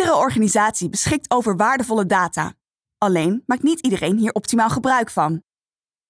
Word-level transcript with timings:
Iedere 0.00 0.18
organisatie 0.18 0.88
beschikt 0.88 1.30
over 1.30 1.56
waardevolle 1.56 2.06
data. 2.06 2.54
Alleen 2.98 3.42
maakt 3.46 3.62
niet 3.62 3.80
iedereen 3.80 4.16
hier 4.16 4.32
optimaal 4.32 4.68
gebruik 4.68 5.10
van. 5.10 5.42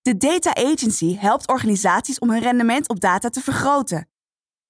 De 0.02 0.16
Data 0.16 0.54
Agency 0.54 1.16
helpt 1.16 1.48
organisaties 1.48 2.18
om 2.18 2.30
hun 2.30 2.42
rendement 2.42 2.88
op 2.88 3.00
data 3.00 3.28
te 3.28 3.40
vergroten. 3.40 4.08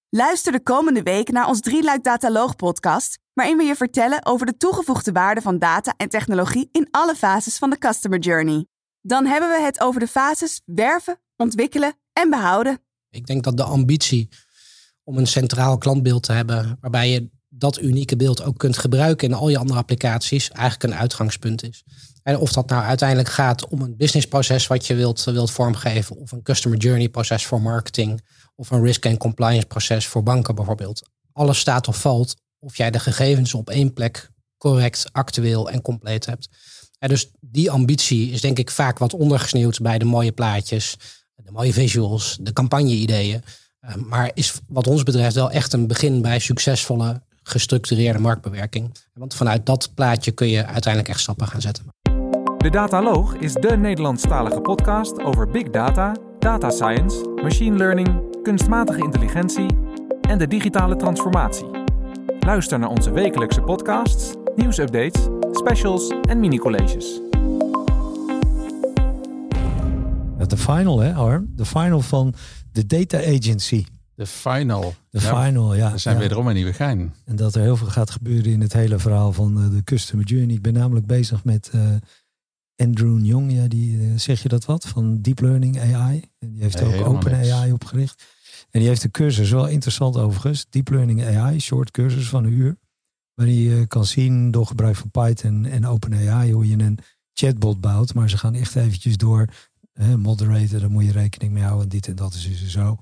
Luister 0.09 0.53
de 0.53 0.63
komende 0.63 1.03
week 1.03 1.31
naar 1.31 1.49
ons 1.49 1.61
Drieluik 1.61 2.05
Dataloog 2.05 2.57
podcast, 2.57 3.19
waarin 3.33 3.57
we 3.57 3.63
je 3.63 3.77
vertellen 3.77 4.27
over 4.27 4.47
de 4.47 4.57
toegevoegde 4.57 5.13
waarde 5.13 5.41
van 5.41 5.59
data 5.59 5.95
en 5.97 6.09
technologie 6.09 6.69
in 6.73 6.89
alle 6.91 7.15
fases 7.15 7.59
van 7.59 7.71
de 7.71 7.79
customer 7.79 8.19
journey. 8.19 8.67
Dan 9.01 9.27
hebben 9.27 9.51
we 9.51 9.61
het 9.61 9.81
over 9.81 10.01
de 10.01 10.09
fases 10.09 10.63
werven, 10.65 11.21
ontwikkelen 11.37 11.95
en 12.13 12.31
behouden. 12.31 12.79
Ik 13.11 13.27
denk 13.27 13.45
dat 13.45 13.57
de 13.57 13.65
ambitie 13.65 14.29
om 15.05 15.19
een 15.19 15.27
centraal 15.27 15.79
klantbeeld 15.79 16.23
te 16.23 16.33
hebben, 16.33 16.79
waarbij 16.81 17.11
je 17.11 17.39
dat 17.53 17.81
unieke 17.81 18.17
beeld 18.17 18.43
ook 18.43 18.59
kunt 18.59 18.79
gebruiken 18.79 19.29
in 19.29 19.35
al 19.35 19.49
je 19.49 19.59
andere 19.59 19.79
applicaties, 19.79 20.51
eigenlijk 20.51 20.93
een 20.93 20.99
uitgangspunt 20.99 21.63
is. 21.63 21.85
En 22.23 22.39
of 22.39 22.53
dat 22.53 22.69
nou 22.69 22.85
uiteindelijk 22.85 23.29
gaat 23.29 23.69
om 23.69 23.81
een 23.81 23.97
businessproces 23.97 24.67
wat 24.67 24.87
je 24.87 24.95
wilt, 24.95 25.25
wilt 25.25 25.51
vormgeven, 25.51 26.17
of 26.17 26.33
een 26.33 26.43
customer 26.43 26.79
journey 26.79 27.09
proces 27.09 27.47
voor 27.47 27.63
marketing, 27.63 28.23
of 28.55 28.71
een 28.71 28.83
risk 28.83 29.07
and 29.07 29.19
compliance 29.19 29.67
proces 29.67 30.07
voor 30.07 30.23
banken 30.23 30.55
bijvoorbeeld. 30.55 31.03
Alles 31.33 31.59
staat 31.59 31.89
of 31.89 32.01
valt 32.01 32.37
of 32.59 32.77
jij 32.77 32.91
de 32.91 32.99
gegevens 32.99 33.55
op 33.55 33.71
één 33.71 33.93
plek 33.93 34.31
correct, 34.57 35.07
actueel 35.13 35.71
en 35.71 35.83
compleet 35.83 36.27
hebt. 36.27 36.49
En 36.99 37.09
dus 37.09 37.31
die 37.41 37.71
ambitie 37.71 38.31
is 38.31 38.41
denk 38.41 38.59
ik 38.59 38.71
vaak 38.71 38.99
wat 38.99 39.15
ondergesneeuwd 39.15 39.81
bij 39.81 39.99
de 39.99 40.05
mooie 40.05 40.33
plaatjes, 40.33 40.97
de 41.35 41.51
mooie 41.51 41.73
visuals, 41.73 42.39
de 42.41 42.53
campagne-ideeën. 42.53 43.43
Eh, 43.81 43.95
maar 43.95 44.31
is 44.35 44.53
wat 44.67 44.87
ons 44.87 45.03
betreft 45.03 45.35
wel 45.35 45.51
echt 45.51 45.73
een 45.73 45.87
begin 45.87 46.23
bij 46.23 46.39
succesvolle 46.39 47.23
gestructureerde 47.51 48.19
marktbewerking. 48.19 48.95
Want 49.15 49.35
vanuit 49.35 49.67
dat 49.67 49.91
plaatje 49.95 50.31
kun 50.31 50.49
je 50.49 50.67
uiteindelijk 50.67 51.09
echt 51.13 51.21
stappen 51.21 51.47
gaan 51.47 51.61
zetten. 51.61 51.85
De 52.59 52.71
Dataloog 52.71 53.35
is 53.35 53.53
de 53.53 53.77
Nederlandstalige 53.77 54.61
podcast 54.61 55.23
over 55.23 55.51
big 55.51 55.71
data, 55.71 56.17
data 56.39 56.71
science, 56.71 57.29
machine 57.43 57.77
learning, 57.77 58.43
kunstmatige 58.43 59.03
intelligentie 59.03 59.67
en 60.21 60.39
de 60.39 60.47
digitale 60.47 60.97
transformatie. 60.97 61.67
Luister 62.41 62.79
naar 62.79 62.89
onze 62.89 63.11
wekelijkse 63.11 63.61
podcasts, 63.61 64.35
nieuwsupdates, 64.57 65.29
specials 65.53 66.13
en 66.29 66.41
mini-colleges. 66.41 67.21
De 70.47 70.57
final, 70.57 71.01
hè, 71.01 71.15
Arm? 71.15 71.53
De 71.57 71.65
final 71.65 72.01
van 72.01 72.35
de 72.73 72.87
Data 72.87 73.19
Agency. 73.19 73.85
De 74.21 74.27
final. 74.27 74.95
De 75.11 75.21
final, 75.21 75.75
ja. 75.75 75.93
We 75.93 75.99
zijn 75.99 76.15
ja. 76.15 76.21
wederom 76.21 76.49
in 76.49 76.55
Nieuwegein. 76.55 77.15
En 77.25 77.37
dat 77.37 77.55
er 77.55 77.63
heel 77.63 77.77
veel 77.77 77.87
gaat 77.87 78.11
gebeuren 78.11 78.53
in 78.53 78.61
het 78.61 78.73
hele 78.73 78.99
verhaal 78.99 79.33
van 79.33 79.63
eh, 79.63 79.71
de 79.71 79.85
Customer 79.85 80.27
Journey. 80.27 80.55
Ik 80.55 80.63
ben 80.63 80.73
namelijk 80.73 81.07
bezig 81.07 81.45
met 81.45 81.71
eh, 81.73 81.91
Andrew 82.77 83.25
Young. 83.25 83.53
Ja, 83.53 83.69
die, 83.69 83.99
eh, 84.01 84.19
zeg 84.19 84.43
je 84.43 84.49
dat 84.49 84.65
wat? 84.65 84.89
Van 84.89 85.21
Deep 85.21 85.41
Learning 85.41 85.81
AI. 85.81 86.25
En 86.39 86.53
die 86.53 86.63
heeft 86.63 86.81
Nee, 86.81 87.05
ook 87.05 87.07
Open 87.07 87.33
niks. 87.33 87.51
AI 87.51 87.73
opgericht. 87.73 88.25
En 88.71 88.81
die 88.81 88.89
heeft 88.89 89.05
een 89.05 89.11
cursus, 89.11 89.51
wel 89.51 89.69
interessant 89.69 90.17
overigens. 90.17 90.67
Deep 90.71 90.89
Learning 90.91 91.25
AI, 91.25 91.61
short 91.61 91.91
cursus 91.91 92.29
van 92.29 92.45
een 92.45 92.53
uur. 92.53 92.79
Waarin 93.35 93.57
je 93.57 93.87
kan 93.87 94.05
zien 94.05 94.51
door 94.51 94.67
gebruik 94.67 94.97
van 94.97 95.11
Python 95.11 95.65
en 95.65 95.87
Open 95.87 96.29
AI 96.29 96.53
hoe 96.53 96.69
je 96.69 96.79
een 96.79 96.99
chatbot 97.33 97.81
bouwt. 97.81 98.15
Maar 98.15 98.31
ze 98.31 98.39
gaan 98.39 98.55
echt 98.55 98.77
eventjes 98.77 99.17
door 99.17 99.49
hè, 100.03 100.17
moderator, 100.17 100.81
daar 100.81 100.91
moet 100.91 101.05
je 101.05 101.13
rekening 101.13 101.53
mee 101.53 101.63
houden. 101.63 101.83
En 101.83 101.89
dit 101.89 102.09
en 102.09 102.15
dat 102.15 102.35
is 102.35 102.43
dus 102.61 102.73
zo. 102.73 102.99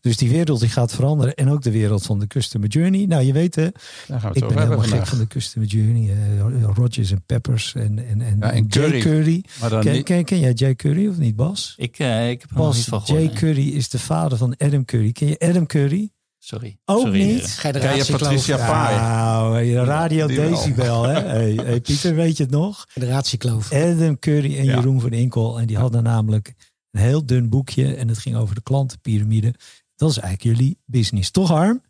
Dus 0.00 0.16
die 0.16 0.30
wereld 0.30 0.60
die 0.60 0.68
gaat 0.68 0.92
veranderen. 0.92 1.34
En 1.34 1.48
ook 1.50 1.62
de 1.62 1.70
wereld 1.70 2.02
van 2.02 2.18
de 2.18 2.26
customer 2.26 2.68
journey. 2.68 3.06
Nou, 3.06 3.22
je 3.22 3.32
weet, 3.32 3.54
hè, 3.54 3.62
Daar 3.62 3.72
gaan 4.08 4.20
we 4.20 4.26
het 4.26 4.36
ik 4.36 4.42
over 4.44 4.56
ben 4.56 4.58
hebben 4.58 4.58
helemaal 4.58 4.78
gek 4.80 4.88
vandaag. 4.90 5.08
van 5.08 5.18
de 5.18 5.26
customer 5.26 5.68
journey. 5.68 6.10
eh, 6.10 6.74
Rodgers 6.74 7.10
en 7.10 7.22
Peppers 7.26 7.74
en, 7.74 7.98
en, 8.08 8.20
en, 8.20 8.36
Ja, 8.40 8.50
en 8.50 8.54
en 8.56 8.66
Jay 8.68 8.84
Curry. 8.88 9.00
Curry. 9.00 9.44
Maar 9.60 9.70
dan 9.70 9.80
Ken, 9.82 9.92
niet- 9.92 10.04
ken, 10.04 10.24
ken 10.24 10.40
jij 10.40 10.52
Jay 10.52 10.74
Curry 10.74 11.08
of 11.08 11.16
niet, 11.18 11.36
Bas? 11.36 11.74
Ik, 11.76 11.98
eh, 11.98 12.30
ik 12.30 12.40
heb 12.40 12.50
nog 12.50 12.58
Bas, 12.66 12.76
niet 12.76 12.84
van 12.84 13.00
gehoord. 13.02 13.24
Jay. 13.24 13.32
Curry 13.34 13.68
is 13.68 13.88
de 13.88 13.98
vader 13.98 14.38
van 14.38 14.54
Adam 14.58 14.84
Curry. 14.84 15.12
Ken 15.12 15.28
je 15.28 15.38
Adam 15.38 15.66
Curry? 15.66 16.10
Sorry. 16.44 16.78
Ook 16.84 17.00
Sorry, 17.00 17.22
niet? 17.24 17.46
Generatiekloof. 17.46 18.20
Patricia 18.20 18.56
Pai. 18.56 18.96
Nou, 18.96 19.74
Radio 19.74 20.26
Die. 20.26 20.36
Decibel, 20.36 21.02
hè? 21.02 21.20
Hey, 21.36 21.52
hey, 21.52 21.80
Pieter, 21.80 22.14
weet 22.14 22.36
je 22.36 22.42
het 22.42 22.52
nog? 22.52 22.84
Generatiekloof. 22.88 23.72
Adam 23.72 24.18
Curry 24.18 24.58
en 24.58 24.64
Ja. 24.64 24.74
Jeroen 24.74 25.00
van 25.00 25.12
Inkel. 25.12 25.60
En 25.60 25.66
die 25.66 25.76
hadden 25.76 26.02
namelijk 26.02 26.54
een 26.90 27.00
heel 27.00 27.26
dun 27.26 27.48
boekje. 27.48 27.94
En 27.94 28.08
het 28.08 28.18
ging 28.18 28.36
over 28.36 28.54
de 28.54 28.62
klantenpyramide. 28.62 29.54
Dat 29.96 30.10
is 30.10 30.18
eigenlijk 30.18 30.56
jullie 30.56 30.78
business. 30.84 31.30
Toch, 31.30 31.48
Harm? 31.48 31.82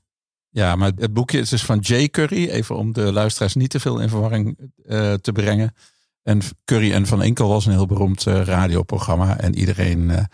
Ja, 0.48 0.76
maar 0.76 0.92
het 0.96 1.12
boekje 1.12 1.38
is 1.38 1.48
dus 1.48 1.64
van 1.64 1.78
Jay 1.78 2.08
Curry. 2.08 2.48
Even 2.48 2.76
om 2.76 2.92
de 2.92 3.12
luisteraars 3.12 3.54
niet 3.54 3.70
te 3.70 3.80
veel 3.80 4.00
in 4.00 4.08
verwarring 4.08 4.58
eh, 4.84 5.12
te 5.12 5.32
brengen. 5.32 5.74
En 6.22 6.40
Curry 6.64 6.92
en 6.92 7.06
Van 7.06 7.22
Enkel 7.22 7.48
was 7.48 7.66
een 7.66 7.72
heel 7.72 7.86
beroemd 7.86 8.26
eh, 8.26 8.42
radioprogramma. 8.42 9.38
En 9.38 9.54
iedereen 9.54 10.10
eh, 10.10 10.24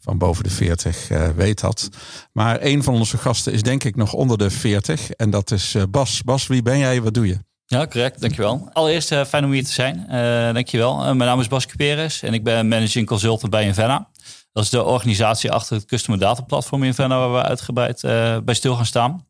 van 0.00 0.18
boven 0.18 0.44
de 0.44 0.50
40 0.50 1.10
eh, 1.10 1.28
weet 1.28 1.60
dat. 1.60 1.88
Maar 2.32 2.58
een 2.60 2.82
van 2.82 2.94
onze 2.94 3.18
gasten 3.18 3.52
is 3.52 3.62
denk 3.62 3.84
ik 3.84 3.96
nog 3.96 4.12
onder 4.12 4.38
de 4.38 4.50
40. 4.50 5.10
En 5.10 5.30
dat 5.30 5.50
is 5.50 5.74
eh, 5.74 5.82
Bas. 5.90 6.22
Bas, 6.22 6.46
wie 6.46 6.62
ben 6.62 6.78
jij? 6.78 7.02
Wat 7.02 7.14
doe 7.14 7.26
je? 7.26 7.38
Ja, 7.66 7.86
correct. 7.86 8.20
Dankjewel. 8.20 8.68
Allereerst 8.72 9.12
eh, 9.12 9.24
fijn 9.24 9.44
om 9.44 9.50
hier 9.52 9.64
te 9.64 9.72
zijn. 9.72 10.08
Eh 10.08 10.52
dankjewel. 10.54 10.96
Mijn 10.96 11.18
naam 11.18 11.40
is 11.40 11.48
Bas 11.48 11.66
Cuperes 11.66 12.22
en 12.22 12.34
ik 12.34 12.44
ben 12.44 12.68
managing 12.68 13.06
consultant 13.06 13.50
bij 13.50 13.64
Invenna. 13.64 14.08
Dat 14.52 14.64
is 14.64 14.70
de 14.70 14.84
organisatie 14.84 15.52
achter 15.52 15.76
het 15.76 15.84
Customer 15.84 16.20
Data 16.20 16.42
Platform 16.42 16.84
Invenna 16.84 17.18
waar 17.18 17.32
we 17.32 17.48
uitgebreid 17.48 18.00
bij 18.44 18.54
stil 18.54 18.74
gaan 18.74 18.86
staan. 18.86 19.28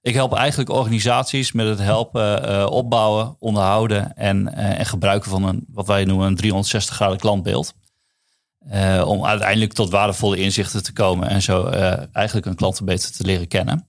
Ik 0.00 0.14
help 0.14 0.34
eigenlijk 0.34 0.70
organisaties 0.70 1.52
met 1.52 1.66
het 1.66 1.78
helpen 1.78 2.70
opbouwen, 2.70 3.36
onderhouden 3.38 4.16
en, 4.16 4.54
en 4.54 4.86
gebruiken 4.86 5.30
van 5.30 5.44
een, 5.44 5.64
wat 5.68 5.86
wij 5.86 6.04
noemen 6.04 6.26
een 6.26 6.36
360 6.36 6.94
graden 6.94 7.18
klantbeeld. 7.18 7.74
Eh, 8.68 9.04
om 9.06 9.24
uiteindelijk 9.24 9.72
tot 9.72 9.90
waardevolle 9.90 10.36
inzichten 10.36 10.82
te 10.82 10.92
komen 10.92 11.28
en 11.28 11.42
zo 11.42 11.66
eh, 11.66 12.02
eigenlijk 12.12 12.46
een 12.46 12.54
klant 12.54 12.84
beter 12.84 13.12
te 13.12 13.24
leren 13.24 13.48
kennen. 13.48 13.88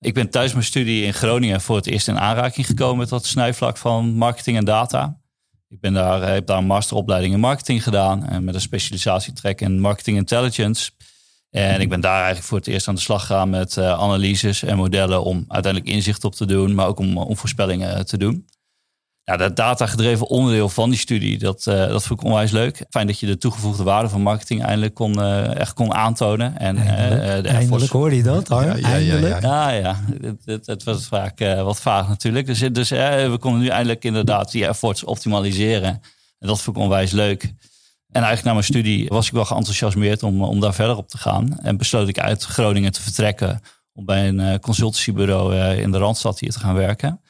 Ik 0.00 0.14
ben 0.14 0.30
thuis 0.30 0.52
mijn 0.52 0.64
studie 0.64 1.04
in 1.04 1.14
Groningen 1.14 1.60
voor 1.60 1.76
het 1.76 1.86
eerst 1.86 2.08
in 2.08 2.18
aanraking 2.18 2.66
gekomen 2.66 2.98
met 2.98 3.08
dat 3.08 3.26
snijvlak 3.26 3.76
van 3.76 4.14
marketing 4.14 4.56
en 4.56 4.64
data. 4.64 5.20
Ik 5.68 5.80
ben 5.80 5.92
daar, 5.92 6.22
eh, 6.22 6.28
heb 6.28 6.46
daar 6.46 6.58
een 6.58 6.66
masteropleiding 6.66 7.34
in 7.34 7.40
marketing 7.40 7.82
gedaan 7.82 8.26
en 8.26 8.44
met 8.44 8.54
een 8.54 8.60
specialisatietrek 8.60 9.60
in 9.60 9.80
marketing 9.80 10.16
intelligence. 10.16 10.90
En 11.50 11.80
ik 11.80 11.88
ben 11.88 12.00
daar 12.00 12.16
eigenlijk 12.16 12.46
voor 12.46 12.58
het 12.58 12.66
eerst 12.66 12.88
aan 12.88 12.94
de 12.94 13.00
slag 13.00 13.20
gegaan 13.20 13.50
met 13.50 13.78
analyses 13.78 14.62
en 14.62 14.76
modellen 14.76 15.24
om 15.24 15.44
uiteindelijk 15.48 15.92
inzicht 15.92 16.24
op 16.24 16.34
te 16.34 16.46
doen, 16.46 16.74
maar 16.74 16.86
ook 16.86 16.98
om, 16.98 17.36
voorspellingen 17.36 18.06
te 18.06 18.16
doen. 18.16 18.46
Ja, 19.28 19.36
dat 19.36 19.56
datagedreven 19.56 20.26
onderdeel 20.26 20.68
van 20.68 20.90
die 20.90 20.98
studie, 20.98 21.38
dat, 21.38 21.66
eh, 21.66 21.74
dat 21.88 22.04
vond 22.06 22.20
ik 22.20 22.26
onwijs 22.26 22.50
leuk. 22.50 22.84
Fijn 22.90 23.06
dat 23.06 23.18
je 23.18 23.26
de 23.26 23.38
toegevoegde 23.38 23.82
waarde 23.82 24.08
van 24.08 24.22
marketing 24.22 24.62
eindelijk 24.62 24.94
kon, 24.94 25.22
eh, 25.22 25.56
echt 25.56 25.72
kon 25.72 25.94
aantonen. 25.94 26.58
En, 26.58 26.76
eh, 26.76 26.88
Eindelijk, 26.88 27.10
eh, 27.10 27.26
de 27.26 27.32
Eindelijk 27.32 27.62
efforts- 27.62 27.88
hoor 27.88 28.14
je 28.14 28.22
dat, 28.22 28.48
Harm? 28.48 28.64
Ja, 28.66 28.74
ja, 28.76 28.88
ja, 28.96 29.12
Eindelijk. 29.12 29.42
ja. 29.42 29.70
ja, 29.70 29.78
ja. 29.78 29.96
Het, 30.20 30.42
het, 30.44 30.66
het 30.66 30.84
was 30.84 31.06
vaak 31.06 31.40
eh, 31.40 31.62
wat 31.62 31.80
vaag 31.80 32.08
natuurlijk. 32.08 32.46
Dus, 32.46 32.58
dus 32.72 32.88
we 32.88 33.36
konden 33.40 33.60
nu 33.60 33.66
eindelijk 33.68 34.04
inderdaad 34.04 34.50
die 34.50 34.66
efforts 34.66 35.04
optimaliseren. 35.04 36.00
En 36.38 36.48
dat 36.48 36.60
vond 36.60 36.76
ik 36.76 36.82
onwijs 36.82 37.10
leuk. 37.10 37.42
En 38.08 38.22
eigenlijk 38.22 38.44
na 38.44 38.52
mijn 38.52 38.64
studie 38.64 39.08
was 39.08 39.26
ik 39.26 39.32
wel 39.32 39.44
geenthousiasmeerd 39.44 40.22
om, 40.22 40.42
om 40.42 40.60
daar 40.60 40.74
verder 40.74 40.96
op 40.96 41.08
te 41.08 41.18
gaan. 41.18 41.58
En 41.62 41.76
besloot 41.76 42.08
ik 42.08 42.18
uit 42.18 42.44
Groningen 42.44 42.92
te 42.92 43.02
vertrekken 43.02 43.60
om 43.92 44.04
bij 44.04 44.28
een 44.28 44.40
eh, 44.40 44.58
consultancybureau 44.58 45.56
eh, 45.56 45.78
in 45.78 45.90
de 45.90 45.98
Randstad 45.98 46.38
hier 46.40 46.50
te 46.50 46.58
gaan 46.60 46.74
werken. 46.74 47.20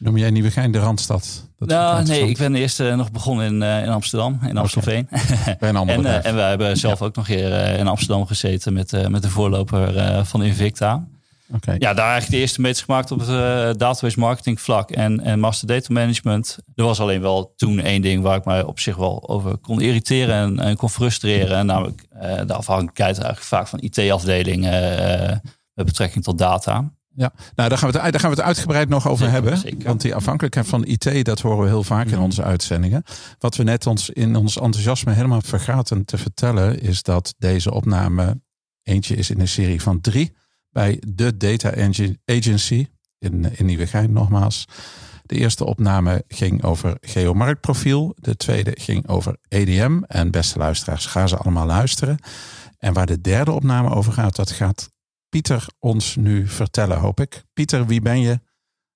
Noem 0.00 0.16
jij 0.16 0.30
Nieuwegein 0.30 0.72
de 0.72 0.78
Randstad? 0.78 1.48
Dat 1.58 1.68
nou, 1.68 2.04
nee, 2.04 2.28
ik 2.28 2.38
ben 2.38 2.54
eerst 2.54 2.80
eh, 2.80 2.96
nog 2.96 3.12
begonnen 3.12 3.46
in, 3.46 3.62
eh, 3.62 3.82
in 3.82 3.88
Amsterdam, 3.88 4.38
in 4.46 4.56
Amstelveen. 4.56 5.08
Ander 5.60 5.88
en, 5.88 5.96
bedrijf. 5.96 6.24
en 6.24 6.34
wij 6.34 6.48
hebben 6.48 6.76
zelf 6.76 7.02
ook 7.02 7.16
nog 7.16 7.26
hier 7.26 7.78
in 7.78 7.86
Amsterdam 7.86 8.26
gezeten 8.26 8.72
met, 8.72 9.08
met 9.08 9.22
de 9.22 9.30
voorloper 9.30 10.24
van 10.26 10.42
Invicta. 10.42 11.06
Ja, 11.78 11.94
daar 11.94 12.10
eigenlijk 12.10 12.30
de 12.30 12.36
eerste 12.36 12.60
meters 12.60 12.84
gemaakt 12.84 13.10
op 13.10 13.18
het 13.18 13.28
database 13.78 14.18
marketing 14.18 14.60
vlak 14.60 14.90
en, 14.90 15.20
en 15.20 15.40
master 15.40 15.68
data 15.68 15.92
management. 15.92 16.58
Er 16.74 16.84
was 16.84 17.00
alleen 17.00 17.20
wel 17.20 17.52
toen 17.56 17.80
één 17.80 18.02
ding 18.02 18.22
waar 18.22 18.36
ik 18.36 18.44
mij 18.44 18.62
op 18.62 18.80
zich 18.80 18.96
wel 18.96 19.28
over 19.28 19.56
kon 19.56 19.80
irriteren 19.80 20.34
en, 20.34 20.58
en 20.58 20.76
kon 20.76 20.90
frustreren. 20.90 21.56
En 21.56 21.66
namelijk 21.66 22.06
de 22.46 22.54
afhankelijkheid 22.54 23.16
eigenlijk 23.16 23.46
vaak 23.46 23.68
van 23.68 23.80
IT-afdeling 23.80 24.66
eh, 24.66 25.36
met 25.74 25.86
betrekking 25.86 26.24
tot 26.24 26.38
data. 26.38 26.90
Ja, 27.14 27.32
nou 27.54 27.68
daar 27.68 27.78
gaan, 27.78 27.90
we 27.90 27.98
het, 27.98 28.12
daar 28.12 28.20
gaan 28.20 28.30
we 28.30 28.36
het 28.36 28.46
uitgebreid 28.46 28.88
nog 28.88 29.08
over 29.08 29.24
Zeker, 29.24 29.32
hebben. 29.32 29.58
zeker. 29.58 29.86
Want 29.86 30.00
die 30.00 30.14
afhankelijkheid 30.14 30.66
van 30.66 30.84
IT, 30.84 31.24
dat 31.24 31.40
horen 31.40 31.62
we 31.62 31.68
heel 31.68 31.82
vaak 31.82 32.06
in 32.06 32.18
onze 32.18 32.42
uitzendingen. 32.42 33.02
Wat 33.38 33.56
we 33.56 33.62
net 33.62 33.86
ons 33.86 34.10
in 34.10 34.36
ons 34.36 34.58
enthousiasme 34.58 35.12
helemaal 35.12 35.42
vergaten 35.42 36.04
te 36.04 36.18
vertellen, 36.18 36.80
is 36.80 37.02
dat 37.02 37.34
deze 37.38 37.72
opname 37.72 38.40
eentje 38.82 39.16
is 39.16 39.30
in 39.30 39.40
een 39.40 39.48
serie 39.48 39.82
van 39.82 40.00
drie 40.00 40.32
bij 40.70 41.02
de 41.06 41.36
Data 41.36 41.72
Agency 42.24 42.86
in, 43.18 43.56
in 43.56 43.66
Nieuwegein 43.66 44.12
nogmaals. 44.12 44.64
De 45.22 45.36
eerste 45.36 45.64
opname 45.64 46.24
ging 46.28 46.62
over 46.62 46.96
geomarktprofiel. 47.00 48.16
De 48.18 48.36
tweede 48.36 48.72
ging 48.74 49.08
over 49.08 49.36
EDM. 49.48 50.02
En 50.06 50.30
beste 50.30 50.58
luisteraars, 50.58 51.06
ga 51.06 51.26
ze 51.26 51.36
allemaal 51.36 51.66
luisteren. 51.66 52.18
En 52.78 52.92
waar 52.92 53.06
de 53.06 53.20
derde 53.20 53.50
opname 53.50 53.94
over 53.94 54.12
gaat, 54.12 54.36
dat 54.36 54.50
gaat 54.50 54.90
Pieter 55.30 55.66
ons 55.78 56.16
nu 56.16 56.48
vertellen, 56.48 56.98
hoop 56.98 57.20
ik. 57.20 57.44
Pieter, 57.52 57.86
wie 57.86 58.00
ben 58.00 58.20
je? 58.20 58.40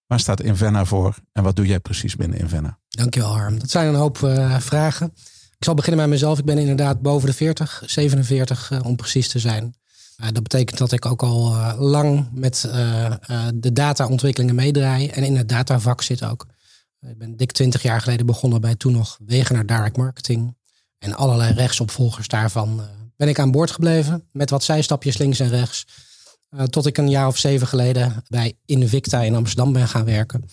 Waar 0.06 0.20
staat 0.20 0.40
Invenna 0.40 0.84
voor 0.84 1.16
en 1.32 1.42
wat 1.42 1.56
doe 1.56 1.66
jij 1.66 1.80
precies 1.80 2.16
binnen 2.16 2.38
Invenna? 2.38 2.78
Dankjewel 2.88 3.36
Harm. 3.36 3.58
Dat 3.58 3.70
zijn 3.70 3.88
een 3.88 3.94
hoop 3.94 4.18
uh, 4.18 4.58
vragen. 4.60 5.12
Ik 5.58 5.64
zal 5.64 5.74
beginnen 5.74 6.00
bij 6.00 6.10
mezelf. 6.10 6.38
Ik 6.38 6.44
ben 6.44 6.58
inderdaad 6.58 7.02
boven 7.02 7.28
de 7.28 7.34
40, 7.34 7.82
47 7.86 8.70
uh, 8.70 8.84
om 8.84 8.96
precies 8.96 9.28
te 9.28 9.38
zijn. 9.38 9.74
Uh, 10.20 10.26
dat 10.26 10.42
betekent 10.42 10.78
dat 10.78 10.92
ik 10.92 11.06
ook 11.06 11.22
al 11.22 11.54
lang 11.78 12.28
met 12.32 12.60
de 13.54 13.72
dataontwikkelingen 13.72 14.54
meedraai 14.54 15.08
en 15.08 15.22
in 15.22 15.36
het 15.36 15.48
datavak 15.48 16.02
zit 16.02 16.24
ook. 16.24 16.46
Ik 17.00 17.18
ben 17.18 17.36
dik 17.36 17.52
20 17.52 17.82
jaar 17.82 18.00
geleden 18.00 18.26
begonnen 18.26 18.60
bij 18.60 18.74
toen 18.74 18.92
nog 18.92 19.18
Wegener 19.26 19.66
Direct 19.66 19.96
Marketing. 19.96 20.56
En 20.98 21.14
allerlei 21.14 21.54
rechtsopvolgers 21.54 22.28
daarvan 22.28 22.82
ben 23.16 23.28
ik 23.28 23.38
aan 23.38 23.50
boord 23.50 23.70
gebleven. 23.70 24.28
Met 24.32 24.50
wat 24.50 24.64
zijstapjes 24.64 25.18
links 25.18 25.40
en 25.40 25.48
rechts. 25.48 25.86
Tot 26.70 26.86
ik 26.86 26.98
een 26.98 27.10
jaar 27.10 27.26
of 27.26 27.38
zeven 27.38 27.66
geleden 27.66 28.24
bij 28.28 28.54
Invicta 28.64 29.20
in 29.20 29.34
Amsterdam 29.34 29.72
ben 29.72 29.88
gaan 29.88 30.04
werken 30.04 30.44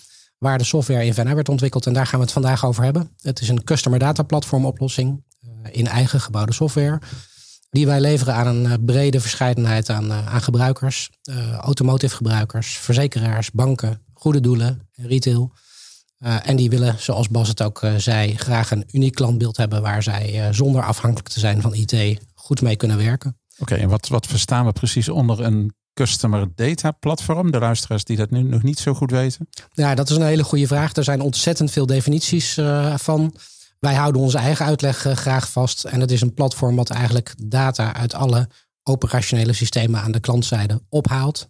waar 0.42 0.58
de 0.58 0.64
software 0.64 1.04
in 1.04 1.14
Venna 1.14 1.34
werd 1.34 1.48
ontwikkeld. 1.48 1.86
En 1.86 1.92
daar 1.92 2.06
gaan 2.06 2.18
we 2.18 2.24
het 2.24 2.34
vandaag 2.34 2.64
over 2.64 2.84
hebben. 2.84 3.10
Het 3.20 3.40
is 3.40 3.48
een 3.48 3.64
customer 3.64 3.98
data 3.98 4.22
platform 4.22 4.66
oplossing 4.66 5.22
uh, 5.44 5.50
in 5.70 5.86
eigen 5.86 6.20
gebouwde 6.20 6.52
software. 6.52 7.00
Die 7.70 7.86
wij 7.86 8.00
leveren 8.00 8.34
aan 8.34 8.46
een 8.46 8.64
uh, 8.64 8.72
brede 8.80 9.20
verscheidenheid 9.20 9.90
aan, 9.90 10.42
gebruikers. 10.42 11.10
automotive 11.60 12.16
gebruikers, 12.16 12.76
verzekeraars, 12.76 13.50
banken, 13.50 14.00
goede 14.12 14.40
doelen 14.40 14.88
en 14.94 15.06
retail. 15.06 15.52
en 16.18 16.56
die 16.56 16.70
willen, 16.70 16.96
zoals 16.98 17.28
Bas 17.28 17.48
het 17.48 17.62
ook 17.62 17.86
zei, 17.96 18.36
graag 18.36 18.70
een 18.70 18.84
uniek 18.92 19.14
klantbeeld 19.14 19.56
hebben 19.56 19.82
waar 19.82 20.02
zij 20.02 20.52
zonder 20.52 20.82
afhankelijk 20.82 21.28
te 21.28 21.40
zijn 21.40 21.60
van 21.60 21.74
IT 21.74 22.20
goed 22.34 22.62
mee 22.62 22.76
kunnen 22.76 22.96
werken. 22.96 23.38
Oké, 23.58 23.74
en 23.74 23.88
wat, 23.88 24.08
wat 24.08 24.26
verstaan 24.26 24.64
we 24.64 24.72
precies 24.72 25.08
onder 25.08 25.40
een 25.40 25.72
Customer 25.94 26.48
Data 26.54 26.90
Platform? 26.90 27.50
De 27.50 27.58
luisteraars 27.58 28.04
die 28.04 28.16
dat 28.16 28.30
nu 28.30 28.42
nog 28.42 28.62
niet 28.62 28.78
zo 28.78 28.94
goed 28.94 29.10
weten. 29.10 29.48
Ja, 29.72 29.94
dat 29.94 30.10
is 30.10 30.16
een 30.16 30.22
hele 30.22 30.44
goede 30.44 30.66
vraag. 30.66 30.94
Er 30.94 31.04
zijn 31.04 31.20
ontzettend 31.20 31.70
veel 31.70 31.86
definities 31.86 32.58
uh, 32.58 32.96
van. 32.96 33.34
Wij 33.78 33.94
houden 33.94 34.22
onze 34.22 34.38
eigen 34.38 34.66
uitleg 34.66 35.06
uh, 35.06 35.12
graag 35.12 35.50
vast. 35.50 35.84
En 35.84 36.00
het 36.00 36.10
is 36.10 36.20
een 36.20 36.34
platform 36.34 36.76
wat 36.76 36.90
eigenlijk 36.90 37.34
data 37.42 37.94
uit 37.94 38.14
alle 38.14 38.48
operationele 38.82 39.52
systemen 39.52 40.00
aan 40.00 40.12
de 40.12 40.20
klantzijde 40.20 40.82
ophaalt, 40.88 41.48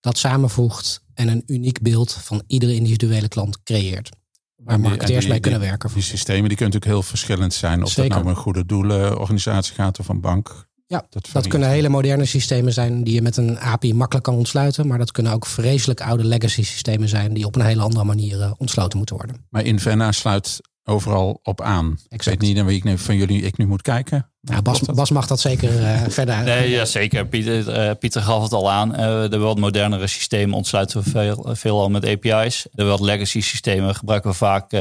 dat 0.00 0.18
samenvoegt 0.18 1.02
en 1.14 1.28
een 1.28 1.42
uniek 1.46 1.82
beeld 1.82 2.12
van 2.12 2.42
iedere 2.46 2.74
individuele 2.74 3.28
klant 3.28 3.62
creëert. 3.62 4.10
Waar 4.56 4.80
marketeers 4.80 5.26
mee 5.26 5.40
kunnen 5.40 5.60
werken. 5.60 5.90
Die 5.94 6.02
systemen 6.02 6.48
die 6.48 6.56
kunnen 6.56 6.74
natuurlijk 6.74 7.02
heel 7.02 7.02
verschillend 7.02 7.54
zijn. 7.54 7.82
Of 7.82 7.88
Zeker. 7.88 8.02
dat 8.02 8.10
nou 8.10 8.22
om 8.22 8.30
een 8.30 8.42
goede 8.42 8.66
doelenorganisatie 8.66 9.74
gaat 9.74 9.98
of 9.98 10.08
een 10.08 10.20
bank. 10.20 10.66
Ja, 10.86 11.06
dat, 11.32 11.46
kunnen 11.46 11.68
hele 11.68 11.88
moderne 11.88 12.24
systemen 12.24 12.72
zijn 12.72 13.04
die 13.04 13.14
je 13.14 13.22
met 13.22 13.36
een 13.36 13.58
API 13.58 13.94
makkelijk 13.94 14.24
kan 14.24 14.34
ontsluiten. 14.34 14.86
Maar 14.86 14.98
dat 14.98 15.12
kunnen 15.12 15.32
ook 15.32 15.46
vreselijk 15.46 16.00
oude 16.00 16.24
legacy 16.24 16.62
systemen 16.62 17.08
zijn 17.08 17.34
die 17.34 17.46
op 17.46 17.56
een 17.56 17.64
hele 17.64 17.82
andere 17.82 18.04
manier 18.04 18.38
uh, 18.38 18.52
ontsloten 18.56 18.98
moeten 18.98 19.16
worden. 19.16 19.46
Maar 19.50 19.64
Invenna 19.64 20.12
sluit 20.12 20.60
overal 20.84 21.40
op 21.42 21.60
aan. 21.60 21.98
Ik 22.08 22.22
weet 22.22 22.40
niet 22.40 22.56
naar 22.56 22.66
wie 22.66 22.76
ik 22.76 22.84
nu, 22.84 22.98
van 22.98 23.16
jullie 23.16 23.42
ik 23.42 23.56
nu 23.56 23.66
moet 23.66 23.82
kijken. 23.82 24.30
Ja, 24.40 24.62
Bas, 24.62 24.80
Bas 24.80 25.10
mag 25.10 25.26
dat 25.26 25.40
zeker 25.40 25.80
uh, 25.80 26.02
verder 26.08 26.34
uit. 26.34 26.44
Nee, 26.44 26.70
ja, 26.70 26.84
zeker. 26.84 27.26
Pieter, 27.26 27.88
uh, 27.88 27.90
Pieter 27.98 28.22
gaf 28.22 28.42
het 28.42 28.52
al 28.52 28.70
aan. 28.70 28.90
Uh, 28.90 29.30
de 29.30 29.38
wat 29.38 29.58
modernere 29.58 30.06
systemen 30.06 30.56
ontsluiten 30.56 31.02
we 31.02 31.10
veel, 31.10 31.46
veelal 31.52 31.90
met 31.90 32.06
API's. 32.06 32.66
De 32.72 32.84
wat 32.84 33.00
legacy 33.00 33.40
systemen 33.40 33.94
gebruiken 33.94 34.30
we 34.30 34.36
vaak, 34.36 34.72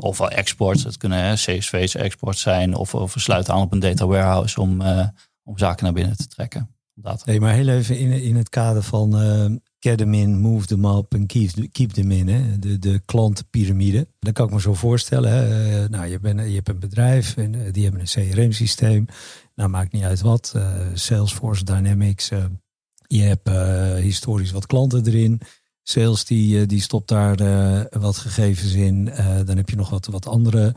of 0.00 0.18
wel 0.18 0.30
exports. 0.30 0.84
Het 0.84 0.96
kunnen 0.96 1.34
CSV's 1.34 1.94
exports 1.94 2.40
zijn. 2.40 2.74
Of, 2.74 2.94
of 2.94 3.14
we 3.14 3.20
sluiten 3.20 3.54
aan 3.54 3.62
op 3.62 3.72
een 3.72 3.80
data 3.80 4.06
warehouse 4.06 4.60
om 4.60 4.82
om 5.46 5.58
zaken 5.58 5.84
naar 5.84 5.92
binnen 5.92 6.16
te 6.16 6.26
trekken. 6.26 6.76
Nee, 7.24 7.40
maar 7.40 7.54
heel 7.54 7.68
even 7.68 7.98
in, 7.98 8.10
in 8.10 8.36
het 8.36 8.48
kader 8.48 8.82
van 8.82 9.22
uh, 9.22 9.56
get 9.78 9.98
them 9.98 10.14
in, 10.14 10.40
move 10.40 10.66
them 10.66 10.84
up 10.84 11.14
en 11.14 11.26
keep, 11.26 11.50
keep 11.72 11.90
them 11.90 12.10
in. 12.10 12.28
Hè? 12.28 12.58
De, 12.58 12.78
de 12.78 13.00
klantenpyramide. 13.04 14.08
Dat 14.18 14.32
kan 14.32 14.46
ik 14.46 14.52
me 14.52 14.60
zo 14.60 14.74
voorstellen. 14.74 15.30
Hè? 15.30 15.82
Uh, 15.82 15.88
nou, 15.88 16.06
je, 16.06 16.20
bent, 16.20 16.40
je 16.40 16.54
hebt 16.54 16.68
een 16.68 16.78
bedrijf 16.78 17.36
en 17.36 17.54
uh, 17.54 17.72
die 17.72 17.82
hebben 17.82 18.00
een 18.00 18.30
CRM-systeem. 18.30 19.06
Nou, 19.54 19.70
maakt 19.70 19.92
niet 19.92 20.02
uit 20.02 20.20
wat. 20.20 20.54
Salesforce, 20.94 21.64
Dynamics. 21.64 22.28
je 23.06 23.22
hebt 23.22 23.48
historisch 24.00 24.50
wat 24.50 24.66
klanten 24.66 25.06
erin. 25.06 25.40
Sales 25.82 26.24
die, 26.24 26.66
die 26.66 26.80
stopt 26.80 27.08
daar 27.08 27.36
wat 28.00 28.16
gegevens 28.16 28.72
in. 28.72 29.04
dan 29.44 29.56
heb 29.56 29.68
je 29.68 29.76
nog 29.76 29.90
wat, 29.90 30.06
wat 30.06 30.26
andere 30.26 30.74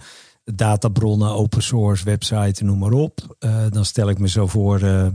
databronnen, 0.56 1.30
open 1.30 1.64
source, 1.64 2.04
website, 2.04 2.64
noem 2.64 2.80
maar 2.80 2.92
op. 2.92 3.38
Uh, 3.40 3.66
dan 3.70 3.86
stel 3.86 4.10
ik 4.10 4.20
me 4.20 4.28
zo 4.28 4.48
voor, 4.48 4.82
uh, 4.82 5.08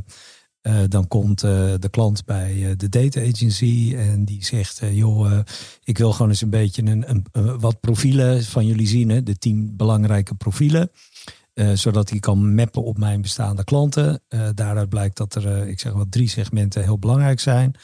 uh, 0.62 0.76
dan 0.88 1.08
komt 1.08 1.40
de 1.40 1.88
klant 1.90 2.25
bij 2.25 2.75
de 2.76 2.88
data 2.88 3.20
agency 3.20 3.94
en 3.96 4.25
die 4.25 4.44
zegt, 4.44 4.81
joh, 4.90 5.38
ik 5.84 5.98
wil 5.98 6.12
gewoon 6.12 6.28
eens 6.28 6.40
een 6.40 6.50
beetje 6.50 6.82
een, 6.82 7.26
wat 7.60 7.81
profielen 7.81 8.44
van 8.44 8.66
jullie 8.66 8.86
zien, 8.86 9.08
hè, 9.08 9.22
de 9.22 9.38
tien 9.38 9.76
belangrijke 9.76 10.34
profielen. 10.34 10.90
zodat 11.75 12.10
hij 12.10 12.19
kan 12.19 12.54
mappen 12.54 12.84
op 12.84 12.98
mijn 12.98 13.22
bestaande 13.22 13.64
klanten. 13.64 14.22
daaruit 14.54 14.88
blijkt 14.88 15.16
dat 15.16 15.34
er, 15.34 15.69
ik 15.69 15.81
zeg 15.81 15.92
wat, 15.92 16.10
drie 16.10 16.28
segmenten 16.28 16.82
heel 16.82 16.98
belangrijk 16.98 17.40
zijn. 17.40 17.75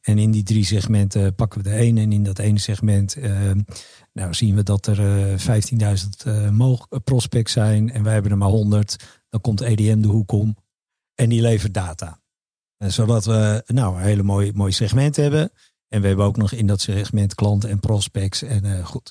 En 0.00 0.18
in 0.18 0.30
die 0.30 0.42
drie 0.42 0.64
segmenten 0.64 1.34
pakken 1.34 1.62
we 1.62 1.68
de 1.68 1.74
ene. 1.74 2.00
En 2.00 2.12
in 2.12 2.24
dat 2.24 2.38
ene 2.38 2.58
segment 2.58 3.16
nou 4.12 4.34
zien 4.34 4.54
we 4.54 4.62
dat 4.62 4.86
er 4.86 5.38
15.000 5.38 5.46
uh, 6.26 6.78
prospects 7.04 7.52
zijn 7.52 7.90
en 7.90 8.02
wij 8.02 8.12
hebben 8.12 8.30
er 8.30 8.38
maar 8.38 8.48
100. 8.48 8.96
Dan 9.28 9.40
komt 9.40 9.60
EDM 9.60 10.00
de 10.00 10.08
hoek 10.08 10.32
om 10.32 10.56
en 11.14 11.28
die 11.28 11.40
levert 11.40 11.74
data. 11.74 12.20
En 12.76 12.92
zodat 12.92 13.24
we 13.24 13.62
nou, 13.66 13.96
een 13.96 14.02
hele 14.02 14.22
mooi, 14.22 14.52
mooi 14.54 14.72
segment 14.72 15.16
hebben. 15.16 15.52
En 15.88 16.00
we 16.00 16.06
hebben 16.06 16.24
ook 16.24 16.36
nog 16.36 16.52
in 16.52 16.66
dat 16.66 16.80
segment 16.80 17.34
klanten 17.34 17.70
en 17.70 17.80
prospects. 17.80 18.42
En 18.42 18.64
uh, 18.64 18.86
goed. 18.86 19.10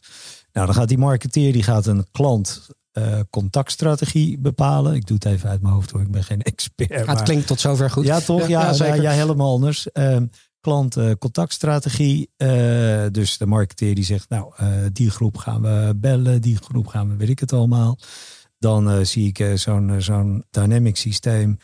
Nou, 0.51 0.65
dan 0.65 0.75
gaat 0.75 0.87
die 0.87 0.97
marketeer 0.97 1.53
die 1.53 1.63
gaat 1.63 1.85
een 1.85 2.05
klant 2.11 2.69
uh, 2.93 3.19
contactstrategie 3.29 4.37
bepalen. 4.37 4.93
Ik 4.93 5.07
doe 5.07 5.15
het 5.15 5.25
even 5.25 5.49
uit 5.49 5.61
mijn 5.61 5.73
hoofd 5.73 5.91
hoor, 5.91 6.01
ik 6.01 6.11
ben 6.11 6.23
geen 6.23 6.41
expert. 6.53 6.89
Ja, 6.89 7.05
het 7.05 7.21
klinkt 7.21 7.47
tot 7.47 7.59
zover 7.59 7.89
goed. 7.89 8.05
Ja, 8.05 8.19
toch? 8.19 8.47
Ja, 8.47 8.73
ja, 8.73 8.93
ja, 8.93 9.11
helemaal 9.11 9.53
anders. 9.53 9.87
Uh, 9.93 10.17
klantcontactstrategie. 10.61 12.29
Uh, 12.37 13.05
dus 13.11 13.37
de 13.37 13.45
marketeer 13.45 13.95
die 13.95 14.03
zegt, 14.03 14.29
nou, 14.29 14.53
uh, 14.61 14.67
die 14.93 15.09
groep 15.09 15.37
gaan 15.37 15.61
we 15.61 15.93
bellen, 15.95 16.41
die 16.41 16.57
groep 16.57 16.87
gaan 16.87 17.09
we, 17.09 17.15
weet 17.15 17.29
ik 17.29 17.39
het 17.39 17.53
allemaal. 17.53 17.97
Dan 18.57 19.05
zie 19.05 19.27
ik 19.27 19.57
zo'n 19.57 20.01
zo'n 20.01 20.43
dynamic 20.49 20.95
systeem. 20.95 21.57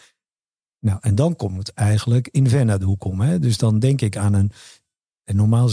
Nou, 0.79 0.97
en 1.01 1.15
dan 1.15 1.35
komt 1.35 1.57
het 1.57 1.73
eigenlijk 1.73 2.27
Invenna 2.27 2.77
de 2.77 2.85
hoek 2.85 3.03
om. 3.03 3.21
Hè? 3.21 3.39
Dus 3.39 3.57
dan 3.57 3.79
denk 3.79 4.01
ik 4.01 4.17
aan 4.17 4.33
een, 4.33 4.51
en 5.23 5.35
normaal 5.35 5.69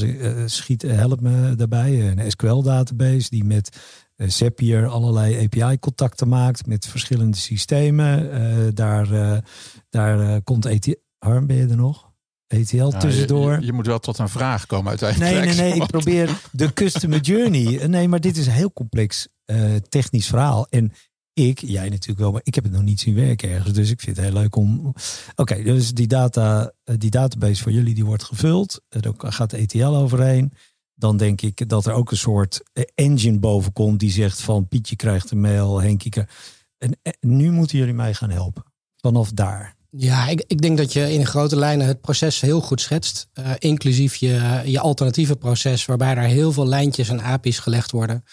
schiet, 0.46 0.82
helpt 0.82 1.20
me 1.20 1.54
daarbij, 1.54 2.10
een 2.10 2.30
SQL-database 2.30 3.30
die 3.30 3.44
met 3.44 3.78
Zapier 4.16 4.86
allerlei 4.86 5.44
API-contacten 5.44 6.29
maakt 6.29 6.67
met 6.67 6.86
verschillende 6.86 7.36
systemen. 7.36 8.74
daar 8.74 9.43
daar 9.91 10.43
komt 10.43 10.67
ETL. 10.67 10.94
Harm, 11.19 11.46
ben 11.46 11.56
je 11.56 11.67
er 11.67 11.76
nog? 11.76 12.11
ETL 12.52 12.88
tussendoor. 12.88 13.60
Je, 13.60 13.66
je, 13.66 13.72
moet 13.72 13.86
wel 13.86 13.98
tot 13.98 14.18
een 14.18 14.28
vraag 14.28 14.66
komen 14.66 14.88
uiteindelijk. 14.88 15.32
Nee, 15.32 15.46
nee, 15.46 15.70
nee. 15.70 15.80
Ik 15.80 15.86
probeer 15.96 16.40
de 16.50 16.72
customer 16.72 17.20
journey. 17.20 17.80
Nee, 17.86 18.08
maar 18.08 18.20
dit 18.20 18.36
is 18.36 18.46
een 18.46 18.52
heel 18.52 18.72
complex 18.72 19.28
uh, 19.46 19.74
technisch 19.88 20.26
verhaal. 20.26 20.66
En 20.70 20.92
ik, 21.34 21.58
jij 21.58 21.88
natuurlijk 21.88 22.18
wel, 22.18 22.32
maar 22.32 22.40
ik 22.44 22.54
heb 22.54 22.64
het 22.64 22.72
nog 22.72 22.82
niet 22.82 23.00
zien 23.00 23.14
werken 23.14 23.50
ergens. 23.50 23.72
Dus 23.72 23.90
ik 23.90 24.00
vind 24.00 24.16
het 24.16 24.24
heel 24.24 24.34
leuk 24.34 24.56
om. 24.56 24.94
Oké, 25.36 25.62
dus 25.62 25.92
die, 25.92 26.06
data, 26.06 26.72
eh, 26.84 26.94
die 26.98 27.10
database 27.10 27.62
voor 27.62 27.72
jullie 27.72 27.94
die 27.94 28.04
wordt 28.04 28.24
gevuld. 28.24 28.82
Er 28.88 29.12
gaat 29.16 29.50
de 29.50 29.56
ETL 29.56 29.84
overheen. 29.84 30.52
Dan 30.94 31.16
denk 31.16 31.42
ik 31.42 31.68
dat 31.68 31.86
er 31.86 31.92
ook 31.92 32.10
een 32.10 32.16
soort 32.16 32.62
eh, 32.72 32.84
engine 32.94 33.38
boven 33.38 33.72
komt 33.72 34.00
die 34.00 34.10
zegt 34.10 34.40
van 34.40 34.68
Pietje 34.68 34.96
krijgt 34.96 35.30
een 35.30 35.40
mail, 35.40 35.80
Henkie 35.80 36.10
krijgt. 36.10 36.32
En 36.78 36.98
nu 37.20 37.50
moeten 37.50 37.78
jullie 37.78 37.94
mij 37.94 38.14
gaan 38.14 38.30
helpen. 38.30 38.64
Vanaf 38.96 39.30
daar. 39.30 39.76
Ja, 39.96 40.29
ik, 40.29 40.44
ik 40.46 40.63
denk 40.63 40.77
dat 40.77 40.93
je 40.93 41.13
in 41.13 41.27
grote 41.27 41.56
lijnen 41.56 41.87
het 41.87 42.01
proces 42.01 42.41
heel 42.41 42.61
goed 42.61 42.81
schetst. 42.81 43.29
Uh, 43.34 43.51
inclusief 43.58 44.15
je, 44.15 44.63
je 44.65 44.81
alternatieve 44.81 45.37
proces, 45.37 45.87
waarbij 45.87 46.17
er 46.17 46.22
heel 46.22 46.53
veel 46.53 46.67
lijntjes 46.67 47.08
en 47.08 47.20
API's 47.20 47.58
gelegd 47.58 47.91
worden. 47.91 48.25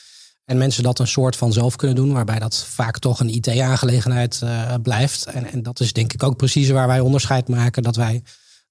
En 0.46 0.58
mensen 0.58 0.84
dat 0.84 1.00
een 1.00 1.08
soort 1.08 1.36
van 1.36 1.54
zelf 1.54 1.76
kunnen 1.76 1.96
doen, 1.96 2.12
waarbij 2.12 2.40
dat 2.40 2.66
vaak 2.66 3.00
toch 3.00 3.20
een 3.20 3.30
IT-aangelegenheid 3.30 4.42
uh, 4.44 4.74
blijft. 4.82 5.26
En, 5.26 5.46
en 5.46 5.64
dat 5.64 5.80
is 5.80 5.94
denk 5.94 6.14
ik 6.14 6.24
ook 6.24 6.38
precies 6.38 6.70
waar 6.70 6.88
wij 6.88 7.00
onderscheid 7.00 7.48
maken 7.48 7.84
dat 7.84 7.96
wij 7.96 8.24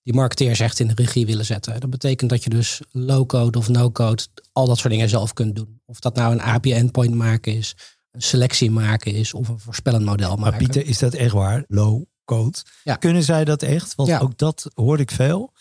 die 0.03 0.15
marketeers 0.15 0.61
echt 0.61 0.81
in 0.81 0.89
de 0.89 0.95
regie 0.95 1.27
willen 1.27 1.45
zetten. 1.45 1.81
Dat 1.81 1.91
betekent 1.91 2.31
dat 2.31 2.45
je 2.45 2.51
dus 2.51 2.81
low-code 2.91 3.59
of 3.59 3.69
no-code 3.69 4.27
al 4.53 4.67
dat 4.67 4.79
soort 4.79 4.93
dingen 4.93 5.09
zelf 5.09 5.33
kunt 5.33 5.57
doen. 5.57 5.81
Of 5.87 6.01
dat 6.01 6.15
nou 6.15 6.33
een 6.33 6.43
API-endpoint 6.43 7.15
maken 7.15 7.55
is, 7.55 7.77
een 8.11 8.23
selectie 8.23 8.71
maken 8.71 9.13
is 9.13 9.35
of 9.35 9.49
een 9.49 9.59
voorspellend 9.59 10.05
model 10.05 10.37
maken. 10.37 10.43
Maar 10.43 10.57
Pieter, 10.57 10.87
is 10.87 10.99
dat 10.99 11.15
echt 11.15 11.33
waar? 11.33 11.65
Low 11.67 12.03
code. 12.29 12.59
Ja. 12.85 12.95
Kunnen 12.95 13.23
zij 13.23 13.45
dat 13.45 13.63
echt? 13.63 13.95
Want 13.95 14.21
ook 14.21 14.39
dat 14.39 14.71
hoor 14.75 15.01
ik 15.01 15.11
veel. 15.11 15.53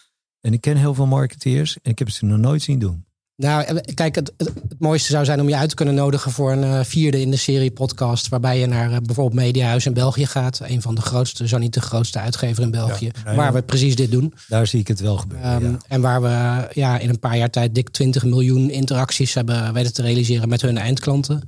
En 0.41 0.53
ik 0.53 0.61
ken 0.61 0.77
heel 0.77 0.93
veel 0.93 1.05
marketeers 1.05 1.77
en 1.81 1.91
ik 1.91 1.99
heb 1.99 2.09
ze 2.09 2.25
nog 2.25 2.37
nooit 2.37 2.61
zien 2.61 2.79
doen. 2.79 3.05
Nou, 3.35 3.63
eh, 3.63 3.93
kijk, 3.93 4.15
het, 4.15 4.33
het, 4.37 4.47
het 4.47 4.79
mooiste 4.79 5.11
zou 5.11 5.25
zijn 5.25 5.41
om 5.41 5.49
je 5.49 5.55
uit 5.55 5.69
te 5.69 5.75
kunnen 5.75 5.95
nodigen 5.95 6.31
voor 6.31 6.51
een 6.51 6.63
eh, 6.63 6.79
vierde 6.83 7.21
in 7.21 7.31
de 7.31 7.37
serie 7.37 7.71
podcast. 7.71 8.27
Waarbij 8.27 8.59
je 8.59 8.65
naar 8.65 8.91
eh, 8.91 8.97
bijvoorbeeld 8.97 9.41
Mediahuis 9.41 9.85
in 9.85 9.93
België 9.93 10.25
gaat. 10.25 10.59
Een 10.63 10.81
van 10.81 10.95
de 10.95 11.01
grootste, 11.01 11.47
zo 11.47 11.57
niet 11.57 11.73
de 11.73 11.81
grootste 11.81 12.19
uitgever 12.19 12.63
in 12.63 12.71
België. 12.71 13.05
Ja, 13.05 13.31
ja, 13.31 13.35
waar 13.35 13.53
we 13.53 13.61
precies 13.61 13.95
dit 13.95 14.11
doen. 14.11 14.33
Daar 14.47 14.67
zie 14.67 14.79
ik 14.79 14.87
het 14.87 14.99
wel 14.99 15.17
gebeuren. 15.17 15.51
Ehm, 15.51 15.71
ja. 15.71 15.77
En 15.87 16.01
waar 16.01 16.21
we 16.21 16.67
ja, 16.73 16.99
in 16.99 17.09
een 17.09 17.19
paar 17.19 17.37
jaar 17.37 17.49
tijd 17.49 17.75
dik 17.75 17.89
20 17.89 18.23
miljoen 18.23 18.69
interacties 18.69 19.33
hebben 19.33 19.73
weten 19.73 19.93
te 19.93 20.01
realiseren 20.01 20.49
met 20.49 20.61
hun 20.61 20.77
eindklanten. 20.77 21.41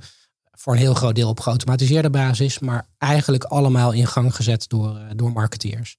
Voor 0.60 0.72
een 0.72 0.78
heel 0.78 0.94
groot 0.94 1.14
deel 1.14 1.28
op 1.28 1.40
geautomatiseerde 1.40 2.10
basis. 2.10 2.58
Maar 2.58 2.88
eigenlijk 2.98 3.44
allemaal 3.44 3.92
in 3.92 4.06
gang 4.06 4.34
gezet 4.34 4.68
door, 4.68 4.96
eh, 4.96 5.04
door 5.16 5.32
marketeers. 5.32 5.96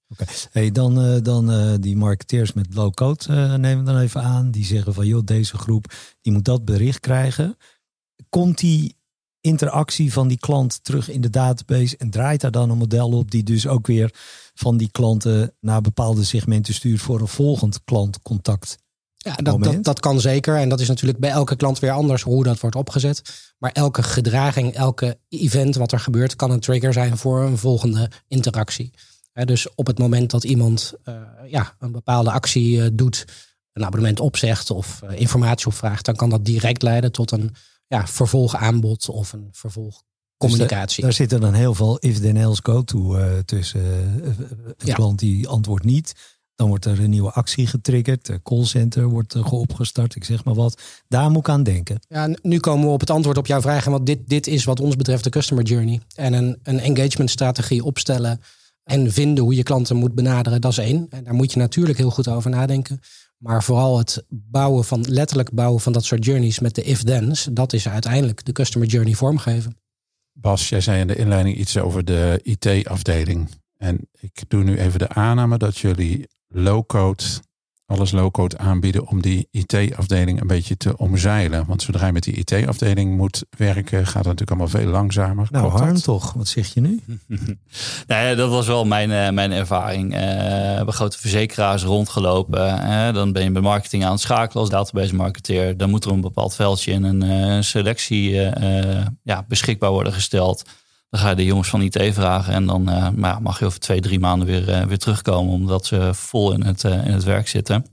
Hey, 0.51 0.71
dan 0.71 1.01
eh, 1.01 1.21
dan 1.21 1.51
eh, 1.51 1.73
die 1.79 1.97
marketeers 1.97 2.53
met 2.53 2.73
low-code 2.73 3.57
nemen 3.57 3.85
we 3.85 3.91
dan 3.91 4.01
even 4.01 4.21
aan. 4.21 4.51
Die 4.51 4.65
zeggen 4.65 4.93
van 4.93 5.05
joh, 5.07 5.21
deze 5.25 5.57
groep 5.57 5.93
die 6.21 6.33
moet 6.33 6.45
dat 6.45 6.65
bericht 6.65 6.99
krijgen. 6.99 7.57
Komt 8.29 8.57
die 8.57 8.95
interactie 9.39 10.13
van 10.13 10.27
die 10.27 10.39
klant 10.39 10.83
terug 10.83 11.09
in 11.09 11.21
de 11.21 11.29
database 11.29 11.97
en 11.97 12.09
draait 12.09 12.41
daar 12.41 12.51
dan 12.51 12.69
een 12.69 12.77
model 12.77 13.11
op 13.11 13.31
die 13.31 13.43
dus 13.43 13.67
ook 13.67 13.87
weer 13.87 14.13
van 14.53 14.77
die 14.77 14.91
klanten 14.91 15.53
naar 15.59 15.81
bepaalde 15.81 16.23
segmenten 16.23 16.73
stuurt 16.73 17.01
voor 17.01 17.21
een 17.21 17.27
volgend 17.27 17.83
klantcontact? 17.83 18.77
Ja, 19.23 19.35
dat, 19.35 19.63
dat, 19.63 19.83
dat 19.83 19.99
kan 19.99 20.21
zeker. 20.21 20.55
En 20.55 20.69
dat 20.69 20.79
is 20.79 20.87
natuurlijk 20.87 21.19
bij 21.19 21.29
elke 21.29 21.55
klant 21.55 21.79
weer 21.79 21.91
anders 21.91 22.21
hoe 22.21 22.43
dat 22.43 22.59
wordt 22.59 22.75
opgezet. 22.75 23.21
Maar 23.57 23.71
elke 23.71 24.03
gedraging, 24.03 24.73
elke 24.73 25.19
event 25.29 25.75
wat 25.75 25.91
er 25.91 25.99
gebeurt, 25.99 26.35
kan 26.35 26.51
een 26.51 26.59
trigger 26.59 26.93
zijn 26.93 27.17
voor 27.17 27.41
een 27.41 27.57
volgende 27.57 28.09
interactie. 28.27 28.91
Dus 29.33 29.75
op 29.75 29.87
het 29.87 29.99
moment 29.99 30.31
dat 30.31 30.43
iemand 30.43 30.93
eh, 31.03 31.21
ja, 31.47 31.75
een 31.79 31.91
bepaalde 31.91 32.31
actie 32.31 32.83
eh, 32.83 32.89
doet, 32.93 33.25
een 33.73 33.85
abonnement 33.85 34.19
opzegt 34.19 34.71
of 34.71 35.01
eh, 35.01 35.19
informatie 35.19 35.67
opvraagt, 35.67 36.05
dan 36.05 36.15
kan 36.15 36.29
dat 36.29 36.45
direct 36.45 36.81
leiden 36.81 37.11
tot 37.11 37.31
een 37.31 37.55
ja, 37.87 38.07
vervolgaanbod 38.07 39.09
of 39.09 39.33
een 39.33 39.49
vervolgcommunicatie. 39.51 41.03
Daar 41.03 41.13
zitten 41.13 41.41
dan 41.41 41.53
heel 41.53 41.73
veel 41.73 41.97
if 41.99 42.19
then 42.19 42.37
else 42.37 42.61
go 42.63 42.83
to 42.83 43.17
tussen. 43.45 43.81
een 43.83 44.75
Ja. 44.77 44.93
klant 44.93 45.19
die 45.19 45.47
antwoordt 45.47 45.85
niet. 45.85 46.13
Dan 46.61 46.69
wordt 46.69 46.85
er 46.85 46.99
een 46.99 47.09
nieuwe 47.09 47.31
actie 47.31 47.67
getriggerd. 47.67 48.25
De 48.25 48.41
callcenter 48.41 49.09
wordt 49.09 49.35
eh, 49.35 49.53
opgestart. 49.53 50.15
Ik 50.15 50.23
zeg 50.23 50.43
maar 50.43 50.53
wat. 50.53 50.81
Daar 51.07 51.29
moet 51.29 51.39
ik 51.39 51.49
aan 51.49 51.63
denken. 51.63 51.99
Ja, 52.07 52.29
nu 52.41 52.59
komen 52.59 52.85
we 52.87 52.93
op 52.93 52.99
het 52.99 53.09
antwoord 53.09 53.37
op 53.37 53.47
jouw 53.47 53.61
vraag. 53.61 53.85
Want 53.85 54.05
dit, 54.05 54.19
dit 54.27 54.47
is 54.47 54.63
wat 54.63 54.79
ons 54.79 54.95
betreft 54.95 55.23
de 55.23 55.29
customer 55.29 55.63
journey. 55.63 55.99
En 56.15 56.33
een, 56.33 56.59
een 56.63 56.79
engagement 56.79 57.29
strategie 57.29 57.83
opstellen 57.83 58.41
en 58.83 59.11
vinden 59.11 59.43
hoe 59.43 59.55
je 59.55 59.63
klanten 59.63 59.95
moet 59.95 60.15
benaderen, 60.15 60.61
dat 60.61 60.71
is 60.71 60.77
één. 60.77 61.07
En 61.09 61.23
daar 61.23 61.33
moet 61.33 61.51
je 61.51 61.59
natuurlijk 61.59 61.97
heel 61.97 62.11
goed 62.11 62.27
over 62.27 62.49
nadenken. 62.49 62.99
Maar 63.37 63.63
vooral 63.63 63.97
het 63.97 64.25
bouwen 64.29 64.83
van, 64.83 65.05
letterlijk 65.07 65.51
bouwen 65.51 65.81
van 65.81 65.93
dat 65.93 66.05
soort 66.05 66.25
journeys 66.25 66.59
met 66.59 66.75
de 66.75 66.83
if-thens, 66.83 67.47
dat 67.51 67.73
is 67.73 67.87
uiteindelijk 67.87 68.45
de 68.45 68.51
customer 68.51 68.87
journey 68.87 69.13
vormgeven. 69.13 69.77
Bas, 70.31 70.69
jij 70.69 70.81
zei 70.81 70.99
in 70.99 71.07
de 71.07 71.15
inleiding 71.15 71.57
iets 71.57 71.77
over 71.77 72.05
de 72.05 72.39
IT-afdeling. 72.43 73.49
En 73.77 74.09
ik 74.19 74.43
doe 74.47 74.63
nu 74.63 74.77
even 74.77 74.99
de 74.99 75.09
aanname 75.09 75.57
dat 75.57 75.77
jullie 75.77 76.27
low-code, 76.51 77.23
alles 77.85 78.11
low-code 78.11 78.57
aanbieden 78.57 79.07
om 79.07 79.21
die 79.21 79.47
IT-afdeling 79.51 80.41
een 80.41 80.47
beetje 80.47 80.77
te 80.77 80.97
omzeilen. 80.97 81.65
Want 81.65 81.81
zodra 81.81 82.05
je 82.05 82.11
met 82.11 82.23
die 82.23 82.33
IT-afdeling 82.33 83.17
moet 83.17 83.43
werken, 83.57 84.05
gaat 84.05 84.25
het 84.25 84.39
natuurlijk 84.39 84.49
allemaal 84.51 84.67
veel 84.67 84.87
langzamer. 84.87 85.47
Nou, 85.51 85.63
Klopt 85.63 85.77
dat? 85.77 85.87
Harm 85.87 86.01
toch? 86.01 86.33
Wat 86.33 86.47
zeg 86.47 86.73
je 86.73 86.81
nu? 86.81 87.01
nou 88.07 88.25
ja, 88.25 88.35
dat 88.35 88.49
was 88.49 88.67
wel 88.67 88.85
mijn, 88.85 89.11
eh, 89.11 89.29
mijn 89.29 89.51
ervaring. 89.51 90.13
Eh, 90.13 90.19
we 90.19 90.25
hebben 90.75 90.93
grote 90.93 91.19
verzekeraars 91.19 91.83
rondgelopen. 91.83 93.13
dan 93.13 93.31
ben 93.31 93.43
je 93.43 93.51
bij 93.51 93.61
marketing 93.61 94.05
aan 94.05 94.11
het 94.11 94.21
schakelen 94.21 94.61
als 94.61 94.69
database 94.69 95.15
marketeer. 95.15 95.77
Dan 95.77 95.89
moet 95.89 96.05
er 96.05 96.11
een 96.11 96.21
bepaald 96.21 96.55
veldje 96.55 96.91
in 96.91 97.03
een 97.03 97.21
eh, 97.23 97.61
selectie 97.61 98.39
eh, 98.39 98.99
eh, 98.99 99.05
ja, 99.23 99.45
beschikbaar 99.47 99.91
worden 99.91 100.13
gesteld. 100.13 100.63
Dan 101.11 101.19
ga 101.19 101.29
je 101.29 101.35
de 101.35 101.45
jongens 101.45 101.69
van 101.69 101.81
IT 101.81 102.13
vragen. 102.13 102.53
En 102.53 102.65
dan 102.65 102.89
eh, 102.89 103.09
maar 103.09 103.41
mag 103.41 103.59
je 103.59 103.65
over 103.65 103.79
twee, 103.79 104.01
drie 104.01 104.19
maanden 104.19 104.47
weer, 104.47 104.69
eh, 104.69 104.85
weer 104.85 104.97
terugkomen. 104.97 105.53
Omdat 105.53 105.85
ze 105.85 106.09
vol 106.13 106.53
in 106.53 106.63
het, 106.63 106.83
eh, 106.83 107.05
in 107.05 107.11
het 107.11 107.23
werk 107.23 107.47
zitten. 107.47 107.85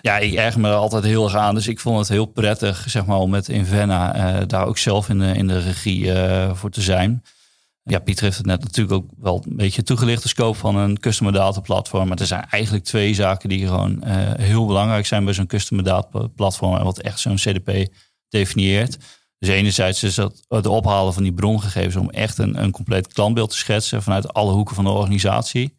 Ja, 0.00 0.18
ik 0.18 0.34
erger 0.34 0.60
me 0.60 0.68
er 0.68 0.74
altijd 0.74 1.04
heel 1.04 1.24
erg 1.24 1.34
aan. 1.34 1.54
Dus 1.54 1.68
ik 1.68 1.80
vond 1.80 1.98
het 1.98 2.08
heel 2.08 2.26
prettig 2.26 2.84
zeg 2.88 3.06
maar, 3.06 3.16
om 3.16 3.30
met 3.30 3.48
Invenna 3.48 4.44
daar 4.44 4.66
ook 4.66 4.78
zelf 4.78 5.08
in 5.08 5.18
de, 5.18 5.32
in 5.32 5.48
de 5.48 5.58
regie 5.58 6.12
voor 6.52 6.70
te 6.70 6.80
zijn. 6.80 7.22
Ja, 7.82 7.98
Pieter 7.98 8.24
heeft 8.24 8.36
het 8.36 8.46
net 8.46 8.62
natuurlijk 8.62 8.96
ook 8.96 9.10
wel 9.18 9.44
een 9.48 9.56
beetje 9.56 9.82
toegelicht, 9.82 10.22
de 10.22 10.28
scope 10.28 10.58
van 10.58 10.76
een 10.76 10.98
customer 10.98 11.32
data 11.32 11.60
platform. 11.60 12.08
Maar 12.08 12.18
er 12.18 12.26
zijn 12.26 12.46
eigenlijk 12.50 12.84
twee 12.84 13.14
zaken 13.14 13.48
die 13.48 13.66
gewoon 13.66 14.04
heel 14.38 14.66
belangrijk 14.66 15.06
zijn 15.06 15.24
bij 15.24 15.34
zo'n 15.34 15.46
customer 15.46 15.84
data 15.84 16.26
platform. 16.26 16.76
En 16.76 16.84
wat 16.84 16.98
echt 16.98 17.20
zo'n 17.20 17.36
CDP 17.36 17.92
definieert. 18.28 18.98
Dus 19.42 19.50
enerzijds 19.50 20.02
is 20.02 20.14
dat 20.14 20.42
het 20.48 20.66
ophalen 20.66 21.14
van 21.14 21.22
die 21.22 21.32
brongegevens 21.32 21.96
om 21.96 22.10
echt 22.10 22.38
een, 22.38 22.62
een 22.62 22.70
compleet 22.70 23.12
klantbeeld 23.12 23.50
te 23.50 23.56
schetsen 23.56 24.02
vanuit 24.02 24.32
alle 24.32 24.52
hoeken 24.52 24.74
van 24.74 24.84
de 24.84 24.90
organisatie. 24.90 25.76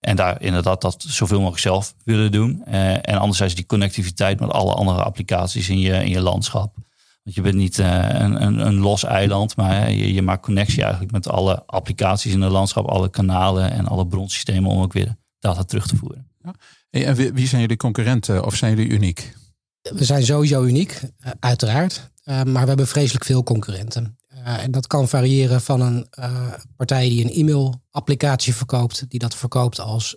En 0.00 0.16
daar 0.16 0.42
inderdaad 0.42 0.80
dat 0.80 1.04
zoveel 1.08 1.36
mogelijk 1.38 1.62
zelf 1.62 1.94
willen 2.04 2.32
doen. 2.32 2.64
Eh, 2.64 2.92
en 2.92 3.18
anderzijds 3.18 3.54
die 3.54 3.66
connectiviteit 3.66 4.40
met 4.40 4.50
alle 4.50 4.74
andere 4.74 5.02
applicaties 5.02 5.68
in 5.68 5.78
je, 5.78 5.92
in 5.92 6.08
je 6.08 6.20
landschap. 6.20 6.74
Want 7.22 7.36
je 7.36 7.40
bent 7.40 7.54
niet 7.54 7.78
eh, 7.78 8.08
een, 8.08 8.42
een, 8.42 8.66
een 8.66 8.78
los 8.78 9.04
eiland, 9.04 9.56
maar 9.56 9.70
hè, 9.70 9.86
je, 9.86 10.12
je 10.12 10.22
maakt 10.22 10.42
connectie 10.42 10.82
eigenlijk 10.82 11.12
met 11.12 11.28
alle 11.28 11.62
applicaties 11.66 12.32
in 12.32 12.40
het 12.40 12.52
landschap, 12.52 12.86
alle 12.86 13.10
kanalen 13.10 13.70
en 13.70 13.86
alle 13.86 14.06
bronsystemen 14.06 14.70
om 14.70 14.82
ook 14.82 14.92
weer 14.92 15.16
data 15.38 15.62
terug 15.62 15.86
te 15.86 15.96
voeren. 15.96 16.30
Hey, 16.90 17.06
en 17.06 17.14
wie, 17.14 17.32
wie 17.32 17.46
zijn 17.46 17.60
jullie 17.60 17.76
concurrenten 17.76 18.44
of 18.44 18.54
zijn 18.54 18.76
jullie 18.76 18.92
uniek? 18.92 19.34
We 19.82 20.04
zijn 20.04 20.24
sowieso 20.24 20.62
uniek, 20.62 21.00
eh, 21.20 21.30
uiteraard. 21.40 22.14
Eh, 22.26 22.42
maar 22.42 22.62
we 22.62 22.68
hebben 22.68 22.86
vreselijk 22.86 23.24
veel 23.24 23.42
concurrenten. 23.42 24.18
Eh, 24.28 24.62
en 24.62 24.70
dat 24.70 24.86
kan 24.86 25.08
variëren 25.08 25.60
van 25.60 25.80
een 25.80 26.06
eh, 26.10 26.52
partij 26.76 27.08
die 27.08 27.24
een 27.24 27.30
e-mail-applicatie 27.30 28.54
verkoopt, 28.54 29.04
die 29.08 29.18
dat 29.18 29.34
verkoopt 29.34 29.80
als 29.80 30.16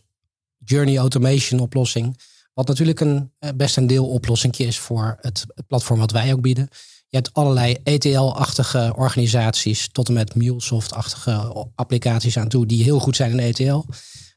journey 0.58 0.98
automation 0.98 1.60
oplossing. 1.60 2.20
Wat 2.54 2.68
natuurlijk 2.68 3.00
een 3.00 3.32
best 3.56 3.78
een 3.78 3.88
deeloplossing 3.88 4.58
is 4.58 4.80
voor 4.80 5.18
het, 5.22 5.46
het 5.56 5.68
platform 5.68 6.00
wat 6.00 6.12
wij 6.12 6.34
ook 6.34 6.42
bieden. 6.42 6.68
Je 7.08 7.18
hebt 7.18 7.34
allerlei 7.34 7.78
ETL-achtige 7.84 8.94
organisaties 8.96 9.90
tot 9.92 10.08
en 10.08 10.14
met 10.14 10.36
MuleSoft-achtige 10.36 11.68
applicaties 11.76 12.38
aan 12.38 12.48
toe 12.48 12.66
die 12.66 12.84
heel 12.84 13.00
goed 13.00 13.16
zijn 13.16 13.32
in 13.32 13.40
ETL. 13.40 13.82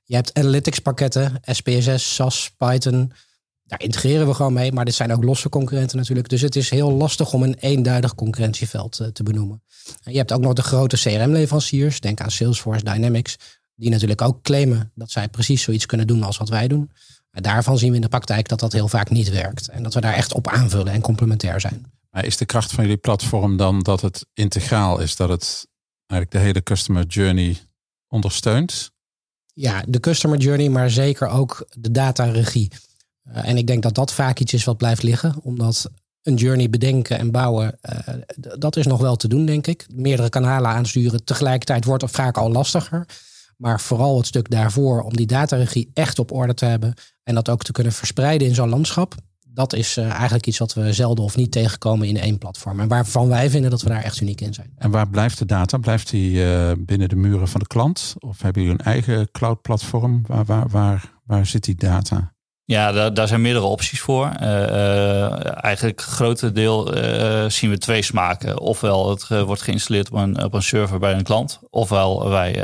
Je 0.05 0.14
hebt 0.14 0.35
analytics 0.35 0.79
pakketten, 0.79 1.41
SPSS, 1.43 2.14
SAS, 2.14 2.50
Python. 2.57 3.12
Daar 3.73 3.83
integreren 3.83 4.26
we 4.26 4.35
gewoon 4.35 4.52
mee, 4.52 4.73
maar 4.73 4.85
dit 4.85 4.95
zijn 4.95 5.12
ook 5.12 5.25
losse 5.25 5.49
concurrenten 5.49 5.97
natuurlijk. 5.97 6.29
Dus 6.29 6.41
het 6.41 6.57
is 6.57 6.71
heel 6.71 6.93
lastig 6.93 7.33
om 7.33 7.43
een 7.43 7.55
eenduidig 7.55 8.14
concurrentieveld 8.14 9.00
eh, 9.00 9.07
te 9.07 9.23
benoemen. 9.23 9.62
En 10.02 10.12
je 10.12 10.19
hebt 10.19 10.33
ook 10.33 10.41
nog 10.41 10.52
de 10.52 10.62
grote 10.62 10.97
CRM-leveranciers, 10.97 12.00
denk 12.00 12.21
aan 12.21 12.31
Salesforce, 12.31 12.85
Dynamics, 12.85 13.37
die 13.75 13.91
natuurlijk 13.91 14.23
ook 14.23 14.43
claimen 14.43 14.93
dat 14.95 15.11
zij 15.11 15.29
precies 15.29 15.62
zoiets 15.62 15.87
kunnen 15.87 16.07
doen 16.07 16.23
als 16.23 16.37
wat 16.37 16.49
wij 16.49 16.69
doen. 16.69 16.91
Maar 17.31 17.43
daarvan 17.43 17.79
zien 17.79 17.88
we 17.91 17.95
in 17.95 18.00
de 18.00 18.09
praktijk 18.09 18.49
dat 18.49 18.61
dat 18.61 18.73
heel 18.73 18.88
vaak 18.88 19.11
niet 19.11 19.31
werkt. 19.31 19.69
En 19.69 19.83
dat 19.83 19.95
we 19.95 20.00
daar 20.00 20.14
echt 20.14 20.35
op 20.35 20.49
aanvullen 20.49 20.93
en 20.93 21.00
complementair 21.00 21.61
zijn. 21.61 21.93
Maar 22.11 22.25
is 22.25 22.37
de 22.37 22.47
kracht 22.47 22.73
van 22.73 22.85
jullie 22.85 22.99
platform 22.99 23.57
dan 23.57 23.83
dat 23.83 24.00
het 24.00 24.26
integraal 24.35 25.00
is? 25.00 25.17
Dat 25.17 25.29
het 25.29 25.67
eigenlijk 26.07 26.31
de 26.31 26.47
hele 26.47 26.62
customer 26.62 27.05
journey 27.07 27.57
ondersteunt? 28.09 28.91
Ja, 29.55 29.85
de 29.88 30.00
customer 30.00 30.38
journey, 30.38 30.69
maar 30.69 30.91
zeker 30.91 31.29
ook 31.29 31.67
de 31.71 31.91
data-regie. 31.91 32.71
Uh, 33.29 33.49
en 33.49 33.57
ik 33.57 33.67
denk 33.67 33.83
dat 33.83 33.95
dat 33.95 34.12
vaak 34.12 34.38
iets 34.38 34.52
is 34.52 34.64
wat 34.64 34.76
blijft 34.76 35.02
liggen, 35.02 35.35
omdat 35.43 35.91
een 36.23 36.35
journey 36.35 36.71
bedenken 36.71 37.19
en 37.19 37.31
bouwen, 37.31 37.79
uh, 37.83 38.14
dat 38.59 38.76
is 38.76 38.87
nog 38.87 39.00
wel 39.00 39.17
te 39.17 39.29
doen, 39.29 39.47
denk 39.47 39.67
ik. 39.67 39.87
Meerdere 39.95 40.29
kanalen 40.29 40.71
aansturen 40.71 41.25
tegelijkertijd 41.25 41.85
wordt 41.85 42.05
vaak 42.07 42.37
al 42.37 42.50
lastiger. 42.50 43.07
Maar 43.57 43.81
vooral 43.81 44.17
het 44.17 44.26
stuk 44.26 44.50
daarvoor 44.50 45.02
om 45.02 45.17
die 45.17 45.26
dataregie 45.26 45.91
echt 45.95 46.19
op 46.19 46.33
orde 46.33 46.55
te 46.55 46.64
hebben 46.64 46.95
en 47.23 47.35
dat 47.35 47.49
ook 47.49 47.62
te 47.62 47.73
kunnen 47.73 47.93
verspreiden 47.93 48.49
in 48.49 48.55
zo'n 48.55 48.69
landschap. 48.69 49.14
Dat 49.49 49.73
is 49.73 49.97
uh, 49.97 50.11
eigenlijk 50.11 50.47
iets 50.47 50.59
wat 50.59 50.75
we 50.75 50.93
zelden 50.93 51.25
of 51.25 51.37
niet 51.37 51.52
tegenkomen 51.52 52.09
in 52.09 52.17
één 52.17 52.38
platform. 52.38 52.81
En 52.81 52.88
waarvan 52.88 53.29
wij 53.29 53.50
vinden 53.50 53.71
dat 53.71 53.83
we 53.83 53.88
daar 53.88 54.02
echt 54.02 54.21
uniek 54.21 54.41
in 54.41 54.55
zijn. 54.55 54.73
En 54.76 54.91
waar 54.91 55.09
blijft 55.09 55.38
de 55.38 55.47
data? 55.47 55.79
Blijft 55.79 56.11
die 56.11 56.33
binnen 56.76 57.09
de 57.09 57.17
muren 57.17 57.49
van 57.49 57.61
de 57.61 57.67
klant? 57.67 58.14
Of 58.19 58.43
hebben 58.43 58.62
jullie 58.62 58.79
een 58.79 58.85
eigen 58.85 59.31
cloud 59.31 59.62
platform? 59.62 60.23
Waar, 60.26 60.45
waar, 60.45 60.69
waar, 60.69 61.12
waar 61.25 61.47
zit 61.47 61.64
die 61.64 61.75
data? 61.75 62.32
Ja, 62.64 62.92
daar, 62.92 63.14
daar 63.14 63.28
zijn 63.28 63.40
meerdere 63.40 63.64
opties 63.64 64.00
voor. 64.00 64.33
Uh, 64.40 65.64
eigenlijk 65.64 66.00
het 66.00 66.09
grote 66.09 66.52
deel 66.52 66.97
uh, 66.97 67.49
zien 67.49 67.71
we 67.71 67.78
twee 67.78 68.02
smaken. 68.02 68.61
Ofwel 68.61 69.11
het 69.11 69.28
wordt 69.28 69.62
geïnstalleerd 69.62 70.11
op 70.11 70.19
een, 70.19 70.45
op 70.45 70.54
een 70.54 70.62
server 70.62 70.99
bij 70.99 71.14
een 71.14 71.23
klant. 71.23 71.61
Ofwel 71.71 72.28
wij 72.28 72.54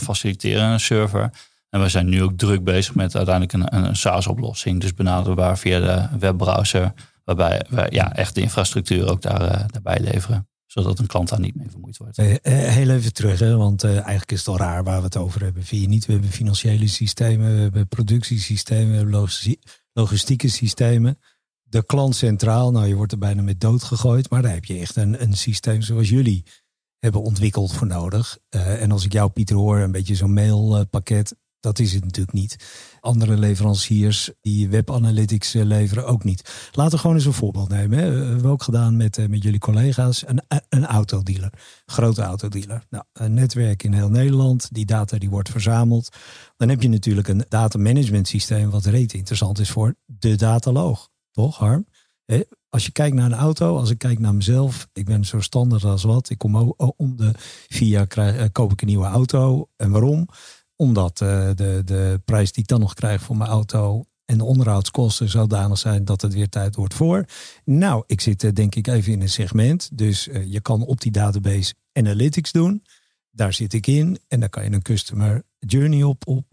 faciliteren 0.00 0.64
een 0.64 0.80
server. 0.80 1.30
En 1.70 1.82
we 1.82 1.88
zijn 1.88 2.08
nu 2.08 2.22
ook 2.22 2.32
druk 2.36 2.64
bezig 2.64 2.94
met 2.94 3.16
uiteindelijk 3.16 3.52
een, 3.52 3.84
een 3.84 3.96
SaaS-oplossing. 3.96 4.80
Dus 4.80 4.94
benaderbaar 4.94 5.58
via 5.58 5.80
de 5.80 6.18
webbrowser. 6.18 6.92
Waarbij 7.24 7.64
we 7.68 7.86
ja, 7.90 8.14
echt 8.14 8.34
de 8.34 8.40
infrastructuur 8.40 9.10
ook 9.10 9.22
daar, 9.22 9.66
daarbij 9.70 9.98
leveren 10.00 10.48
zodat 10.68 10.98
een 10.98 11.06
klant 11.06 11.28
daar 11.28 11.40
niet 11.40 11.54
mee 11.54 11.70
vermoeid 11.70 11.96
wordt. 11.96 12.16
Heel 12.16 12.90
even 12.90 13.12
terug, 13.12 13.38
hè? 13.38 13.56
want 13.56 13.84
uh, 13.84 13.90
eigenlijk 13.90 14.32
is 14.32 14.38
het 14.38 14.48
al 14.48 14.56
raar 14.56 14.84
waar 14.84 14.98
we 14.98 15.04
het 15.04 15.16
over 15.16 15.42
hebben. 15.42 15.64
Vind 15.64 15.82
je 15.82 15.88
niet? 15.88 16.06
We 16.06 16.12
hebben 16.12 16.30
financiële 16.30 16.88
systemen, 16.88 17.54
we 17.54 17.60
hebben 17.60 17.88
productiesystemen, 17.88 18.90
we 18.90 18.96
hebben 18.96 19.28
logistieke 19.92 20.48
systemen. 20.48 21.18
de 21.62 21.86
klant 21.86 22.16
centraal. 22.16 22.70
Nou, 22.70 22.86
je 22.86 22.94
wordt 22.94 23.12
er 23.12 23.18
bijna 23.18 23.42
met 23.42 23.60
dood 23.60 23.82
gegooid. 23.82 24.30
Maar 24.30 24.42
daar 24.42 24.54
heb 24.54 24.64
je 24.64 24.78
echt 24.78 24.96
een, 24.96 25.22
een 25.22 25.36
systeem 25.36 25.82
zoals 25.82 26.08
jullie 26.08 26.44
hebben 26.98 27.22
ontwikkeld 27.22 27.72
voor 27.72 27.86
nodig. 27.86 28.38
Uh, 28.50 28.82
en 28.82 28.92
als 28.92 29.04
ik 29.04 29.12
jou, 29.12 29.30
Pieter, 29.30 29.56
hoor, 29.56 29.78
een 29.78 29.92
beetje 29.92 30.14
zo'n 30.14 30.32
mailpakket. 30.32 31.36
Dat 31.60 31.78
is 31.78 31.92
het 31.92 32.04
natuurlijk 32.04 32.36
niet. 32.36 32.56
Andere 33.00 33.36
leveranciers 33.36 34.30
die 34.40 34.68
web 34.68 34.90
analytics 34.90 35.54
eh, 35.54 35.64
leveren 35.64 36.06
ook 36.06 36.24
niet. 36.24 36.70
Laten 36.72 36.92
we 36.92 36.98
gewoon 36.98 37.16
eens 37.16 37.24
een 37.24 37.32
voorbeeld 37.32 37.68
nemen. 37.68 37.98
Hè. 37.98 38.10
We 38.10 38.24
hebben 38.24 38.50
ook 38.50 38.62
gedaan 38.62 38.96
met, 38.96 39.18
eh, 39.18 39.26
met 39.26 39.42
jullie 39.42 39.58
collega's 39.58 40.24
een, 40.26 40.42
een 40.68 40.86
autodealer. 40.86 41.52
Grote 41.86 42.22
autodealer. 42.22 42.86
Nou, 42.90 43.04
een 43.12 43.34
netwerk 43.34 43.82
in 43.82 43.92
heel 43.92 44.10
Nederland. 44.10 44.68
Die 44.74 44.86
data 44.86 45.18
die 45.18 45.30
wordt 45.30 45.50
verzameld. 45.50 46.16
Dan 46.56 46.68
heb 46.68 46.82
je 46.82 46.88
natuurlijk 46.88 47.28
een 47.28 47.44
data 47.48 47.78
management 47.78 48.28
systeem 48.28 48.70
wat 48.70 48.84
reet 48.84 49.12
interessant 49.12 49.58
is 49.58 49.70
voor 49.70 49.94
de 50.04 50.36
dataloog. 50.36 51.08
Toch, 51.30 51.56
Harm? 51.56 51.86
Als 52.68 52.86
je 52.86 52.92
kijkt 52.92 53.16
naar 53.16 53.26
een 53.26 53.38
auto, 53.38 53.76
als 53.76 53.90
ik 53.90 53.98
kijk 53.98 54.18
naar 54.18 54.34
mezelf, 54.34 54.88
ik 54.92 55.04
ben 55.04 55.24
zo 55.24 55.40
standaard 55.40 55.84
als 55.84 56.02
wat. 56.02 56.30
Ik 56.30 56.38
kom 56.38 56.74
om 56.96 57.16
de 57.16 57.32
vier 57.68 57.88
jaar 57.88 58.50
koop 58.50 58.72
ik 58.72 58.80
een 58.80 58.86
nieuwe 58.86 59.06
auto. 59.06 59.68
En 59.76 59.90
waarom? 59.90 60.28
Omdat 60.80 61.20
uh, 61.20 61.48
de, 61.54 61.82
de 61.84 62.20
prijs 62.24 62.52
die 62.52 62.62
ik 62.62 62.68
dan 62.68 62.80
nog 62.80 62.94
krijg 62.94 63.22
voor 63.22 63.36
mijn 63.36 63.50
auto 63.50 64.04
en 64.24 64.38
de 64.38 64.44
onderhoudskosten 64.44 65.28
zodanig 65.28 65.78
zijn 65.78 66.04
dat 66.04 66.22
het 66.22 66.34
weer 66.34 66.48
tijd 66.48 66.76
wordt 66.76 66.94
voor. 66.94 67.24
Nou, 67.64 68.02
ik 68.06 68.20
zit 68.20 68.42
uh, 68.42 68.52
denk 68.52 68.74
ik 68.74 68.86
even 68.86 69.12
in 69.12 69.20
een 69.20 69.28
segment. 69.28 69.98
Dus 69.98 70.28
uh, 70.28 70.52
je 70.52 70.60
kan 70.60 70.82
op 70.82 71.00
die 71.00 71.12
database 71.12 71.74
analytics 71.92 72.52
doen. 72.52 72.82
Daar 73.30 73.52
zit 73.52 73.72
ik 73.72 73.86
in. 73.86 74.18
En 74.28 74.40
daar 74.40 74.48
kan 74.48 74.64
je 74.64 74.72
een 74.72 74.82
customer 74.82 75.42
journey 75.58 76.02
op, 76.02 76.26
op 76.26 76.44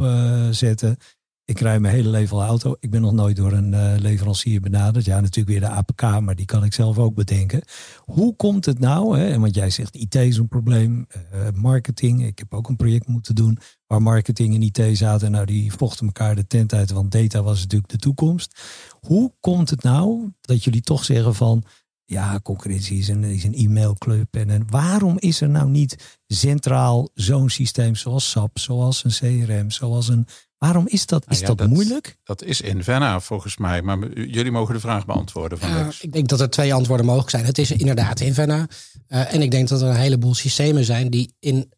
zetten. 0.51 0.98
Ik 1.46 1.60
rij 1.60 1.79
mijn 1.79 1.96
hele 1.96 2.10
leven 2.10 2.38
al 2.38 2.44
auto. 2.44 2.75
Ik 2.79 2.89
ben 2.89 3.01
nog 3.01 3.13
nooit 3.13 3.36
door 3.36 3.51
een 3.51 4.00
leverancier 4.01 4.62
benaderd. 4.62 5.05
Ja, 5.05 5.20
natuurlijk 5.20 5.60
weer 5.60 5.70
de 5.70 5.75
APK, 5.75 6.01
maar 6.01 6.36
die 6.36 6.46
kan 6.46 6.63
ik 6.63 6.74
zelf 6.74 6.98
ook 6.98 7.15
bedenken. 7.15 7.62
Hoe 7.98 8.36
komt 8.36 8.65
het 8.65 8.79
nou? 8.79 9.20
Hè? 9.20 9.39
Want 9.39 9.55
jij 9.55 9.70
zegt 9.70 9.96
IT 9.96 10.15
is 10.15 10.38
een 10.38 10.48
probleem, 10.48 11.08
marketing. 11.53 12.25
Ik 12.25 12.39
heb 12.39 12.53
ook 12.53 12.70
een 12.70 12.75
project 12.75 13.08
moeten 13.08 13.36
doen 13.36 13.60
waar 13.88 14.01
marketing 14.01 14.56
en 14.56 14.62
IT 14.62 14.98
zaten. 14.98 15.32
Nou, 15.32 15.46
die 15.46 15.74
vochten 15.74 16.06
elkaar 16.06 16.36
de 16.36 16.48
tent 16.48 16.74
uit, 16.74 16.92
want 16.92 17.12
data 17.12 17.44
was 17.44 17.60
natuurlijk 17.62 17.92
de 17.92 17.98
toekomst. 17.98 18.60
Hoe 19.00 19.34
komt 19.39 19.70
het 19.70 19.84
nou 19.84 20.32
dat 20.42 20.63
jullie 20.63 20.82
toch 20.82 21.04
zeggen 21.04 21.36
van... 21.36 21.63
Ja, 22.08 22.39
concurrentie 22.44 22.98
is 22.98 23.08
een, 23.08 23.24
is 23.24 23.44
een 23.44 23.54
e-mailclub. 23.54 24.36
En, 24.36 24.50
en 24.50 24.65
waarom 24.70 25.20
is 25.20 25.42
er 25.42 25.50
nou 25.50 25.70
niet 25.70 26.20
centraal 26.27 27.10
zo'n 27.13 27.50
systeem 27.50 27.96
zoals 27.96 28.30
SAP, 28.30 28.60
zoals 28.60 29.04
een 29.04 29.46
CRM, 29.46 29.72
zoals 29.72 30.08
een 30.08 30.27
Waarom 30.58 30.88
is 30.88 31.06
dat? 31.06 31.25
Is 31.27 31.42
nou 31.42 31.56
dat, 31.56 31.70
moeilijk? 31.70 32.18
Dat 32.24 32.44
is 32.44 32.62
Invenna 32.62 33.20
volgens 33.20 33.58
mij. 33.58 33.82
Maar 33.82 34.20
jullie 34.20 34.51
mogen 34.51 34.74
de 34.74 34.80
vraag 34.80 35.06
beantwoorden 35.06 35.58
van 35.58 35.70
uh, 35.70 35.88
Ik 36.00 36.13
denk 36.13 36.27
dat 36.27 36.39
er 36.39 36.50
twee 36.50 36.74
antwoorden 36.74 37.06
mogelijk 37.06 37.30
zijn. 37.30 37.46
Het 37.46 37.58
is 37.58 37.72
inderdaad 37.72 38.20
Invenna. 38.20 38.68
Uh, 39.08 39.34
en 39.34 39.42
ik 39.42 39.51
denk 39.51 39.68
dat 39.68 39.82
er 39.82 39.88
een 39.88 39.96
heleboel 39.96 40.34
systemen 40.34 40.86
zijn 40.86 41.10
die 41.10 41.36
in 41.39 41.74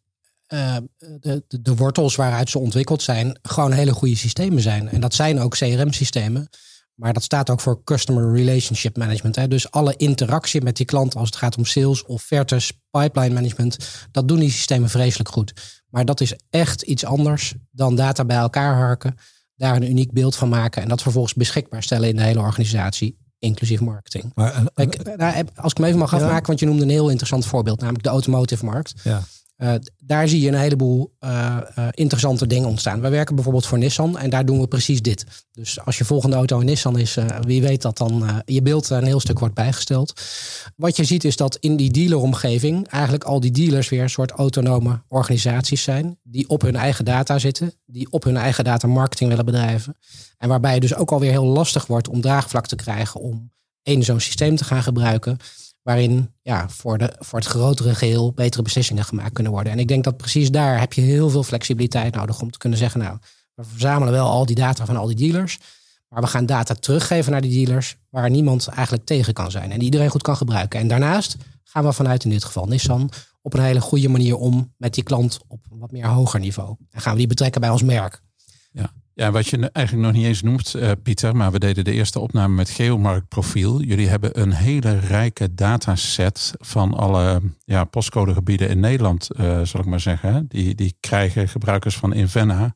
uh, 0.54 0.76
de, 0.98 1.44
de, 1.48 1.62
de, 1.62 1.76
wortels 1.76 2.16
waaruit 2.16 2.50
ze 2.50 2.60
ontwikkeld 2.60 3.02
zijn, 3.02 3.40
gewoon 3.42 3.72
hele 3.72 3.94
goede 3.94 4.16
systemen 4.16 4.62
zijn. 4.62 4.90
En 4.90 5.02
dat 5.02 5.14
zijn 5.14 5.40
ook 5.40 5.58
CRM-systemen. 5.58 6.50
Maar 6.98 7.14
dat 7.14 7.24
staat 7.24 7.50
ook 7.50 7.60
voor 7.60 7.84
Customer 7.84 8.34
Relationship 8.34 8.98
Management. 8.98 9.36
Hè. 9.36 9.48
Dus 9.48 9.72
alle 9.72 9.96
interactie 9.98 10.62
met 10.62 10.78
die 10.78 10.86
klant 10.86 11.16
als 11.16 11.26
het 11.26 11.36
gaat 11.36 11.58
om 11.58 11.66
sales, 11.66 12.06
offertes, 12.06 12.72
pipeline 12.92 13.34
management, 13.34 13.78
dat 14.12 14.28
doen 14.28 14.40
die 14.40 14.52
systemen 14.52 14.90
vreselijk 14.90 15.30
goed. 15.30 15.54
Maar 15.90 16.06
dat 16.06 16.22
is 16.22 16.34
echt 16.50 16.82
iets 16.82 17.06
anders 17.06 17.54
dan 17.72 17.96
data 17.96 18.26
bij 18.26 18.38
elkaar 18.38 18.76
harken, 18.76 19.16
daar 19.56 19.76
een 19.76 19.90
uniek 19.90 20.12
beeld 20.12 20.36
van 20.36 20.50
maken 20.50 20.82
en 20.82 20.88
dat 20.88 21.02
vervolgens 21.02 21.34
beschikbaar 21.34 21.84
stellen 21.84 22.10
in 22.10 22.16
de 22.16 22.24
hele 22.24 22.40
organisatie, 22.40 23.18
inclusief 23.40 23.80
marketing. 23.80 24.32
Maar, 24.36 24.56
uh, 24.56 24.66
Kijk, 24.74 25.18
nou, 25.18 25.46
als 25.56 25.72
ik 25.72 25.80
me 25.80 25.86
even 25.88 26.00
mag 26.00 26.14
afmaken, 26.14 26.48
want 26.48 26.60
je 26.60 26.66
noemde 26.66 26.84
een 26.84 26.90
heel 26.90 27.10
interessant 27.10 27.46
voorbeeld, 27.46 27.80
namelijk 27.80 28.04
de 28.04 28.10
automotive 28.10 28.66
markt. 28.66 28.94
Ja. 29.04 29.24
Uh, 29.58 29.74
daar 29.98 30.28
zie 30.28 30.42
je 30.42 30.48
een 30.48 30.54
heleboel 30.54 31.14
uh, 31.20 31.58
uh, 31.78 31.88
interessante 31.92 32.48
dingen 32.48 32.70
ontstaan. 32.70 33.02
Wij 33.02 33.12
werken 33.12 33.36
bijvoorbeeld 33.36 33.66
voor 33.66 33.78
Nissan 33.78 34.18
en 34.18 34.30
daar 34.30 34.46
doen 34.46 34.60
we 34.60 34.68
precies 34.68 35.02
dit. 35.02 35.26
Dus 35.52 35.86
als 35.86 35.98
je 35.98 36.06
volgende 36.06 36.36
auto 36.36 36.60
een 36.60 36.66
Nissan 36.66 36.98
is, 37.00 37.18
wie 37.42 37.62
weet 37.62 37.82
dat 37.82 37.98
dan 37.98 38.42
je 38.46 38.62
beeld 38.62 38.90
een 38.90 39.04
heel 39.04 39.20
stuk 39.20 39.40
wordt 39.40 39.54
bijgesteld. 39.54 40.22
Wat 40.76 40.96
je 40.96 41.04
ziet 41.04 41.24
is 41.24 41.36
dat 41.36 41.58
in 41.60 41.76
die 41.76 41.92
dealeromgeving 41.92 42.88
eigenlijk 42.88 43.24
al 43.24 43.40
die 43.40 43.52
dealers 43.52 43.90
weer 43.90 44.02
een 44.02 44.10
soort 44.10 44.32
autonome 44.32 45.02
organisaties 45.08 45.84
zijn. 45.84 46.20
Die 46.24 46.50
op 46.50 46.62
hun 46.62 46.76
eigen 46.76 47.06
data 47.06 47.40
zitten, 47.40 47.74
die 47.86 48.12
op 48.12 48.24
hun 48.24 48.38
eigen 48.38 48.64
data 48.64 48.88
marketing 48.88 49.30
willen 49.30 49.46
bedrijven. 49.46 49.98
En 50.38 50.50
waarbij 50.50 50.74
het 50.74 50.82
dus 50.82 50.96
ook 50.96 51.12
alweer 51.12 51.32
heel 51.32 51.46
lastig 51.46 51.86
wordt 51.86 52.10
om 52.10 52.22
draagvlak 52.22 52.68
te 52.68 52.76
krijgen 52.76 53.20
om 53.20 53.52
één 53.84 54.04
zo'n 54.04 54.20
systeem 54.20 54.56
te 54.56 54.64
gaan 54.64 54.84
gebruiken 54.84 55.38
waarin 55.88 56.34
ja, 56.42 56.70
voor, 56.70 56.98
de, 56.98 57.16
voor 57.20 57.40
het 57.40 57.48
grotere 57.48 57.96
geheel 57.96 58.34
betere 58.34 58.62
beslissingen 58.62 59.04
gemaakt 59.04 59.34
kunnen 59.34 59.52
worden. 59.52 59.72
En 59.72 59.80
ik 59.80 59.88
denk 59.88 60.04
dat 60.04 60.18
precies 60.18 60.52
daar 60.52 60.80
heb 60.80 60.94
je 60.94 61.02
heel 61.02 61.30
veel 61.30 61.44
flexibiliteit 61.44 62.16
nodig 62.16 62.42
om 62.42 62.52
te 62.52 62.58
kunnen 62.58 62.80
zeggen, 62.80 63.00
nou, 63.00 63.18
we 63.54 63.64
verzamelen 63.64 64.14
wel 64.14 64.28
al 64.28 64.46
die 64.46 64.56
data 64.56 64.86
van 64.86 64.98
al 64.98 65.08
die 65.08 65.16
dealers, 65.16 65.60
maar 66.08 66.22
we 66.22 66.28
gaan 66.28 66.46
data 66.46 66.74
teruggeven 66.74 67.32
naar 67.32 67.42
die 67.42 67.66
dealers 67.66 67.96
waar 68.10 68.30
niemand 68.30 68.68
eigenlijk 68.68 69.06
tegen 69.06 69.34
kan 69.34 69.52
zijn 69.52 69.72
en 69.72 69.78
die 69.78 69.84
iedereen 69.84 70.10
goed 70.10 70.22
kan 70.22 70.38
gebruiken. 70.38 70.80
En 70.80 70.88
daarnaast 70.88 71.38
gaan 71.64 71.84
we 71.84 71.94
vanuit 71.94 72.24
in 72.24 72.30
dit 72.30 72.44
geval 72.44 72.66
Nissan 72.66 73.10
op 73.42 73.54
een 73.54 73.64
hele 73.64 73.82
goede 73.82 74.10
manier 74.10 74.36
om 74.36 74.74
met 74.78 74.94
die 74.94 75.04
klant 75.04 75.40
op 75.48 75.66
een 75.72 75.80
wat 75.80 75.92
meer 75.92 76.08
hoger 76.08 76.40
niveau. 76.40 76.76
En 76.90 77.02
gaan 77.02 77.12
we 77.12 77.18
die 77.20 77.28
betrekken 77.28 77.62
bij 77.62 77.70
ons 77.70 77.84
merk. 77.84 78.22
Ja, 78.72 78.92
ja, 79.18 79.32
wat 79.32 79.48
je 79.48 79.70
eigenlijk 79.72 80.08
nog 80.08 80.16
niet 80.16 80.26
eens 80.26 80.42
noemt, 80.42 80.74
uh, 80.76 80.92
Pieter, 81.04 81.36
maar 81.36 81.52
we 81.52 81.60
deden 81.60 81.84
de 81.84 81.92
eerste 81.92 82.20
opname 82.20 82.54
met 82.54 82.70
Geomarktprofiel. 82.70 83.82
Jullie 83.82 84.08
hebben 84.08 84.42
een 84.42 84.52
hele 84.52 85.00
rijke 85.00 85.54
dataset 85.54 86.54
van 86.60 86.94
alle 86.94 87.42
ja, 87.66 87.84
postcodegebieden 87.84 88.70
in 88.70 88.80
Nederland, 88.80 89.28
uh, 89.40 89.62
zal 89.62 89.80
ik 89.80 89.86
maar 89.86 90.00
zeggen. 90.00 90.46
Die, 90.48 90.76
die 90.76 90.96
krijgen 91.00 91.50
gebruikers 91.50 91.98
van 91.98 92.14
Invenna 92.14 92.76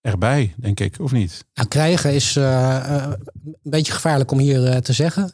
erbij, 0.00 0.54
denk 0.56 0.80
ik, 0.80 1.00
of 1.00 1.12
niet? 1.12 1.44
Nou, 1.54 1.68
krijgen 1.68 2.14
is 2.14 2.36
uh, 2.36 3.06
een 3.44 3.70
beetje 3.70 3.92
gevaarlijk 3.92 4.30
om 4.30 4.38
hier 4.38 4.82
te 4.82 4.92
zeggen. 4.92 5.32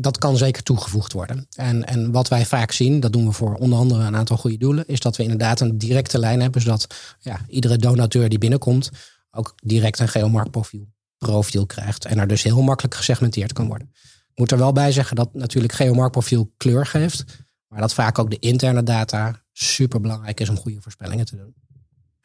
dat 0.00 0.18
kan 0.18 0.36
zeker 0.36 0.62
toegevoegd 0.62 1.12
worden. 1.12 1.46
En, 1.56 1.86
en 1.86 2.10
wat 2.12 2.28
wij 2.28 2.46
vaak 2.46 2.72
zien, 2.72 3.00
dat 3.00 3.12
doen 3.12 3.26
we 3.26 3.32
voor 3.32 3.54
onder 3.54 3.78
andere 3.78 4.04
een 4.04 4.16
aantal 4.16 4.36
goede 4.36 4.58
doelen, 4.58 4.86
is 4.86 5.00
dat 5.00 5.16
we 5.16 5.22
inderdaad 5.22 5.60
een 5.60 5.78
directe 5.78 6.18
lijn 6.18 6.40
hebben, 6.40 6.60
zodat 6.60 6.86
ja, 7.18 7.40
iedere 7.48 7.76
donateur 7.76 8.28
die 8.28 8.38
binnenkomt 8.38 8.90
ook 9.30 9.54
direct 9.62 9.98
een 9.98 10.08
geomarktprofiel 10.08 10.88
profiel 11.18 11.66
krijgt. 11.66 12.04
En 12.04 12.18
er 12.18 12.26
dus 12.26 12.42
heel 12.42 12.62
makkelijk 12.62 12.94
gesegmenteerd 12.94 13.52
kan 13.52 13.66
worden. 13.66 13.90
Ik 14.30 14.38
moet 14.38 14.50
er 14.50 14.58
wel 14.58 14.72
bij 14.72 14.92
zeggen 14.92 15.16
dat 15.16 15.34
natuurlijk 15.34 15.72
geomarktprofiel 15.72 16.52
kleur 16.56 16.86
geeft. 16.86 17.24
Maar 17.68 17.80
dat 17.80 17.94
vaak 17.94 18.18
ook 18.18 18.30
de 18.30 18.38
interne 18.38 18.82
data 18.82 19.42
super 19.52 20.00
belangrijk 20.00 20.40
is 20.40 20.48
om 20.48 20.56
goede 20.56 20.80
voorspellingen 20.80 21.26
te 21.26 21.36
doen. 21.36 21.54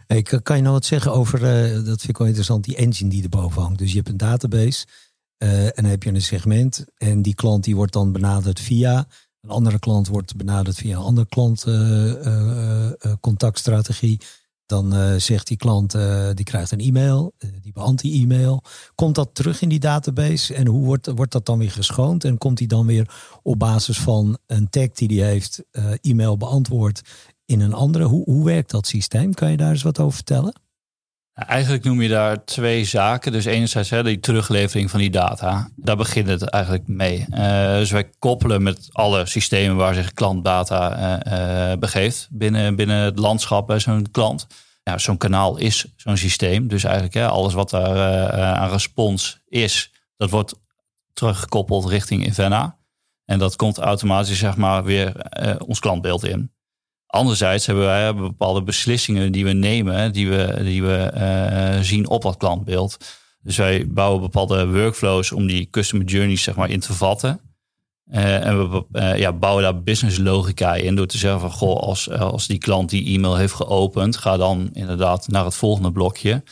Hey, 0.08 0.22
kan 0.22 0.56
je 0.56 0.62
nou 0.62 0.74
wat 0.74 0.86
zeggen 0.86 1.14
over, 1.14 1.40
uh, 1.40 1.74
dat 1.74 1.86
vind 1.86 2.10
ik 2.10 2.18
wel 2.18 2.28
interessant, 2.28 2.64
die 2.64 2.76
engine 2.76 3.10
die 3.10 3.24
erboven 3.24 3.62
hangt. 3.62 3.78
Dus 3.78 3.90
je 3.90 3.98
hebt 3.98 4.10
een 4.10 4.18
database 4.18 4.86
uh, 5.38 5.66
en 5.66 5.72
dan 5.76 5.86
heb 5.86 6.04
je 6.04 6.10
een 6.10 6.22
segment. 6.22 6.86
En 6.98 7.22
die 7.22 7.36
klant 7.36 7.64
die 7.64 7.76
wordt 7.76 7.94
dan 7.94 8.12
benaderd 8.12 8.60
via, 8.60 9.08
een 9.42 9.50
andere 9.50 9.80
klant 9.80 10.08
wordt 10.08 10.36
benaderd 10.36 10.76
via 10.76 10.96
een 10.96 11.04
andere 11.04 11.28
klant 11.28 11.66
uh, 11.68 12.92
contactstrategie. 13.20 14.20
Dan 14.66 14.96
uh, 14.96 15.16
zegt 15.16 15.48
die 15.48 15.58
klant, 15.58 15.96
uh, 15.96 16.30
die 16.34 16.46
krijgt 16.46 16.72
een 16.72 16.80
e-mail, 16.80 17.34
uh, 17.40 17.50
die 17.62 17.72
beantwoordt 17.72 18.02
die 18.02 18.22
e-mail. 18.22 18.64
Komt 18.96 19.16
dat 19.16 19.30
terug 19.34 19.62
in 19.62 19.70
die 19.70 19.80
database 19.80 20.54
en 20.54 20.68
hoe 20.68 20.86
wordt, 20.86 21.08
wordt 21.08 21.32
dat 21.32 21.46
dan 21.46 21.58
weer 21.58 21.72
geschoond? 21.72 22.24
En 22.24 22.38
komt 22.38 22.58
die 22.58 22.68
dan 22.68 22.86
weer 22.86 23.16
op 23.44 23.60
basis 23.60 24.00
van 24.00 24.38
een 24.48 24.70
tag 24.70 24.90
die 24.90 25.08
die 25.08 25.24
heeft, 25.24 25.64
e-mail 26.02 26.38
beantwoord 26.38 27.02
in 27.46 27.62
een 27.62 27.74
andere? 27.74 28.04
Hoe, 28.04 28.24
hoe 28.24 28.46
werkt 28.46 28.72
dat 28.72 28.88
systeem? 28.88 29.34
Kan 29.34 29.52
je 29.52 29.58
daar 29.58 29.72
eens 29.72 29.84
wat 29.84 30.00
over 30.00 30.16
vertellen? 30.16 30.63
Eigenlijk 31.34 31.84
noem 31.84 32.02
je 32.02 32.10
daar 32.10 32.46
twee 32.46 32.86
zaken. 32.86 33.32
Dus 33.32 33.46
enerzijds 33.46 33.90
hè, 33.90 34.04
die 34.04 34.20
teruglevering 34.20 34.90
van 34.90 35.00
die 35.00 35.10
data. 35.10 35.70
Daar 35.76 35.98
begint 35.98 36.28
het 36.28 36.44
eigenlijk 36.44 36.88
mee. 36.88 37.26
Uh, 37.30 37.74
dus 37.74 37.92
wij 37.92 38.10
koppelen 38.20 38.64
met 38.64 38.90
alle 38.92 39.26
systemen 39.26 39.76
waar 39.76 39.94
zich 39.94 40.14
klantdata 40.14 41.20
uh, 41.28 41.72
uh, 41.72 41.78
begeeft 41.78 42.28
binnen, 42.32 42.76
binnen 42.76 42.98
het 42.98 43.20
landschap 43.20 43.68
bij 43.68 43.80
zo'n 43.80 44.12
klant. 44.12 44.48
Ja, 44.84 44.98
zo'n 44.98 45.18
kanaal 45.18 45.58
is 45.58 45.86
zo'n 45.96 46.18
systeem. 46.18 46.68
Dus 46.68 46.84
eigenlijk 46.84 47.14
hè, 47.14 47.28
alles 47.28 47.54
wat 47.54 47.70
daar 47.70 48.32
aan 48.32 48.70
respons 48.70 49.40
is, 49.48 49.92
dat 50.18 50.30
wordt 50.30 50.54
teruggekoppeld 51.14 51.86
richting 51.86 52.26
Invenna. 52.26 52.78
En 53.26 53.40
dat 53.40 53.56
komt 53.56 53.78
automatisch 53.78 54.40
zeg 54.40 54.58
maar 54.58 54.84
weer 54.84 55.14
ons 55.66 55.80
klantbeeld 55.80 56.24
in. 56.24 56.53
Anderzijds 57.14 57.66
hebben 57.66 57.86
wij 57.86 58.16
bepaalde 58.16 58.64
beslissingen 58.64 59.32
die 59.32 59.46
we 59.46 59.52
nemen, 59.52 60.12
die 60.12 60.30
we, 60.30 60.60
die 60.64 60.84
we 60.84 61.12
uh, 61.16 61.80
zien 61.82 62.10
op 62.10 62.22
dat 62.22 62.38
klantbeeld. 62.38 62.98
Dus 63.42 63.58
wij 63.58 63.88
bouwen 63.88 64.22
bepaalde 64.22 64.68
workflows 64.68 65.32
om 65.32 65.48
die 65.48 65.68
customer 65.72 66.06
journeys 66.06 66.44
zeg 66.44 66.56
maar, 66.56 66.70
in 66.70 66.80
te 66.80 66.94
vatten. 66.94 67.40
Uh, 68.12 68.46
en 68.46 68.72
we 68.72 68.86
uh, 68.92 69.18
ja, 69.18 69.34
bouwen 69.34 69.64
daar 69.64 69.82
business 69.82 70.18
logica 70.18 70.76
in 70.76 70.96
door 70.96 71.06
te 71.06 71.18
zeggen 71.18 71.40
van 71.40 71.52
goh, 71.52 71.80
als, 71.80 72.10
als 72.10 72.48
die 72.48 72.58
klant 72.58 72.90
die 72.90 73.16
e-mail 73.16 73.36
heeft 73.36 73.54
geopend, 73.54 74.18
ga 74.18 74.38
dan 74.38 74.70
inderdaad 74.74 75.28
naar 75.28 75.46
het 75.46 75.56
volgende 75.56 75.92
blokje. 75.92 76.44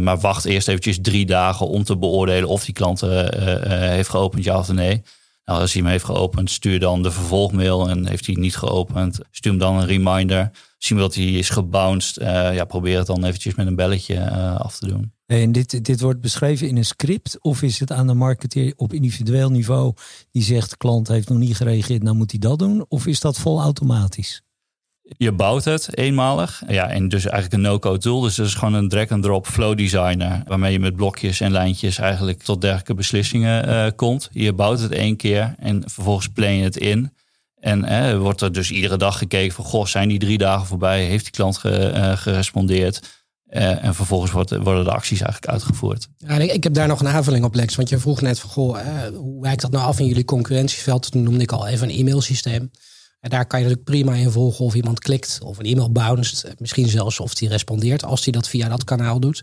maar 0.00 0.18
wacht 0.18 0.44
eerst 0.44 0.68
eventjes 0.68 0.98
drie 1.00 1.26
dagen 1.26 1.68
om 1.68 1.84
te 1.84 1.96
beoordelen 1.96 2.48
of 2.48 2.64
die 2.64 2.74
klant 2.74 3.00
heeft 3.00 4.08
geopend, 4.08 4.44
ja 4.44 4.58
of 4.58 4.72
nee. 4.72 5.02
Nou, 5.44 5.60
als 5.60 5.72
hij 5.72 5.82
hem 5.82 5.90
heeft 5.90 6.04
geopend, 6.04 6.50
stuur 6.50 6.80
dan 6.80 7.02
de 7.02 7.10
vervolgmail. 7.10 7.88
En 7.88 8.08
heeft 8.08 8.26
hij 8.26 8.34
niet 8.34 8.56
geopend, 8.56 9.18
stuur 9.30 9.52
hem 9.52 9.60
dan 9.60 9.76
een 9.76 9.86
reminder. 9.86 10.50
Zien 10.78 10.98
we 10.98 11.04
dat 11.04 11.14
hij 11.14 11.24
is 11.24 11.48
gebounced. 11.48 12.22
ja, 12.54 12.64
probeer 12.64 12.98
het 12.98 13.06
dan 13.06 13.24
eventjes 13.24 13.54
met 13.54 13.66
een 13.66 13.76
belletje 13.76 14.30
af 14.58 14.78
te 14.78 14.86
doen. 14.86 15.12
En 15.26 15.52
dit, 15.52 15.84
dit 15.84 16.00
wordt 16.00 16.20
beschreven 16.20 16.68
in 16.68 16.76
een 16.76 16.84
script? 16.84 17.40
Of 17.40 17.62
is 17.62 17.80
het 17.80 17.92
aan 17.92 18.06
de 18.06 18.14
marketeer 18.14 18.72
op 18.76 18.92
individueel 18.92 19.50
niveau 19.50 19.94
die 20.30 20.42
zegt: 20.42 20.76
klant 20.76 21.08
heeft 21.08 21.28
nog 21.28 21.38
niet 21.38 21.56
gereageerd, 21.56 22.02
nou 22.02 22.16
moet 22.16 22.30
hij 22.30 22.40
dat 22.40 22.58
doen? 22.58 22.84
Of 22.88 23.06
is 23.06 23.20
dat 23.20 23.38
vol 23.38 23.60
automatisch? 23.60 24.42
Je 25.16 25.32
bouwt 25.32 25.64
het 25.64 25.96
eenmalig. 25.96 26.62
Ja, 26.68 26.88
en 26.88 27.08
dus 27.08 27.24
eigenlijk 27.24 27.54
een 27.54 27.70
no-code 27.70 27.98
tool. 27.98 28.20
Dus 28.20 28.34
dat 28.34 28.46
is 28.46 28.54
gewoon 28.54 28.74
een 28.74 28.88
drag-and-drop 28.88 29.46
flow 29.46 29.76
designer. 29.76 30.42
Waarmee 30.46 30.72
je 30.72 30.80
met 30.80 30.96
blokjes 30.96 31.40
en 31.40 31.52
lijntjes 31.52 31.98
eigenlijk 31.98 32.42
tot 32.42 32.60
dergelijke 32.60 32.94
beslissingen 32.94 33.68
uh, 33.68 33.86
komt. 33.96 34.28
Je 34.32 34.52
bouwt 34.52 34.80
het 34.80 34.92
één 34.92 35.16
keer 35.16 35.54
en 35.58 35.82
vervolgens 35.86 36.28
plan 36.28 36.54
je 36.54 36.64
het 36.64 36.76
in. 36.76 37.12
En 37.60 37.84
eh, 37.84 38.18
wordt 38.18 38.40
er 38.40 38.52
dus 38.52 38.70
iedere 38.70 38.96
dag 38.96 39.18
gekeken 39.18 39.54
van... 39.54 39.64
Goh, 39.64 39.86
zijn 39.86 40.08
die 40.08 40.18
drie 40.18 40.38
dagen 40.38 40.66
voorbij? 40.66 41.04
Heeft 41.04 41.24
die 41.24 41.32
klant 41.32 41.58
ge, 41.58 41.92
uh, 41.94 42.16
gerespondeerd? 42.16 43.00
Uh, 43.50 43.84
en 43.84 43.94
vervolgens 43.94 44.30
worden 44.30 44.84
de 44.84 44.92
acties 44.92 45.20
eigenlijk 45.20 45.52
uitgevoerd. 45.52 46.08
Ja, 46.16 46.34
ik 46.34 46.62
heb 46.62 46.74
daar 46.74 46.88
nog 46.88 47.00
een 47.00 47.08
aanvulling 47.08 47.44
op, 47.44 47.54
Lex. 47.54 47.74
Want 47.74 47.88
je 47.88 47.98
vroeg 47.98 48.20
net 48.20 48.38
van, 48.38 48.50
goh, 48.50 48.78
hoe 49.14 49.42
wijkt 49.42 49.60
dat 49.60 49.70
nou 49.70 49.84
af 49.84 49.98
in 49.98 50.06
jullie 50.06 50.24
concurrentieveld? 50.24 51.10
Toen 51.10 51.22
noemde 51.22 51.42
ik 51.42 51.52
al 51.52 51.66
even 51.66 51.88
een 51.88 51.98
e-mailsysteem. 51.98 52.70
En 53.20 53.30
daar 53.30 53.46
kan 53.46 53.60
je 53.60 53.66
natuurlijk 53.66 53.90
prima 53.90 54.14
in 54.14 54.30
volgen 54.30 54.64
of 54.64 54.74
iemand 54.74 54.98
klikt 54.98 55.38
of 55.42 55.58
een 55.58 55.64
e-mail 55.64 55.92
bounced. 55.92 56.54
Misschien 56.58 56.88
zelfs 56.88 57.20
of 57.20 57.34
die 57.34 57.48
respondeert 57.48 58.04
als 58.04 58.24
hij 58.24 58.32
dat 58.32 58.48
via 58.48 58.68
dat 58.68 58.84
kanaal 58.84 59.20
doet. 59.20 59.42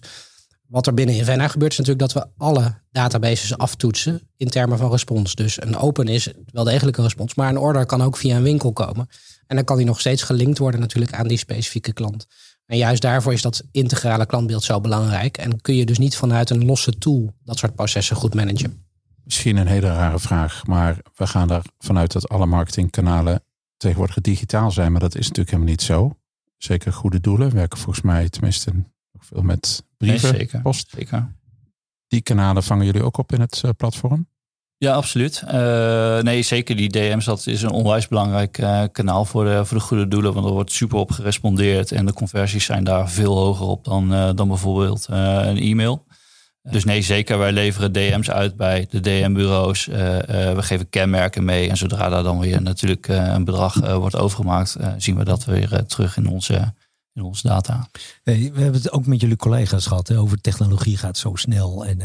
Wat 0.67 0.87
er 0.87 0.93
binnen 0.93 1.15
Invenna 1.15 1.47
gebeurt 1.47 1.71
is 1.71 1.77
natuurlijk 1.77 2.13
dat 2.13 2.23
we 2.23 2.29
alle 2.37 2.81
databases 2.91 3.57
aftoetsen 3.57 4.21
in 4.37 4.49
termen 4.49 4.77
van 4.77 4.91
respons. 4.91 5.35
Dus 5.35 5.61
een 5.61 5.77
open 5.77 6.07
is 6.07 6.31
wel 6.51 6.63
degelijk 6.63 6.97
een 6.97 7.03
respons, 7.03 7.35
maar 7.35 7.49
een 7.49 7.57
order 7.57 7.85
kan 7.85 8.01
ook 8.01 8.17
via 8.17 8.35
een 8.35 8.43
winkel 8.43 8.73
komen. 8.73 9.09
En 9.47 9.55
dan 9.55 9.65
kan 9.65 9.77
die 9.77 9.85
nog 9.85 9.99
steeds 9.99 10.23
gelinkt 10.23 10.57
worden 10.57 10.79
natuurlijk 10.79 11.13
aan 11.13 11.27
die 11.27 11.37
specifieke 11.37 11.93
klant. 11.93 12.27
En 12.65 12.77
juist 12.77 13.01
daarvoor 13.01 13.33
is 13.33 13.41
dat 13.41 13.63
integrale 13.71 14.25
klantbeeld 14.25 14.63
zo 14.63 14.81
belangrijk. 14.81 15.37
En 15.37 15.61
kun 15.61 15.75
je 15.75 15.85
dus 15.85 15.97
niet 15.97 16.17
vanuit 16.17 16.49
een 16.49 16.65
losse 16.65 16.97
tool 16.97 17.33
dat 17.43 17.57
soort 17.57 17.75
processen 17.75 18.15
goed 18.15 18.33
managen. 18.33 18.85
Misschien 19.23 19.57
een 19.57 19.67
hele 19.67 19.87
rare 19.87 20.19
vraag, 20.19 20.65
maar 20.65 20.97
we 21.15 21.27
gaan 21.27 21.49
er 21.49 21.61
vanuit 21.77 22.11
dat 22.11 22.29
alle 22.29 22.45
marketingkanalen 22.45 23.41
tegenwoordig 23.77 24.21
digitaal 24.21 24.71
zijn. 24.71 24.91
Maar 24.91 25.01
dat 25.01 25.15
is 25.15 25.27
natuurlijk 25.27 25.49
helemaal 25.49 25.71
niet 25.71 25.81
zo. 25.81 26.17
Zeker 26.57 26.93
goede 26.93 27.19
doelen 27.19 27.53
werken 27.53 27.77
volgens 27.77 28.05
mij 28.05 28.29
tenminste 28.29 28.71
nog 29.11 29.25
veel 29.25 29.41
met 29.41 29.83
brieven, 29.97 30.35
zeker, 30.35 30.61
post. 30.61 30.89
Zeker. 30.89 31.35
Die 32.07 32.21
kanalen 32.21 32.63
vangen 32.63 32.85
jullie 32.85 33.03
ook 33.03 33.17
op 33.17 33.31
in 33.31 33.41
het 33.41 33.61
eh, 33.63 33.71
platform? 33.77 34.27
Ja, 34.77 34.93
absoluut. 34.93 35.43
Uh, 35.45 36.19
nee, 36.19 36.41
zeker 36.41 36.75
die 36.75 36.89
DM's, 36.89 37.25
dat 37.25 37.47
is 37.47 37.61
een 37.61 37.71
onwijs 37.71 38.07
belangrijk 38.07 38.57
uh, 38.57 38.83
kanaal 38.91 39.25
voor 39.25 39.45
de, 39.45 39.65
voor 39.65 39.77
de 39.77 39.83
goede 39.83 40.07
doelen. 40.07 40.33
Want 40.33 40.45
er 40.45 40.51
wordt 40.51 40.71
super 40.71 40.97
op 40.97 41.11
gerespondeerd 41.11 41.91
en 41.91 42.05
de 42.05 42.13
conversies 42.13 42.65
zijn 42.65 42.83
daar 42.83 43.09
veel 43.09 43.37
hoger 43.37 43.65
op 43.65 43.83
dan, 43.83 44.13
uh, 44.13 44.29
dan 44.35 44.47
bijvoorbeeld 44.47 45.05
een 45.09 45.57
e-mail. 45.57 46.05
Dus 46.71 46.83
nee, 46.83 47.01
zeker. 47.01 47.37
Wij 47.37 47.51
leveren 47.51 47.91
DM's 47.91 48.29
uit 48.29 48.55
bij 48.55 48.87
de 48.89 48.99
DM-bureaus. 48.99 49.85
we 49.85 50.57
geven 50.57 50.89
kenmerken 50.89 51.45
mee. 51.45 51.69
En 51.69 51.77
zodra 51.77 52.09
daar 52.09 52.23
dan 52.23 52.39
weer 52.39 52.61
natuurlijk 52.61 53.07
een 53.07 53.43
bedrag 53.43 53.75
wordt 53.97 54.15
overgemaakt, 54.15 54.77
zien 54.97 55.17
we 55.17 55.23
dat 55.23 55.45
weer 55.45 55.85
terug 55.85 56.17
in 56.17 56.27
onze 56.27 56.73
in 57.17 57.23
onze 57.23 57.47
data. 57.47 57.87
we 58.23 58.31
hebben 58.33 58.73
het 58.73 58.91
ook 58.91 59.05
met 59.05 59.21
jullie 59.21 59.35
collega's 59.35 59.85
gehad 59.85 60.15
over 60.15 60.41
technologie 60.41 60.97
gaat 60.97 61.17
zo 61.17 61.35
snel. 61.35 61.85
En 61.85 62.01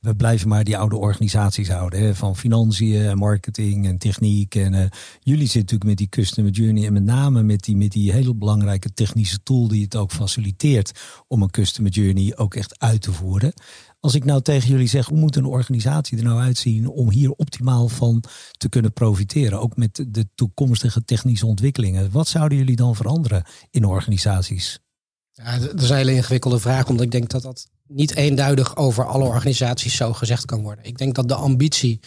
we 0.00 0.14
blijven 0.14 0.48
maar 0.48 0.64
die 0.64 0.78
oude 0.78 0.96
organisaties 0.96 1.68
houden. 1.68 2.00
Hè, 2.00 2.14
van 2.14 2.36
financiën, 2.36 3.18
marketing 3.18 3.86
en 3.86 3.98
techniek. 3.98 4.54
En 4.54 4.90
jullie 5.20 5.46
zitten 5.46 5.60
natuurlijk 5.60 5.84
met 5.84 5.96
die 5.96 6.08
customer 6.08 6.52
journey. 6.52 6.86
En 6.86 6.92
met 6.92 7.02
name 7.04 7.42
met 7.42 7.64
die, 7.64 7.76
met 7.76 7.92
die 7.92 8.12
hele 8.12 8.34
belangrijke 8.34 8.92
technische 8.92 9.42
tool 9.42 9.68
die 9.68 9.82
het 9.82 9.96
ook 9.96 10.12
faciliteert 10.12 10.92
om 11.26 11.42
een 11.42 11.50
customer 11.50 11.90
journey 11.90 12.36
ook 12.36 12.54
echt 12.54 12.78
uit 12.78 13.02
te 13.02 13.12
voeren. 13.12 13.52
Als 14.00 14.14
ik 14.14 14.24
nou 14.24 14.42
tegen 14.42 14.68
jullie 14.68 14.86
zeg, 14.86 15.06
hoe 15.06 15.18
moet 15.18 15.36
een 15.36 15.44
organisatie 15.44 16.18
er 16.18 16.24
nou 16.24 16.40
uitzien 16.40 16.88
om 16.88 17.10
hier 17.10 17.30
optimaal 17.30 17.88
van 17.88 18.24
te 18.56 18.68
kunnen 18.68 18.92
profiteren? 18.92 19.60
Ook 19.60 19.76
met 19.76 20.04
de 20.08 20.28
toekomstige 20.34 21.04
technische 21.04 21.46
ontwikkelingen. 21.46 22.10
Wat 22.10 22.28
zouden 22.28 22.58
jullie 22.58 22.76
dan 22.76 22.96
veranderen 22.96 23.44
in 23.70 23.84
organisaties? 23.84 24.78
Ja, 25.32 25.58
dat 25.58 25.82
is 25.82 25.90
een 25.90 25.96
hele 25.96 26.14
ingewikkelde 26.14 26.58
vraag, 26.58 26.88
omdat 26.88 27.04
ik 27.04 27.10
denk 27.10 27.30
dat 27.30 27.42
dat 27.42 27.66
niet 27.86 28.14
eenduidig 28.14 28.76
over 28.76 29.06
alle 29.06 29.24
organisaties 29.24 29.96
zo 29.96 30.12
gezegd 30.12 30.44
kan 30.44 30.62
worden. 30.62 30.84
Ik 30.84 30.98
denk 30.98 31.14
dat 31.14 31.28
de 31.28 31.34
ambitie 31.34 32.00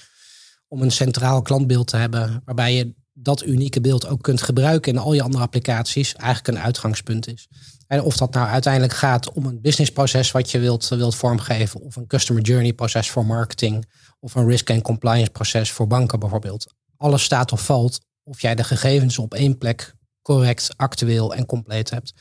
om 0.67 0.81
een 0.81 0.91
centraal 0.91 1.41
klantbeeld 1.41 1.87
te 1.87 1.97
hebben, 1.97 2.41
waarbij 2.45 2.75
je 2.75 2.93
dat 3.13 3.45
unieke 3.45 3.81
beeld 3.81 4.07
ook 4.07 4.21
kunt 4.21 4.41
gebruiken 4.41 4.93
in 4.93 4.99
al 4.99 5.13
je 5.13 5.21
andere 5.21 5.43
applicaties, 5.43 6.13
eigenlijk 6.13 6.57
een 6.57 6.63
uitgangspunt 6.63 7.27
is. 7.27 7.47
En 7.91 8.01
of 8.01 8.17
dat 8.17 8.33
nou 8.33 8.47
uiteindelijk 8.47 8.93
gaat 8.93 9.31
om 9.31 9.45
een 9.45 9.61
businessproces 9.61 10.31
wat 10.31 10.51
je 10.51 10.59
wilt, 10.59 10.87
wilt 10.87 11.15
vormgeven, 11.15 11.81
of 11.81 11.95
een 11.95 12.07
customer 12.07 12.43
journey 12.43 12.73
proces 12.73 13.09
voor 13.09 13.25
marketing, 13.25 13.85
of 14.19 14.35
een 14.35 14.47
risk 14.47 14.69
and 14.69 14.81
compliance 14.81 15.31
proces 15.31 15.71
voor 15.71 15.87
banken 15.87 16.19
bijvoorbeeld. 16.19 16.73
Alles 16.97 17.23
staat 17.23 17.51
of 17.51 17.65
valt 17.65 17.99
of 18.23 18.41
jij 18.41 18.55
de 18.55 18.63
gegevens 18.63 19.17
op 19.17 19.33
één 19.33 19.57
plek 19.57 19.95
correct, 20.21 20.73
actueel 20.75 21.35
en 21.35 21.45
compleet 21.45 21.89
hebt. 21.89 22.13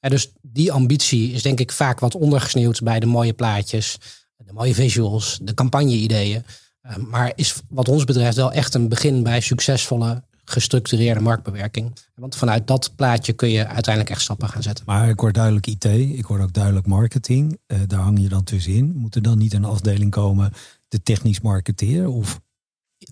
En 0.00 0.10
dus 0.10 0.32
die 0.42 0.72
ambitie 0.72 1.32
is 1.32 1.42
denk 1.42 1.60
ik 1.60 1.72
vaak 1.72 2.00
wat 2.00 2.14
ondergesneeuwd 2.14 2.82
bij 2.82 3.00
de 3.00 3.06
mooie 3.06 3.32
plaatjes, 3.32 3.98
de 4.36 4.52
mooie 4.52 4.74
visuals, 4.74 5.38
de 5.42 5.54
campagne-ideeën. 5.54 6.44
Eh, 6.80 6.96
maar 6.96 7.32
is 7.34 7.54
wat 7.68 7.88
ons 7.88 8.04
betreft 8.04 8.36
wel 8.36 8.52
echt 8.52 8.74
een 8.74 8.88
begin 8.88 9.22
bij 9.22 9.40
succesvolle 9.40 10.22
gestructureerde 10.48 11.20
marktbewerking. 11.20 11.96
Want 12.14 12.36
vanuit 12.36 12.66
dat 12.66 12.92
plaatje 12.96 13.32
kun 13.32 13.48
je 13.48 13.66
uiteindelijk 13.66 14.14
echt 14.14 14.22
stappen 14.22 14.48
gaan 14.48 14.62
zetten. 14.62 14.84
Maar 14.86 15.08
ik 15.08 15.20
hoor 15.20 15.32
duidelijk 15.32 15.66
IT, 15.66 15.84
ik 15.84 16.24
hoor 16.24 16.40
ook 16.40 16.52
duidelijk 16.52 16.86
marketing. 16.86 17.58
Uh, 17.66 17.78
daar 17.86 18.00
hang 18.00 18.20
je 18.20 18.28
dan 18.28 18.44
tussenin. 18.44 18.92
Moet 18.96 19.14
er 19.14 19.22
dan 19.22 19.38
niet 19.38 19.52
een 19.52 19.64
afdeling 19.64 20.10
komen, 20.10 20.52
de 20.88 21.02
technisch 21.02 21.40
marketeer? 21.40 22.08
Of? 22.08 22.40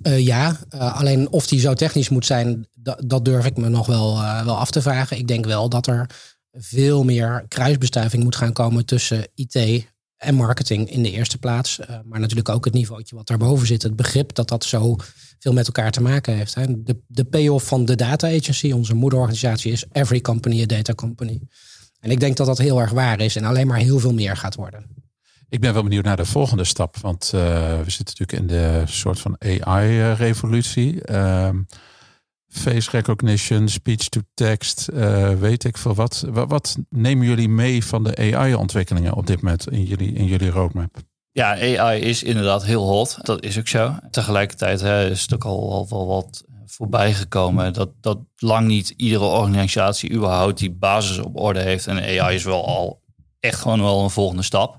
Uh, 0.03 0.19
ja, 0.19 0.57
uh, 0.75 0.97
alleen 0.99 1.31
of 1.31 1.47
die 1.47 1.61
zo 1.61 1.75
technisch 1.75 2.09
moet 2.09 2.27
zijn, 2.27 2.67
dat 3.05 3.25
durf 3.25 3.47
ik 3.47 3.57
me 3.57 3.69
nog 3.69 3.87
wel, 3.87 4.15
wel 4.45 4.57
af 4.59 4.71
te 4.71 4.83
vragen. 4.83 5.19
Ik 5.19 5.29
denk 5.29 5.45
wel 5.45 5.69
dat 5.69 5.87
er 5.87 6.11
veel 6.53 7.05
meer 7.05 7.45
kruisbestuiving 7.49 8.23
moet 8.23 8.37
gaan 8.37 8.53
komen 8.53 8.87
tussen 8.87 9.29
IT 9.35 9.87
en 10.17 10.35
marketing 10.35 10.91
in 10.91 11.03
de 11.03 11.11
eerste 11.11 11.39
plaats. 11.39 11.79
maar 12.05 12.21
natuurlijk 12.21 12.49
ook 12.49 12.65
het 12.65 12.75
niveautje 12.75 13.17
wat 13.17 13.27
daarboven 13.27 13.67
zit. 13.67 13.83
Het 13.83 13.97
begrip 13.97 14.35
dat 14.35 14.49
dat 14.49 14.65
zo 14.65 14.97
veel 15.39 15.53
met 15.53 15.67
elkaar 15.67 15.91
te 15.91 16.03
maken 16.03 16.35
heeft. 16.35 16.55
Hè. 16.55 16.83
De, 16.83 16.99
de 17.07 17.25
payoff 17.25 17.67
van 17.67 17.85
de 17.85 17.95
data 17.95 18.27
agency, 18.27 18.73
onze 18.73 18.95
moederorganisatie, 18.95 19.73
is 19.73 19.85
every 19.93 20.21
company 20.21 20.63
a 20.63 20.67
data 20.67 20.95
company. 20.95 21.41
En 22.01 22.11
ik 22.11 22.21
denk 22.21 22.37
dat 22.37 22.47
dat 22.47 22.59
heel 22.59 22.81
erg 22.81 22.91
waar 22.91 23.21
is 23.21 23.37
en 23.37 23.45
alleen 23.45 23.67
maar 23.67 23.79
heel 23.79 23.99
veel 23.99 24.15
meer 24.15 24.37
gaat 24.37 24.55
worden. 24.55 25.05
Ik 25.49 25.61
ben 25.61 25.73
wel 25.73 25.83
benieuwd 25.83 26.05
naar 26.05 26.17
de 26.17 26.25
volgende 26.25 26.65
stap, 26.65 26.97
want 26.97 27.33
uh, 27.35 27.41
we 27.83 27.91
zitten 27.91 28.17
natuurlijk 28.19 28.33
in 28.33 28.47
de 28.47 28.83
soort 28.87 29.19
van 29.19 29.37
AI-revolutie. 29.39 30.95
Uh, 30.95 31.47
ehm, 31.47 31.63
face 32.57 32.91
recognition, 32.91 33.69
speech 33.69 34.09
to 34.09 34.21
text, 34.35 34.89
uh, 34.93 35.31
weet 35.31 35.65
ik 35.65 35.77
veel 35.77 35.95
wat. 35.95 36.25
wat. 36.29 36.49
Wat 36.49 36.77
nemen 36.91 37.27
jullie 37.27 37.49
mee 37.49 37.85
van 37.85 38.05
de 38.05 38.35
AI-ontwikkelingen 38.35 39.15
op 39.15 39.27
dit 39.27 39.43
moment 39.43 39.71
in 39.71 39.83
jullie, 39.83 40.13
in 40.13 40.25
jullie 40.25 40.51
roadmap? 40.51 40.97
Ja, 41.33 41.79
AI 41.79 42.01
is 42.01 42.23
inderdaad 42.23 42.65
heel 42.65 42.83
hot. 42.83 43.19
Dat 43.23 43.43
is 43.43 43.59
ook 43.59 43.69
zo. 43.69 43.95
Tegelijkertijd 44.11 44.81
hè, 44.81 45.11
is 45.11 45.23
het 45.23 45.35
ook 45.35 45.45
al, 45.45 45.73
al 45.73 45.87
wel 45.89 46.07
wat 46.07 46.45
voorbij 46.67 47.15
gekomen 47.15 47.73
dat, 47.73 47.91
dat 48.01 48.19
lang 48.37 48.67
niet 48.67 48.95
iedere 48.97 49.25
organisatie 49.25 50.13
überhaupt 50.13 50.59
die 50.59 50.73
basis 50.73 51.19
op 51.19 51.37
orde 51.37 51.61
heeft. 51.61 51.87
En 51.87 52.21
AI 52.21 52.35
is 52.35 52.45
wel 52.45 52.67
al 52.67 53.03
echt 53.41 53.61
gewoon 53.61 53.83
wel 53.83 54.03
een 54.03 54.11
volgende 54.11 54.43
stap. 54.43 54.79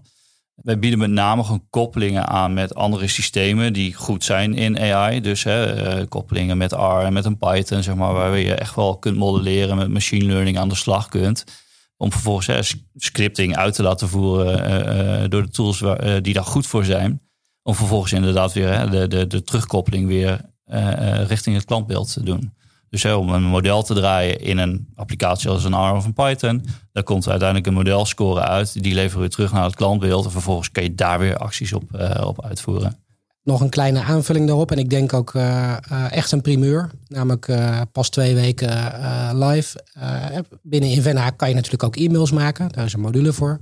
Wij 0.63 0.79
bieden 0.79 0.99
met 0.99 1.09
name 1.09 1.43
gewoon 1.43 1.67
koppelingen 1.69 2.27
aan 2.27 2.53
met 2.53 2.75
andere 2.75 3.07
systemen 3.07 3.73
die 3.73 3.93
goed 3.93 4.23
zijn 4.23 4.53
in 4.53 4.79
AI. 4.79 5.21
Dus 5.21 5.43
hè, 5.43 5.65
eh, 5.65 6.07
koppelingen 6.09 6.57
met 6.57 6.71
R 6.71 6.75
en 6.75 7.13
met 7.13 7.25
een 7.25 7.37
Python, 7.37 7.83
zeg 7.83 7.95
maar, 7.95 8.13
waar 8.13 8.37
je 8.37 8.55
echt 8.55 8.75
wel 8.75 8.97
kunt 8.97 9.17
modelleren, 9.17 9.77
met 9.77 9.89
machine 9.89 10.25
learning 10.25 10.57
aan 10.57 10.69
de 10.69 10.75
slag 10.75 11.07
kunt. 11.07 11.43
Om 11.97 12.11
vervolgens 12.11 12.75
scripting 12.95 13.55
uit 13.55 13.73
te 13.73 13.83
laten 13.83 14.09
voeren 14.09 14.69
uh, 14.69 15.21
uh, 15.21 15.29
door 15.29 15.41
de 15.41 15.49
tools 15.49 15.79
waar, 15.79 16.21
die 16.21 16.33
daar 16.33 16.43
goed 16.43 16.67
voor 16.67 16.85
zijn. 16.85 17.21
Om 17.63 17.75
vervolgens 17.75 18.11
inderdaad 18.11 18.53
weer 18.53 18.73
hè, 18.73 18.89
de, 18.89 19.07
de, 19.07 19.27
de 19.27 19.43
terugkoppeling 19.43 20.07
weer 20.07 20.41
richting 21.27 21.55
het 21.55 21.65
klantbeeld 21.65 22.13
te 22.13 22.23
doen. 22.23 22.53
Dus 22.89 23.05
om 23.05 23.29
een 23.29 23.43
model 23.43 23.83
te 23.83 23.93
draaien 23.93 24.39
in 24.39 24.57
een 24.57 24.87
applicatie 24.95 25.49
als 25.49 25.63
een 25.63 25.89
R 25.89 25.95
of 25.95 26.05
een 26.05 26.13
Python, 26.13 26.65
daar 26.91 27.03
komt 27.03 27.27
uiteindelijk 27.27 27.67
een 27.67 27.73
modelscore 27.73 28.41
uit. 28.41 28.83
Die 28.83 28.93
leveren 28.93 29.23
we 29.23 29.29
terug 29.29 29.51
naar 29.51 29.63
het 29.63 29.75
klantbeeld. 29.75 30.25
En 30.25 30.31
vervolgens 30.31 30.71
kan 30.71 30.83
je 30.83 30.95
daar 30.95 31.19
weer 31.19 31.37
acties 31.37 31.73
op, 31.73 31.83
op 32.23 32.45
uitvoeren 32.45 33.05
nog 33.47 33.61
een 33.61 33.69
kleine 33.69 34.01
aanvulling 34.01 34.47
daarop. 34.47 34.71
En 34.71 34.77
ik 34.77 34.89
denk 34.89 35.13
ook 35.13 35.33
uh, 35.33 35.77
uh, 35.91 36.11
echt 36.11 36.31
een 36.31 36.41
primeur. 36.41 36.91
Namelijk 37.07 37.51
pas 37.91 38.09
twee 38.09 38.35
weken 38.35 38.69
live. 39.37 39.83
binnen 40.61 40.89
Invenna 40.89 41.29
kan 41.29 41.49
je 41.49 41.55
natuurlijk 41.55 41.83
ook 41.83 41.95
e-mails 41.95 42.31
maken. 42.31 42.69
Daar 42.71 42.85
is 42.85 42.93
een 42.93 42.99
module 42.99 43.33
voor. 43.33 43.59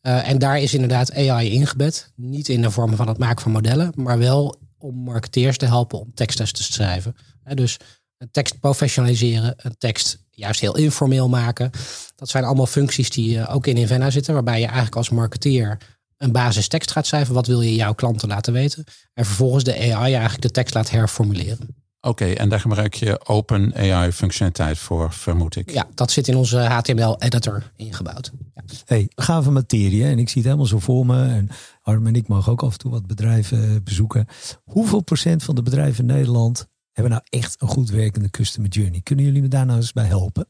En 0.00 0.38
daar 0.38 0.60
is 0.60 0.74
inderdaad 0.74 1.14
AI 1.14 1.50
ingebed. 1.50 2.12
Niet 2.16 2.48
in 2.48 2.62
de 2.62 2.70
vorm 2.70 2.96
van 2.96 3.08
het 3.08 3.18
maken 3.18 3.42
van 3.42 3.52
modellen, 3.52 3.92
maar 3.94 4.18
wel 4.18 4.56
om 4.78 4.94
marketeers 4.94 5.56
te 5.56 5.66
helpen 5.66 6.00
om 6.00 6.14
teksten 6.14 6.52
te 6.52 6.62
schrijven. 6.62 7.16
dus 7.54 7.76
een 8.22 8.30
tekst 8.30 8.60
professionaliseren, 8.60 9.54
een 9.56 9.76
tekst 9.78 10.18
juist 10.30 10.60
heel 10.60 10.76
informeel 10.76 11.28
maken. 11.28 11.70
Dat 12.14 12.28
zijn 12.28 12.44
allemaal 12.44 12.66
functies 12.66 13.10
die 13.10 13.36
uh, 13.36 13.54
ook 13.54 13.66
in 13.66 13.76
Invenna 13.76 14.10
zitten, 14.10 14.34
waarbij 14.34 14.58
je 14.58 14.64
eigenlijk 14.64 14.96
als 14.96 15.10
marketeer 15.10 15.78
een 16.16 16.32
basistekst 16.32 16.90
gaat 16.90 17.06
schrijven. 17.06 17.34
Wat 17.34 17.46
wil 17.46 17.60
je 17.60 17.74
jouw 17.74 17.94
klanten 17.94 18.28
laten 18.28 18.52
weten? 18.52 18.84
En 19.14 19.24
vervolgens 19.24 19.64
de 19.64 19.74
AI 19.74 20.12
eigenlijk 20.12 20.42
de 20.42 20.50
tekst 20.50 20.74
laat 20.74 20.90
herformuleren. 20.90 21.80
Oké, 22.00 22.24
en 22.24 22.48
daar 22.48 22.60
gebruik 22.60 22.94
je 22.94 23.26
Open 23.26 23.74
AI 23.74 24.12
functionaliteit 24.12 24.78
voor, 24.78 25.12
vermoed 25.12 25.56
ik. 25.56 25.70
Ja, 25.70 25.86
dat 25.94 26.10
zit 26.10 26.28
in 26.28 26.36
onze 26.36 26.58
HTML-editor 26.58 27.72
ingebouwd. 27.76 28.32
Ja. 28.54 28.62
Hey, 28.84 29.10
gave 29.14 29.50
materie. 29.50 30.04
En 30.04 30.18
ik 30.18 30.28
zie 30.28 30.36
het 30.36 30.44
helemaal 30.44 30.66
zo 30.66 30.78
voor 30.78 31.06
me. 31.06 31.24
En 31.24 31.48
Arm 31.82 32.06
en 32.06 32.14
ik 32.14 32.28
mogen 32.28 32.52
ook 32.52 32.62
af 32.62 32.72
en 32.72 32.78
toe 32.78 32.90
wat 32.90 33.06
bedrijven 33.06 33.62
eh, 33.62 33.76
bezoeken. 33.84 34.26
Hoeveel 34.64 35.00
procent 35.00 35.42
van 35.42 35.54
de 35.54 35.62
bedrijven 35.62 36.08
in 36.08 36.14
Nederland 36.14 36.70
hebben 36.92 37.12
nou 37.12 37.22
echt 37.28 37.62
een 37.62 37.68
goed 37.68 37.90
werkende 37.90 38.30
customer 38.30 38.70
journey? 38.70 39.00
Kunnen 39.00 39.24
jullie 39.24 39.42
me 39.42 39.48
daar 39.48 39.66
nou 39.66 39.78
eens 39.78 39.92
bij 39.92 40.06
helpen? 40.06 40.48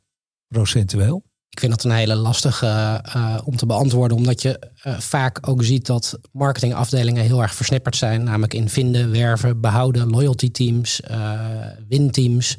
Procentueel? 0.49 1.23
Ik 1.49 1.61
vind 1.61 1.73
dat 1.73 1.85
een 1.85 1.91
hele 1.91 2.15
lastige 2.15 2.67
uh, 3.17 3.39
om 3.45 3.57
te 3.57 3.67
beantwoorden, 3.67 4.17
omdat 4.17 4.43
je 4.43 4.71
uh, 4.87 4.99
vaak 4.99 5.49
ook 5.49 5.65
ziet 5.65 5.87
dat 5.87 6.19
marketingafdelingen 6.33 7.23
heel 7.23 7.43
erg 7.43 7.55
versnipperd 7.55 7.97
zijn, 7.97 8.25
namelijk 8.25 8.55
in 8.55 8.69
vinden, 8.69 9.11
werven, 9.11 9.61
behouden, 9.61 10.11
loyalty 10.11 10.51
teams, 10.51 11.01
uh, 11.11 11.41
winteams. 11.89 12.57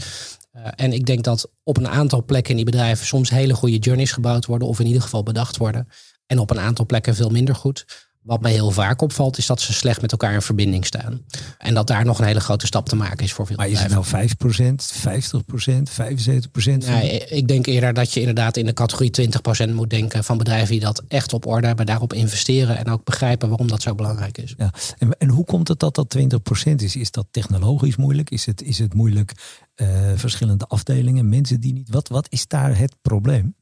en 0.75 0.93
ik 0.93 1.05
denk 1.05 1.23
dat 1.23 1.51
op 1.63 1.77
een 1.77 1.87
aantal 1.87 2.23
plekken 2.23 2.49
in 2.49 2.55
die 2.55 2.65
bedrijven 2.65 3.05
soms 3.05 3.29
hele 3.29 3.53
goede 3.53 3.77
journeys 3.77 4.11
gebouwd 4.11 4.45
worden, 4.45 4.67
of 4.67 4.79
in 4.79 4.85
ieder 4.85 5.01
geval 5.01 5.23
bedacht 5.23 5.57
worden. 5.57 5.87
En 6.25 6.39
op 6.39 6.49
een 6.49 6.59
aantal 6.59 6.85
plekken 6.85 7.15
veel 7.15 7.29
minder 7.29 7.55
goed. 7.55 7.85
Wat 8.23 8.41
mij 8.41 8.51
heel 8.51 8.71
vaak 8.71 9.01
opvalt, 9.01 9.37
is 9.37 9.45
dat 9.45 9.61
ze 9.61 9.73
slecht 9.73 10.01
met 10.01 10.11
elkaar 10.11 10.33
in 10.33 10.41
verbinding 10.41 10.85
staan. 10.85 11.21
En 11.57 11.73
dat 11.73 11.87
daar 11.87 12.05
nog 12.05 12.19
een 12.19 12.25
hele 12.25 12.39
grote 12.39 12.65
stap 12.65 12.89
te 12.89 12.95
maken 12.95 13.25
is 13.25 13.33
voor 13.33 13.45
veel 13.45 13.55
Maar 13.55 13.67
is 13.67 13.79
het 13.79 13.91
nou 13.91 14.05
5% 14.05 14.09
50% 14.09 15.91
75% 15.91 16.77
Ja, 16.77 16.99
ik 17.29 17.47
denk 17.47 17.65
eerder 17.65 17.93
dat 17.93 18.13
je 18.13 18.19
inderdaad 18.19 18.57
in 18.57 18.65
de 18.65 18.73
categorie 18.73 19.29
20% 19.69 19.73
moet 19.73 19.89
denken 19.89 20.23
van 20.23 20.37
bedrijven 20.37 20.71
die 20.71 20.79
dat 20.79 21.03
echt 21.07 21.33
op 21.33 21.45
orde 21.45 21.67
hebben, 21.67 21.85
daarop 21.85 22.13
investeren 22.13 22.77
en 22.77 22.89
ook 22.89 23.03
begrijpen 23.03 23.49
waarom 23.49 23.67
dat 23.67 23.81
zo 23.81 23.95
belangrijk 23.95 24.37
is. 24.37 24.53
Ja. 24.57 24.73
En, 24.97 25.17
en 25.17 25.29
hoe 25.29 25.45
komt 25.45 25.67
het 25.67 25.79
dat 25.79 25.95
dat 25.95 26.17
20% 26.17 26.73
is? 26.75 26.95
Is 26.95 27.11
dat 27.11 27.27
technologisch 27.31 27.95
moeilijk? 27.95 28.29
Is 28.29 28.45
het, 28.45 28.61
is 28.61 28.79
het 28.79 28.93
moeilijk 28.93 29.33
uh, 29.75 29.87
verschillende 30.15 30.65
afdelingen, 30.65 31.29
mensen 31.29 31.59
die 31.59 31.73
niet... 31.73 31.89
Wat, 31.89 32.07
wat 32.07 32.27
is 32.29 32.47
daar 32.47 32.77
het 32.77 32.95
probleem? 33.01 33.55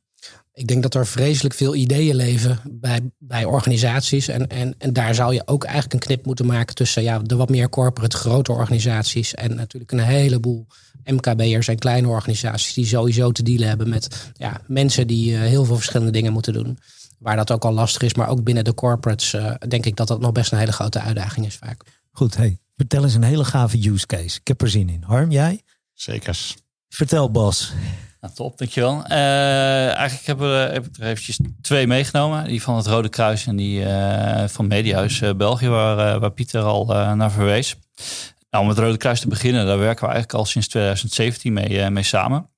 Ik 0.53 0.67
denk 0.67 0.83
dat 0.83 0.95
er 0.95 1.07
vreselijk 1.07 1.53
veel 1.53 1.75
ideeën 1.75 2.15
leven 2.15 2.59
bij, 2.71 3.11
bij 3.17 3.45
organisaties. 3.45 4.27
En, 4.27 4.47
en, 4.47 4.75
en 4.77 4.93
daar 4.93 5.15
zou 5.15 5.33
je 5.33 5.47
ook 5.47 5.63
eigenlijk 5.63 5.93
een 5.93 5.99
knip 5.99 6.25
moeten 6.25 6.45
maken 6.45 6.75
tussen 6.75 7.03
ja, 7.03 7.19
de 7.19 7.35
wat 7.35 7.49
meer 7.49 7.69
corporate 7.69 8.17
grote 8.17 8.51
organisaties. 8.51 9.33
En 9.33 9.55
natuurlijk 9.55 9.91
een 9.91 9.99
heleboel 9.99 10.67
MKB'ers 11.03 11.67
en 11.67 11.77
kleine 11.77 12.07
organisaties 12.07 12.73
die 12.73 12.85
sowieso 12.85 13.31
te 13.31 13.43
dealen 13.43 13.67
hebben 13.67 13.89
met 13.89 14.31
ja, 14.33 14.61
mensen 14.67 15.07
die 15.07 15.31
uh, 15.31 15.39
heel 15.39 15.65
veel 15.65 15.75
verschillende 15.75 16.11
dingen 16.11 16.33
moeten 16.33 16.53
doen. 16.53 16.77
Waar 17.19 17.35
dat 17.35 17.51
ook 17.51 17.65
al 17.65 17.73
lastig 17.73 18.01
is, 18.01 18.13
maar 18.13 18.29
ook 18.29 18.43
binnen 18.43 18.63
de 18.63 18.73
corporates 18.73 19.33
uh, 19.33 19.53
denk 19.67 19.85
ik 19.85 19.95
dat 19.95 20.07
dat 20.07 20.19
nog 20.19 20.31
best 20.31 20.51
een 20.51 20.57
hele 20.57 20.71
grote 20.71 20.99
uitdaging 20.99 21.45
is 21.45 21.55
vaak. 21.55 21.83
Goed, 22.11 22.35
hey, 22.35 22.59
vertel 22.75 23.03
eens 23.03 23.13
een 23.13 23.23
hele 23.23 23.45
gave 23.45 23.89
use 23.89 24.05
case. 24.05 24.39
Ik 24.39 24.47
heb 24.47 24.61
er 24.61 24.69
zin 24.69 24.89
in. 24.89 25.03
Harm, 25.03 25.31
jij? 25.31 25.61
Zekers. 25.93 26.55
Vertel 26.89 27.31
Bas. 27.31 27.73
Nou, 28.21 28.33
top, 28.33 28.57
dankjewel. 28.57 29.03
Uh, 29.07 29.95
eigenlijk 29.95 30.25
heb, 30.25 30.39
heb 30.73 30.85
ik 30.85 30.97
er 30.97 31.07
eventjes 31.07 31.39
twee 31.61 31.87
meegenomen. 31.87 32.47
Die 32.47 32.61
van 32.61 32.75
het 32.75 32.87
Rode 32.87 33.09
Kruis 33.09 33.47
en 33.47 33.55
die 33.55 33.81
uh, 33.81 34.47
van 34.47 34.67
Mediahuis 34.67 35.21
uh, 35.21 35.33
België, 35.33 35.67
waar, 35.67 36.19
waar 36.19 36.31
Pieter 36.31 36.61
al 36.61 36.85
naar 37.15 37.31
verwees. 37.31 37.75
Nou, 38.49 38.63
om 38.63 38.69
het 38.69 38.79
Rode 38.79 38.97
Kruis 38.97 39.19
te 39.19 39.27
beginnen, 39.27 39.65
daar 39.65 39.77
werken 39.77 40.05
we 40.05 40.11
eigenlijk 40.11 40.39
al 40.39 40.45
sinds 40.45 40.67
2017 40.67 41.53
mee, 41.53 41.89
mee 41.89 42.03
samen. 42.03 42.50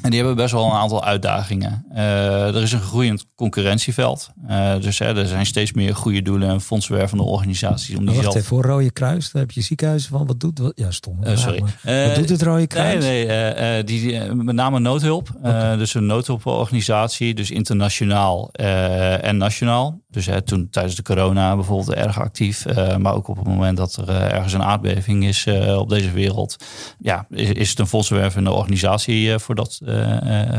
En 0.00 0.10
die 0.10 0.18
hebben 0.18 0.36
best 0.36 0.52
wel 0.52 0.64
een 0.64 0.72
aantal 0.72 1.04
uitdagingen. 1.04 1.84
Uh, 1.92 2.54
er 2.54 2.62
is 2.62 2.72
een 2.72 2.80
groeiend 2.80 3.26
concurrentieveld. 3.34 4.30
Uh, 4.48 4.74
dus 4.80 4.98
hè, 4.98 5.16
er 5.16 5.26
zijn 5.26 5.46
steeds 5.46 5.72
meer 5.72 5.94
goede 5.94 6.22
doelen 6.22 6.48
en 6.48 6.60
fondswervende 6.60 7.22
organisaties. 7.22 7.96
Om 7.96 8.06
die 8.06 8.14
wacht 8.14 8.28
even, 8.28 8.44
voor 8.44 8.64
Rode 8.64 8.90
Kruis, 8.90 9.30
daar 9.30 9.42
heb 9.42 9.50
je 9.50 9.60
ziekenhuizen 9.60 10.10
van. 10.10 10.26
Wat 10.26 10.40
doet 10.40 10.58
wat? 10.58 10.72
Ja, 10.74 10.90
stom. 10.90 11.18
Uh, 11.24 11.36
sorry. 11.36 11.60
wat 11.82 12.14
doet 12.14 12.28
het 12.28 12.42
Rode 12.42 12.66
Kruis? 12.66 13.04
Nee, 13.04 13.26
nee 13.26 13.84
die, 13.84 14.00
die, 14.00 14.34
met 14.34 14.54
name 14.54 14.78
noodhulp. 14.78 15.28
Okay. 15.36 15.76
dus 15.76 15.94
een 15.94 16.06
noodhulporganisatie, 16.06 17.34
dus 17.34 17.50
internationaal 17.50 18.50
en 18.52 19.36
nationaal. 19.36 20.01
Dus 20.12 20.28
toen 20.44 20.68
tijdens 20.70 20.94
de 20.94 21.02
corona 21.02 21.54
bijvoorbeeld 21.54 21.96
erg 21.96 22.20
actief. 22.20 22.64
maar 22.98 23.14
ook 23.14 23.28
op 23.28 23.36
het 23.36 23.46
moment 23.46 23.76
dat 23.76 23.96
er 23.96 24.08
ergens 24.08 24.52
een 24.52 24.62
aardbeving 24.62 25.24
is 25.24 25.46
op 25.76 25.88
deze 25.88 26.10
wereld. 26.10 26.56
Ja, 26.98 27.26
is, 27.30 27.68
het 27.68 27.78
een 27.78 27.86
fondswervende 27.86 28.50
organisatie 28.50 29.38
voor 29.38 29.54
dat 29.54 29.80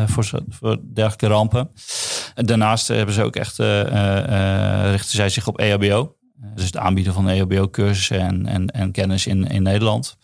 voor, 0.05 0.43
voor 0.49 0.79
dergelijke 0.93 1.27
rampen. 1.27 1.69
En 2.35 2.45
daarnaast 2.45 2.87
hebben 2.87 3.15
ze 3.15 3.23
ook 3.23 3.35
echt, 3.35 3.57
richten 4.91 5.15
zij 5.15 5.29
zich 5.29 5.47
op 5.47 5.59
EHBO. 5.59 6.15
dus 6.55 6.65
het 6.65 6.77
aanbieden 6.77 7.13
van 7.13 7.29
EHBO-cursussen 7.29 8.19
en, 8.19 8.45
en, 8.45 8.67
en 8.67 8.91
kennis 8.91 9.27
in, 9.27 9.47
in 9.47 9.63
Nederland. 9.63 10.17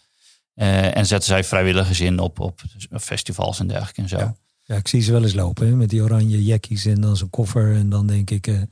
en 0.55 1.05
zetten 1.05 1.29
zij 1.29 1.43
vrijwilligers 1.43 1.99
in 1.99 2.19
op, 2.19 2.39
op 2.39 2.61
festivals 2.99 3.59
en 3.59 3.67
dergelijke 3.67 4.01
en 4.01 4.09
zo. 4.09 4.33
Ja. 4.65 4.75
ik 4.75 4.87
zie 4.87 5.01
ze 5.01 5.11
wel 5.11 5.23
eens 5.23 5.33
lopen 5.33 5.77
met 5.77 5.89
die 5.89 6.01
oranje 6.01 6.43
jackies 6.43 6.85
en 6.85 7.01
dan 7.01 7.17
zo'n 7.17 7.29
koffer 7.29 7.75
en 7.75 7.89
dan 7.89 8.07
denk 8.07 8.29
ik 8.29 8.67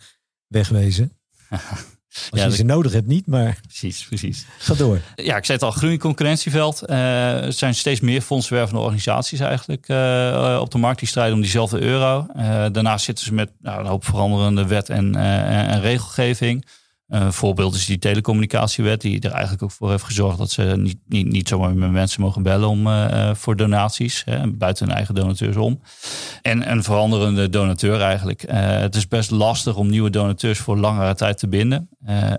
wegwezen. 0.48 1.12
Als 2.30 2.42
ja, 2.42 2.46
je 2.46 2.56
ze 2.56 2.64
nodig 2.64 2.92
hebt 2.92 3.08
niet, 3.08 3.28
maar... 3.28 3.60
Precies, 3.62 4.06
precies. 4.06 4.46
Ga 4.58 4.74
door. 4.74 5.00
Ja, 5.16 5.38
ik 5.38 5.46
zei 5.46 5.58
het 5.58 5.68
al, 5.68 5.72
groeiend 5.72 6.02
concurrentieveld. 6.02 6.84
Uh, 6.90 7.44
er 7.44 7.54
zijn 7.54 7.76
steeds 7.76 8.00
meer 8.00 8.22
fondswervende 8.22 8.82
organisaties 8.82 9.40
eigenlijk 9.40 9.90
uh, 9.90 10.58
op 10.62 10.72
de 10.72 10.78
markt 10.78 11.00
die 11.00 11.08
strijden 11.08 11.36
om 11.36 11.42
diezelfde 11.42 11.82
euro. 11.82 12.26
Uh, 12.36 12.44
daarnaast 12.72 13.06
zitten 13.06 13.26
ze 13.26 13.34
met 13.34 13.52
nou, 13.62 13.80
een 13.80 13.86
hoop 13.86 14.06
veranderende 14.06 14.66
wet 14.66 14.90
en, 14.90 15.16
en 15.16 15.82
regelgeving. 15.82 16.66
Een 17.08 17.34
voorbeeld 17.34 17.76
is 17.76 17.86
die 17.86 18.00
telecommunicatiewet, 18.00 19.02
die 19.02 19.22
er 19.22 19.32
eigenlijk 19.32 19.64
ook 19.64 19.72
voor 19.72 19.90
heeft 19.90 20.04
gezorgd 20.04 20.38
dat 20.38 20.52
ze 20.52 20.74
niet, 20.78 20.98
niet, 21.08 21.28
niet 21.28 21.48
zomaar 21.48 21.76
met 21.76 21.92
mensen 21.92 22.22
mogen 22.22 22.44
bellen 22.44 22.68
om, 22.68 22.88
uh, 22.88 23.34
voor 23.34 23.56
donaties, 23.56 24.22
hè, 24.26 24.52
buiten 24.52 24.86
hun 24.86 24.96
eigen 24.96 25.16
donateurs 25.16 25.56
om. 25.56 25.82
En 26.42 26.72
een 26.72 26.84
veranderende 26.84 27.50
donateur 27.50 28.02
eigenlijk. 28.02 28.44
Uh, 28.44 28.54
het 28.80 28.96
is 28.96 29.08
best 29.08 29.32
lastig 29.32 29.76
om 29.76 29.90
nieuwe 29.90 30.10
donateurs 30.10 30.60
voor 30.60 30.78
langere 30.78 31.16
tijd 31.16 31.38
te 31.38 31.48
binden. 31.48 31.90
Uh, 32.08 32.34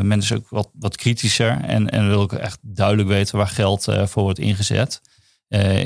men 0.00 0.18
is 0.18 0.32
ook 0.32 0.48
wat, 0.48 0.70
wat 0.72 0.96
kritischer 0.96 1.60
en, 1.60 1.90
en 1.90 2.08
wil 2.08 2.20
ook 2.20 2.32
echt 2.32 2.58
duidelijk 2.62 3.08
weten 3.08 3.36
waar 3.36 3.48
geld 3.48 3.84
voor 4.04 4.22
wordt 4.22 4.38
ingezet. 4.38 5.00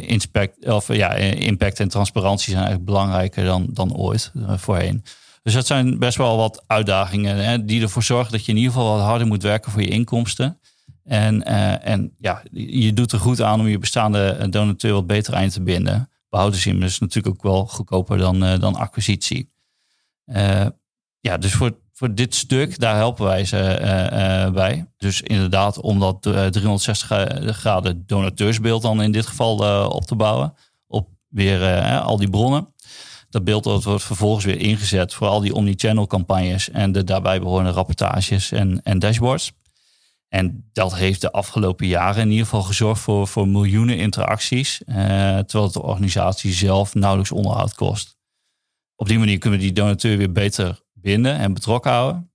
Inspect, 0.01 0.69
of, 0.69 0.93
ja, 0.95 1.15
impact 1.15 1.81
en 1.81 1.89
transparantie 1.89 2.53
zijn 2.53 2.65
eigenlijk 2.65 2.91
belangrijker 2.91 3.45
dan, 3.45 3.67
dan 3.71 3.97
ooit 3.97 4.33
voorheen. 4.57 5.05
Dus 5.47 5.55
dat 5.55 5.67
zijn 5.67 5.99
best 5.99 6.17
wel 6.17 6.37
wat 6.37 6.65
uitdagingen 6.67 7.37
hè, 7.37 7.65
die 7.65 7.83
ervoor 7.83 8.03
zorgen 8.03 8.33
dat 8.33 8.45
je 8.45 8.53
in 8.53 8.59
ieder 8.59 8.73
geval 8.73 8.97
wat 8.97 9.05
harder 9.05 9.27
moet 9.27 9.43
werken 9.43 9.73
voor 9.73 9.83
je 9.83 9.89
inkomsten. 9.89 10.61
En, 11.05 11.49
uh, 11.49 11.87
en 11.87 12.15
ja, 12.19 12.43
je 12.53 12.93
doet 12.93 13.13
er 13.13 13.19
goed 13.19 13.43
aan 13.43 13.61
om 13.61 13.67
je 13.67 13.79
bestaande 13.79 14.47
donateur 14.51 14.93
wat 14.93 15.07
beter 15.07 15.35
aan 15.35 15.49
te 15.49 15.63
binden. 15.63 16.11
Behouden 16.29 16.61
ze 16.61 16.69
hem 16.69 16.81
dus 16.81 16.99
natuurlijk 16.99 17.35
ook 17.35 17.43
wel 17.43 17.67
goedkoper 17.67 18.19
dan, 18.19 18.45
uh, 18.45 18.59
dan 18.59 18.75
acquisitie. 18.75 19.51
Uh, 20.27 20.67
ja, 21.21 21.39
dus 21.39 21.53
voor, 21.53 21.79
voor 21.93 22.15
dit 22.15 22.35
stuk, 22.35 22.79
daar 22.79 22.97
helpen 22.97 23.25
wij 23.25 23.45
ze 23.45 24.51
bij. 24.55 24.87
Dus 24.97 25.23
inderdaad, 25.23 25.81
om 25.81 26.01
dat 26.01 26.23
360 26.23 27.57
graden 27.57 28.05
donateursbeeld 28.07 28.83
dan 28.83 29.03
in 29.03 29.13
dit 29.13 29.27
geval 29.27 29.89
op 29.89 30.05
te 30.05 30.15
bouwen. 30.15 30.55
Op 30.87 31.09
weer 31.29 31.81
al 32.01 32.17
die 32.17 32.31
bronnen. 32.31 32.75
Dat 33.29 33.45
beeld 33.45 33.65
wordt 33.65 34.03
vervolgens 34.03 34.45
weer 34.45 34.59
ingezet 34.61 35.15
voor 35.15 35.27
al 35.27 35.41
die 35.41 35.55
omnichannel 35.55 36.07
campagnes 36.07 36.71
en 36.71 36.93
de 36.93 37.05
daarbij 37.05 37.41
behorende 37.41 37.71
rapportages 37.71 38.53
en, 38.53 38.81
en 38.83 38.99
dashboards. 38.99 39.53
En 40.29 40.71
dat 40.73 40.95
heeft 40.95 41.21
de 41.21 41.33
afgelopen 41.33 41.87
jaren 41.87 42.23
in 42.23 42.31
ieder 42.31 42.45
geval 42.45 42.63
gezorgd 42.63 43.01
voor, 43.01 43.29
voor 43.29 43.49
miljoenen 43.49 43.99
interacties, 43.99 44.85
eh, 44.85 44.97
terwijl 45.39 45.65
het 45.65 45.73
de 45.73 45.83
organisatie 45.83 46.53
zelf 46.53 46.95
nauwelijks 46.95 47.33
onderhoud 47.33 47.75
kost. 47.75 48.17
Op 48.97 49.09
die 49.09 49.19
manier 49.19 49.39
kunnen 49.39 49.59
we 49.59 49.65
die 49.65 49.75
donateur 49.75 50.17
weer 50.17 50.33
beter 50.33 50.81
binden 50.93 51.37
en 51.37 51.55
betrokken 51.55 51.91
houden. 51.91 52.31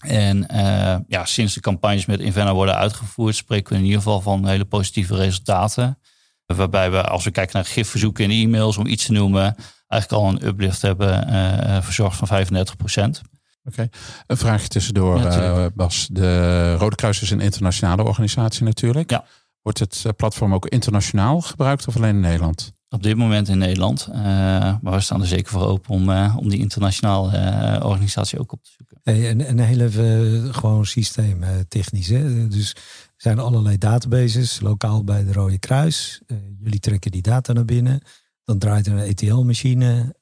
En 0.00 0.46
uh, 0.52 0.96
ja, 1.08 1.24
sinds 1.24 1.54
de 1.54 1.60
campagnes 1.60 2.06
met 2.06 2.20
Invenna 2.20 2.54
worden 2.54 2.76
uitgevoerd, 2.76 3.36
spreken 3.36 3.72
we 3.72 3.78
in 3.78 3.84
ieder 3.84 3.98
geval 3.98 4.20
van 4.20 4.48
hele 4.48 4.64
positieve 4.64 5.16
resultaten. 5.16 5.98
Waarbij 6.46 6.90
we, 6.90 7.02
als 7.02 7.24
we 7.24 7.30
kijken 7.30 7.56
naar 7.56 7.64
gifverzoeken 7.64 8.24
en 8.24 8.30
e-mails, 8.30 8.76
om 8.76 8.86
iets 8.86 9.06
te 9.06 9.12
noemen, 9.12 9.56
eigenlijk 9.86 10.22
al 10.22 10.28
een 10.28 10.46
uplift 10.46 10.82
hebben 10.82 11.28
uh, 11.28 11.82
verzorgd 11.82 12.16
van 12.16 12.26
35 12.26 12.76
procent. 12.76 13.22
Oké, 13.64 13.88
een 14.26 14.36
vraagje 14.36 14.68
tussendoor, 14.68 15.18
ja, 15.18 15.58
uh, 15.58 15.66
Bas. 15.74 16.08
De 16.10 16.74
Rode 16.74 16.96
Kruis 16.96 17.22
is 17.22 17.30
een 17.30 17.40
internationale 17.40 18.04
organisatie 18.04 18.64
natuurlijk. 18.64 19.10
Ja. 19.10 19.24
Wordt 19.62 19.78
het 19.78 20.04
platform 20.16 20.54
ook 20.54 20.66
internationaal 20.66 21.40
gebruikt 21.40 21.86
of 21.88 21.96
alleen 21.96 22.14
in 22.14 22.20
Nederland? 22.20 22.74
op 22.96 23.02
dit 23.02 23.16
moment 23.16 23.48
in 23.48 23.58
Nederland. 23.58 24.08
Uh, 24.10 24.16
maar 24.16 24.92
we 24.92 25.00
staan 25.00 25.20
er 25.20 25.26
zeker 25.26 25.52
voor 25.52 25.66
open 25.66 25.90
om, 25.90 26.08
uh, 26.10 26.36
om 26.38 26.48
die 26.48 26.58
internationale 26.58 27.32
uh, 27.32 27.86
organisatie 27.86 28.38
ook 28.38 28.52
op 28.52 28.62
te 28.62 28.70
zoeken. 28.76 29.00
Hey, 29.02 29.28
en, 29.28 29.40
en 29.40 29.58
heel 29.58 29.80
even 29.80 30.54
gewoon 30.54 30.86
systeemtechnisch. 30.86 32.08
Hè? 32.08 32.48
Dus 32.48 32.70
er 32.70 32.80
zijn 33.16 33.38
allerlei 33.38 33.78
databases, 33.78 34.60
lokaal 34.60 35.04
bij 35.04 35.24
de 35.24 35.32
Rode 35.32 35.58
Kruis. 35.58 36.20
jullie 36.62 36.80
trekken 36.80 37.10
die 37.10 37.22
data 37.22 37.52
naar 37.52 37.64
binnen. 37.64 38.00
Dan 38.46 38.58
draait 38.58 38.86
een 38.86 38.98
ETL-machine. 38.98 40.14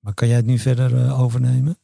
maar 0.00 0.14
kan 0.14 0.28
jij 0.28 0.36
het 0.36 0.46
nu 0.46 0.58
verder 0.58 1.16
overnemen? 1.16 1.78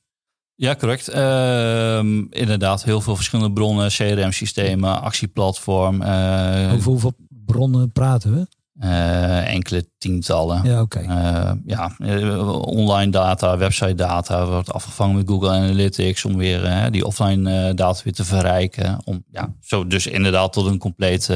Ja, 0.55 0.75
correct. 0.75 1.09
Ehm, 1.09 2.23
inderdaad, 2.31 2.85
heel 2.85 3.01
veel 3.01 3.17
verschillende 3.17 3.53
bronnen, 3.53 3.89
CRM-systemen, 3.91 5.01
actieplatform. 5.01 6.03
Over 6.03 6.83
hoeveel 6.85 7.15
bronnen 7.29 7.93
praten 7.93 8.35
we? 8.35 8.47
Uh, 8.83 9.53
enkele 9.53 9.89
tientallen. 9.99 10.65
Ja, 10.65 10.81
oké. 10.81 11.01
Uh, 11.01 11.53
ja, 11.65 11.93
online 12.61 13.11
data, 13.11 13.59
website 13.59 13.95
data 13.95 14.47
wordt 14.47 14.73
afgevangen 14.73 15.17
met 15.17 15.29
Google 15.29 15.51
Analytics 15.51 16.25
om 16.25 16.37
weer 16.37 16.91
die 16.91 17.07
offline 17.07 17.75
data 17.75 18.01
weer 18.05 18.13
te 18.13 18.25
verrijken. 18.25 18.99
Om 19.05 19.25
ja, 19.31 19.55
zo 19.61 19.87
dus 19.87 20.07
inderdaad 20.07 20.53
tot 20.53 20.67
een 20.67 20.79
compleet 20.79 21.27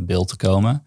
beeld 0.00 0.28
te 0.28 0.36
komen. 0.36 0.84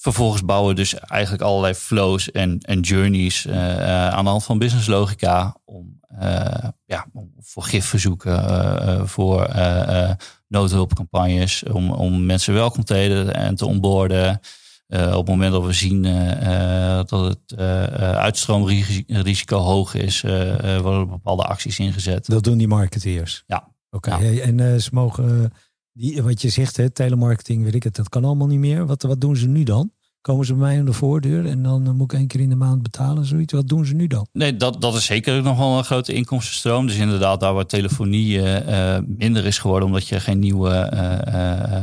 Vervolgens 0.00 0.44
bouwen 0.44 0.68
we 0.68 0.74
dus 0.74 0.94
eigenlijk 0.94 1.42
allerlei 1.42 1.74
flows 1.74 2.30
en, 2.30 2.58
en 2.58 2.80
journeys 2.80 3.48
aan 3.48 4.24
de 4.24 4.30
hand 4.30 4.44
van 4.44 4.58
business 4.58 4.86
logica 4.86 5.56
om, 5.64 6.00
ja, 6.84 7.06
voor 7.38 7.62
gifverzoeken, 7.62 9.08
voor 9.08 9.48
noodhulpcampagnes, 10.48 11.62
om, 11.62 11.90
om 11.90 12.26
mensen 12.26 12.54
welkom 12.54 12.84
te 12.84 12.94
heten 12.94 13.34
en 13.34 13.54
te 13.54 13.66
onboorden. 13.66 14.40
Uh, 14.88 15.06
op 15.06 15.26
het 15.26 15.28
moment 15.28 15.52
dat 15.52 15.64
we 15.64 15.72
zien 15.72 16.04
uh, 16.04 17.00
dat 17.06 17.10
het 17.10 17.58
uh, 17.58 17.82
uitstroomrisico 18.14 19.58
hoog 19.58 19.94
is, 19.94 20.20
worden 20.20 21.00
er 21.00 21.06
bepaalde 21.06 21.42
acties 21.42 21.78
ingezet. 21.78 22.26
Dat 22.26 22.44
doen 22.44 22.58
die 22.58 22.68
marketeers? 22.68 23.42
Ja. 23.46 23.68
Oké, 23.90 24.14
okay. 24.14 24.40
en 24.40 24.80
ze 24.80 24.88
mogen, 24.92 25.52
die, 25.92 26.22
wat 26.22 26.42
je 26.42 26.48
zegt, 26.48 26.76
hè, 26.76 26.90
telemarketing, 26.90 27.64
weet 27.64 27.74
ik 27.74 27.82
het, 27.82 27.96
dat 27.96 28.08
kan 28.08 28.24
allemaal 28.24 28.46
niet 28.46 28.58
meer. 28.58 28.86
Wat, 28.86 29.02
wat 29.02 29.20
doen 29.20 29.36
ze 29.36 29.48
nu 29.48 29.62
dan? 29.62 29.90
Komen 30.20 30.46
ze 30.46 30.54
bij 30.54 30.62
mij 30.62 30.78
aan 30.78 30.84
de 30.84 30.92
voordeur 30.92 31.46
en 31.46 31.62
dan 31.62 31.86
eh, 31.86 31.92
moet 31.92 32.12
ik 32.12 32.18
één 32.18 32.26
keer 32.26 32.40
in 32.40 32.48
de 32.48 32.54
maand 32.54 32.82
betalen, 32.82 33.24
zoiets. 33.24 33.52
Wat 33.52 33.68
doen 33.68 33.86
ze 33.86 33.94
nu 33.94 34.06
dan? 34.06 34.26
Nee, 34.32 34.56
dat, 34.56 34.80
dat 34.80 34.94
is 34.94 35.04
zeker 35.04 35.42
nog 35.42 35.58
wel 35.58 35.78
een 35.78 35.84
grote 35.84 36.12
inkomstenstroom. 36.12 36.86
Dus 36.86 36.96
inderdaad, 36.96 37.40
daar 37.40 37.54
waar 37.54 37.66
telefonie 37.66 38.38
uh, 38.38 38.98
minder 39.06 39.46
is 39.46 39.58
geworden, 39.58 39.88
omdat 39.88 40.08
je 40.08 40.20
geen 40.20 40.38
nieuwe 40.38 40.92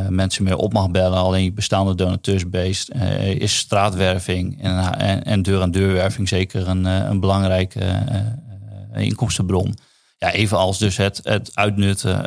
mensen 0.09 0.43
meer 0.43 0.55
op 0.55 0.73
mag 0.73 0.91
bellen, 0.91 1.17
alleen 1.17 1.43
je 1.43 1.53
bestaande 1.53 1.95
donateursbeest, 1.95 2.91
is 3.37 3.57
straatwerving 3.57 4.61
en, 4.61 4.93
en, 4.97 5.23
en 5.23 5.41
deur-aan-deurwerving 5.41 6.27
zeker 6.27 6.67
een, 6.67 6.85
een 6.85 7.19
belangrijke 7.19 7.81
inkomstenbron. 8.93 9.75
Ja, 10.17 10.31
evenals 10.31 10.77
dus 10.77 10.97
het, 10.97 11.19
het 11.23 11.51
uitnutten, 11.53 12.19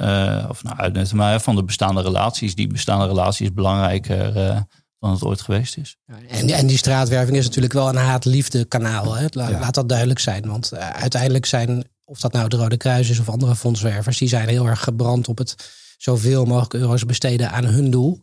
of 0.50 0.62
nou 0.62 0.76
uitnutten, 0.76 1.16
maar 1.16 1.40
van 1.40 1.55
de 1.57 1.64
bestaande 1.64 2.03
relaties. 2.03 2.55
Die 2.55 2.66
bestaande 2.66 3.07
relaties 3.07 3.46
is 3.46 3.55
belangrijker 3.55 4.66
dan 5.00 5.11
het 5.11 5.24
ooit 5.24 5.40
geweest 5.40 5.76
is. 5.76 5.96
En, 6.29 6.50
en 6.50 6.66
die 6.66 6.76
straatwerving 6.76 7.37
is 7.37 7.44
natuurlijk 7.44 7.72
wel 7.72 7.88
een 7.88 7.96
haat-liefde 7.96 8.64
kanaal. 8.64 9.14
Hè? 9.14 9.26
Laat, 9.31 9.74
dat 9.74 9.88
duidelijk 9.88 10.18
zijn. 10.18 10.46
Want 10.46 10.70
uh, 10.74 10.90
uiteindelijk 10.90 11.46
zijn, 11.46 11.85
of 12.05 12.20
dat 12.20 12.33
nou 12.33 12.44
het 12.44 12.53
Rode 12.53 12.76
Kruis 12.76 13.11
is 13.11 13.18
of 13.18 13.29
andere 13.29 13.57
fondswervers, 13.57 14.18
die 14.18 14.29
zijn 14.29 14.48
heel 14.48 14.66
erg 14.66 14.83
gebrand 14.83 15.29
op 15.29 15.38
het 15.38 15.55
zoveel 15.98 16.44
mogelijk 16.44 16.74
euro's 16.74 17.07
besteden 17.07 17.50
aan 17.50 17.64
hun 17.64 17.90
doel. 17.90 18.20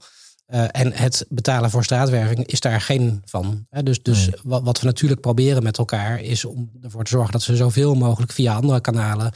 Uh, 0.47 0.65
en 0.71 0.93
het 0.93 1.25
betalen 1.29 1.69
voor 1.69 1.83
straatwerving 1.83 2.45
is 2.45 2.59
daar 2.59 2.81
geen 2.81 3.21
van. 3.25 3.65
Hè? 3.69 3.83
Dus, 3.83 4.03
dus 4.03 4.29
wat, 4.43 4.63
wat, 4.63 4.79
we 4.79 4.85
natuurlijk 4.85 5.21
proberen 5.21 5.63
met 5.63 5.77
elkaar 5.77 6.21
is 6.21 6.45
om 6.45 6.71
ervoor 6.81 7.03
te 7.03 7.09
zorgen 7.09 7.31
dat 7.31 7.41
ze 7.41 7.55
zoveel 7.55 7.95
mogelijk 7.95 8.31
via 8.31 8.55
andere 8.55 8.81
kanalen 8.81 9.31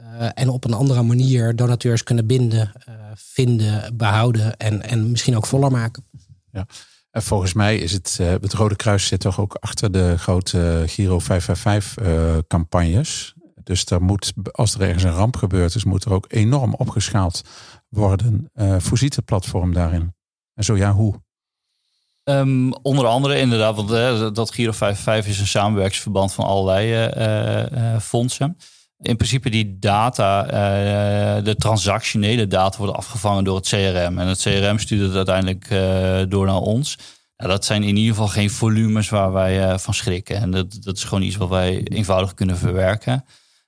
uh, 0.00 0.28
en 0.34 0.48
op 0.48 0.64
een 0.64 0.74
andere 0.74 1.02
manier 1.02 1.56
donateurs 1.56 2.02
kunnen 2.02 2.26
binden, 2.26 2.72
vinden, 3.14 3.96
behouden 3.96 4.56
en, 4.56 4.82
en 4.82 5.10
misschien 5.10 5.36
ook 5.36 5.46
voller 5.46 5.70
maken. 5.70 6.04
Ja. 6.52 6.66
En 7.10 7.22
volgens 7.22 7.52
mij 7.52 7.76
is 7.78 7.92
het, 7.92 8.18
uh, 8.20 8.28
het 8.28 8.52
Rode 8.52 8.76
Kruis 8.76 9.06
zit 9.06 9.20
toch 9.20 9.40
ook 9.40 9.54
achter 9.54 9.92
de 9.92 10.18
grote 10.18 10.82
Giro 10.86 11.18
555 11.18 12.06
uh, 12.06 12.38
campagnes. 12.48 13.34
Dus 13.62 13.84
er 13.84 14.02
moet, 14.02 14.32
als 14.52 14.74
er 14.74 14.80
ergens 14.80 15.02
een 15.02 15.10
ramp 15.10 15.36
gebeurd 15.36 15.74
is, 15.74 15.84
moet 15.84 16.04
er 16.04 16.12
ook 16.12 16.24
enorm 16.28 16.74
opgeschaald 16.74 17.42
worden. 17.88 18.50
Uh, 18.54 18.76
voorziet 18.78 19.16
het 19.16 19.24
platform 19.24 19.72
daarin? 19.72 20.14
En 20.54 20.64
zo 20.64 20.76
ja, 20.76 20.92
hoe? 20.92 21.14
Um, 22.24 22.72
onder 22.72 23.06
andere 23.06 23.38
inderdaad, 23.38 23.76
want 23.76 24.34
dat 24.34 24.50
Giro 24.50 24.72
55 24.72 25.32
is 25.32 25.40
een 25.40 25.46
samenwerkingsverband 25.46 26.32
van 26.32 26.44
allerlei 26.44 28.00
fondsen 28.00 28.56
in 29.00 29.16
principe 29.16 29.50
die 29.50 29.78
data, 29.78 30.44
uh, 30.44 31.44
de 31.44 31.56
transactionele 31.56 32.46
data 32.46 32.78
worden 32.78 32.96
afgevangen 32.96 33.44
door 33.44 33.56
het 33.56 33.68
CRM. 33.68 34.18
En 34.18 34.26
het 34.26 34.40
CRM 34.40 34.78
stuurt 34.78 35.02
het 35.02 35.16
uiteindelijk 35.16 35.70
uh, 35.70 36.20
door 36.28 36.46
naar 36.46 36.60
ons. 36.60 36.98
Dat 37.36 37.64
zijn 37.64 37.82
in 37.82 37.96
ieder 37.96 38.14
geval 38.14 38.28
geen 38.28 38.50
volumes 38.50 39.08
waar 39.08 39.32
wij 39.32 39.68
uh, 39.68 39.78
van 39.78 39.94
schrikken. 39.94 40.36
En 40.36 40.50
dat, 40.50 40.82
dat 40.82 40.96
is 40.96 41.04
gewoon 41.04 41.22
iets 41.22 41.36
wat 41.36 41.48
wij 41.48 41.82
eenvoudig 41.84 42.34
kunnen 42.34 42.56
verwerken. 42.56 43.24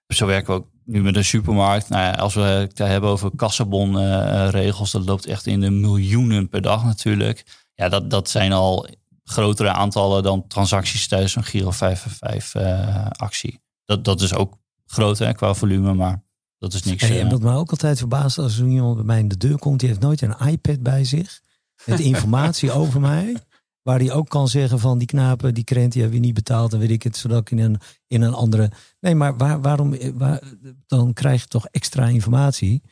Zo 0.07 0.27
werken 0.27 0.55
we 0.55 0.61
ook 0.61 0.69
nu 0.85 1.03
met 1.03 1.17
een 1.17 1.25
supermarkt. 1.25 1.89
Nou 1.89 2.03
ja, 2.03 2.13
als 2.13 2.35
we 2.35 2.41
het 2.41 2.79
hebben 2.79 3.11
over 3.11 3.31
kassabonregels, 3.37 4.91
dat 4.91 5.05
loopt 5.05 5.27
echt 5.27 5.47
in 5.47 5.61
de 5.61 5.71
miljoenen 5.71 6.49
per 6.49 6.63
dag 6.63 6.85
natuurlijk. 6.85 7.45
Ja, 7.75 7.89
dat, 7.89 8.11
dat 8.11 8.29
zijn 8.29 8.53
al 8.53 8.87
grotere 9.25 9.73
aantallen 9.73 10.23
dan 10.23 10.47
transacties 10.47 11.09
tijdens 11.09 11.37
een 11.37 11.45
Giro 11.45 11.71
555 11.71 13.19
actie. 13.19 13.61
Dat, 13.85 14.05
dat 14.05 14.21
is 14.21 14.35
ook 14.35 14.59
groot 14.91 15.19
hè, 15.19 15.33
qua 15.33 15.55
volume, 15.55 15.95
maar 15.95 16.23
dat 16.59 16.75
is 16.75 16.83
niks. 16.83 17.03
Hey, 17.03 17.21
en 17.21 17.31
wat 17.31 17.43
mij 17.43 17.55
ook 17.55 17.71
altijd 17.71 17.99
verbaast, 17.99 18.39
als 18.39 18.59
er 18.59 18.67
iemand 18.67 18.97
bij 18.97 19.05
mij 19.05 19.19
in 19.19 19.29
de 19.29 19.37
deur 19.37 19.59
komt, 19.59 19.81
die 19.81 19.89
heeft 19.89 20.01
nooit 20.01 20.23
een 20.23 20.39
iPad 20.47 20.83
bij 20.83 21.05
zich. 21.05 21.41
Met 21.87 22.01
informatie 22.13 22.73
over 22.73 23.01
mij. 23.01 23.37
Waar 23.83 23.99
hij 23.99 24.13
ook 24.13 24.29
kan 24.29 24.49
zeggen 24.49 24.79
van 24.79 24.99
die 24.99 25.07
knapen, 25.07 25.55
die 25.55 25.65
krent, 25.65 25.93
die 25.93 26.03
hebben 26.03 26.21
we 26.21 26.27
niet 26.27 26.35
betaald. 26.35 26.73
En 26.73 26.79
weet 26.79 26.91
ik 26.91 27.03
het, 27.03 27.17
zodat 27.17 27.41
ik 27.41 27.51
in 27.51 27.59
een, 27.59 27.81
in 28.07 28.23
een 28.23 28.35
andere... 28.35 28.71
Nee, 29.01 29.15
maar 29.15 29.37
waar, 29.37 29.61
waarom... 29.61 29.97
Waar, 30.15 30.43
dan 30.87 31.13
krijg 31.13 31.41
je 31.41 31.49
toch 31.49 31.67
extra 31.67 32.07
informatie. 32.07 32.83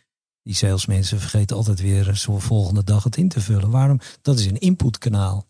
Die 0.42 0.54
salesmensen 0.54 1.20
vergeten 1.20 1.56
altijd 1.56 1.80
weer 1.80 2.14
zo 2.14 2.38
volgende 2.38 2.84
dag 2.84 3.04
het 3.04 3.16
in 3.16 3.28
te 3.28 3.40
vullen. 3.40 3.70
Waarom? 3.70 4.00
Dat 4.22 4.38
is 4.38 4.46
een 4.46 4.58
inputkanaal. 4.58 5.46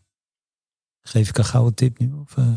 Geef 1.00 1.28
ik 1.28 1.38
een 1.38 1.44
gouden 1.44 1.74
tip 1.74 1.98
nu? 1.98 2.12
Of, 2.12 2.36
uh... 2.36 2.52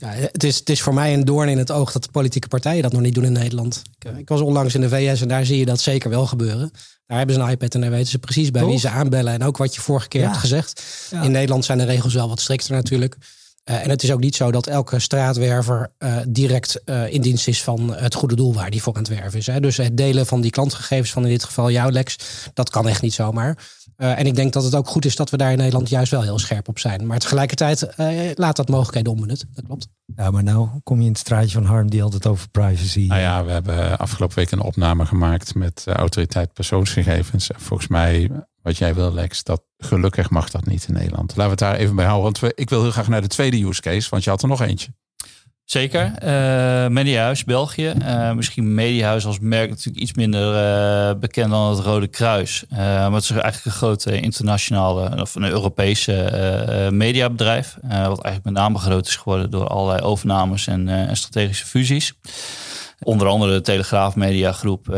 Ja, 0.00 0.08
het, 0.08 0.44
is, 0.44 0.58
het 0.58 0.68
is 0.68 0.82
voor 0.82 0.94
mij 0.94 1.14
een 1.14 1.24
doorn 1.24 1.48
in 1.48 1.58
het 1.58 1.70
oog 1.70 1.92
dat 1.92 2.02
de 2.02 2.10
politieke 2.10 2.48
partijen 2.48 2.82
dat 2.82 2.92
nog 2.92 3.00
niet 3.00 3.14
doen 3.14 3.24
in 3.24 3.32
Nederland. 3.32 3.82
Ik, 3.98 4.04
eh, 4.04 4.18
ik, 4.18 4.28
was 4.28 4.40
onlangs 4.40 4.74
in 4.74 4.80
de 4.80 4.88
VS 4.88 5.20
en 5.20 5.28
daar 5.28 5.44
zie 5.44 5.58
je 5.58 5.64
dat 5.64 5.80
zeker 5.80 6.10
wel 6.10 6.26
gebeuren. 6.26 6.70
Daar 7.06 7.18
hebben 7.18 7.36
ze 7.36 7.42
een 7.42 7.50
iPad 7.50 7.74
en 7.74 7.80
daar 7.80 7.90
weten 7.90 8.10
ze 8.10 8.18
precies 8.18 8.50
bij 8.50 8.64
wie 8.64 8.78
ze 8.78 8.88
aanbellen. 8.88 9.32
En 9.32 9.42
ook 9.42 9.56
wat 9.56 9.74
je 9.74 9.80
vorige 9.80 10.08
keer 10.08 10.22
hebt 10.22 10.36
gezegd. 10.36 10.82
In 11.22 11.30
Nederland 11.30 11.64
zijn 11.64 11.78
de 11.78 11.84
regels 11.84 12.14
wel 12.14 12.28
wat 12.28 12.40
strikter 12.40 12.74
natuurlijk. 12.74 13.16
Uh, 13.64 13.82
en 13.82 13.90
het 13.90 14.02
is 14.02 14.12
ook 14.12 14.20
niet 14.20 14.36
zo 14.36 14.50
dat 14.50 14.66
elke 14.66 14.98
straatwerver 14.98 15.92
uh, 15.98 16.16
direct 16.28 16.80
uh, 16.84 17.12
in 17.12 17.20
dienst 17.20 17.48
is 17.48 17.62
van 17.62 17.94
het 17.94 18.14
goede 18.14 18.36
doel 18.36 18.54
waar 18.54 18.70
die 18.70 18.82
voor 18.82 18.94
aan 18.94 19.02
het 19.02 19.18
werven 19.18 19.38
is. 19.38 19.46
Hè. 19.46 19.60
Dus 19.60 19.76
het 19.76 19.96
delen 19.96 20.26
van 20.26 20.40
die 20.40 20.50
klantgegevens 20.50 21.10
van 21.10 21.22
in 21.22 21.28
dit 21.28 21.44
geval 21.44 21.70
jouw 21.70 21.90
Lex, 21.90 22.16
dat 22.54 22.70
kan 22.70 22.88
echt 22.88 23.02
niet 23.02 23.14
zomaar. 23.14 23.56
Uh, 24.02 24.18
en 24.18 24.26
ik 24.26 24.34
denk 24.34 24.52
dat 24.52 24.64
het 24.64 24.74
ook 24.74 24.88
goed 24.88 25.04
is 25.04 25.16
dat 25.16 25.30
we 25.30 25.36
daar 25.36 25.50
in 25.50 25.58
Nederland 25.58 25.88
juist 25.88 26.10
wel 26.10 26.22
heel 26.22 26.38
scherp 26.38 26.68
op 26.68 26.78
zijn. 26.78 27.06
Maar 27.06 27.18
tegelijkertijd 27.18 27.88
uh, 27.96 28.30
laat 28.34 28.56
dat 28.56 28.68
mogelijkheden 28.68 29.12
onbenut. 29.12 29.46
Dat 29.54 29.64
klopt. 29.64 29.88
Ja, 30.16 30.30
maar 30.30 30.42
nou 30.42 30.68
kom 30.82 30.98
je 30.98 31.04
in 31.04 31.10
het 31.10 31.18
straatje 31.18 31.50
van 31.50 31.64
Harm 31.64 31.90
die 31.90 32.02
altijd 32.02 32.26
over 32.26 32.48
privacy. 32.48 33.06
Nou 33.06 33.20
ja, 33.20 33.44
we 33.44 33.50
hebben 33.50 33.98
afgelopen 33.98 34.36
week 34.36 34.50
een 34.50 34.60
opname 34.60 35.06
gemaakt 35.06 35.54
met 35.54 35.82
de 35.84 35.92
autoriteit 35.92 36.52
persoonsgegevens. 36.52 37.50
Volgens 37.56 37.88
mij, 37.88 38.30
wat 38.62 38.76
jij 38.76 38.94
wil, 38.94 39.12
Lex, 39.12 39.42
dat 39.42 39.62
gelukkig 39.78 40.30
mag 40.30 40.50
dat 40.50 40.66
niet 40.66 40.88
in 40.88 40.94
Nederland. 40.94 41.36
Laten 41.36 41.44
we 41.44 41.50
het 41.50 41.58
daar 41.58 41.74
even 41.74 41.96
bij 41.96 42.04
houden. 42.04 42.24
Want 42.24 42.38
we, 42.38 42.52
ik 42.54 42.70
wil 42.70 42.82
heel 42.82 42.90
graag 42.90 43.08
naar 43.08 43.22
de 43.22 43.26
tweede 43.26 43.66
use 43.66 43.80
case, 43.80 44.10
want 44.10 44.24
je 44.24 44.30
had 44.30 44.42
er 44.42 44.48
nog 44.48 44.60
eentje. 44.60 44.92
Zeker. 45.70 46.12
Uh, 46.24 46.86
Mediahuis 46.88 47.44
België. 47.44 47.92
Uh, 48.02 48.32
misschien 48.32 48.74
Mediahuis 48.74 49.26
als 49.26 49.38
merk 49.38 49.68
natuurlijk 49.68 49.98
iets 49.98 50.14
minder 50.14 50.54
uh, 50.54 51.18
bekend 51.20 51.50
dan 51.50 51.70
het 51.70 51.78
Rode 51.78 52.06
Kruis. 52.06 52.64
maar 52.70 53.12
het 53.12 53.22
is 53.22 53.30
eigenlijk 53.30 53.64
een 53.64 53.70
grote 53.70 54.20
internationale 54.20 55.20
of 55.20 55.34
een 55.34 55.44
Europese 55.44 56.88
mediabedrijf. 56.92 57.76
wat 57.82 58.22
eigenlijk 58.22 58.44
met 58.44 58.54
name 58.54 58.78
groot 58.78 59.06
is 59.06 59.16
geworden 59.16 59.50
door 59.50 59.66
allerlei 59.66 60.00
overnames 60.00 60.66
en, 60.66 61.16
strategische 61.16 61.66
fusies. 61.66 62.14
Onder 63.02 63.26
andere 63.26 63.52
de 63.52 63.60
Telegraaf 63.60 64.16
Mediagroep 64.16 64.94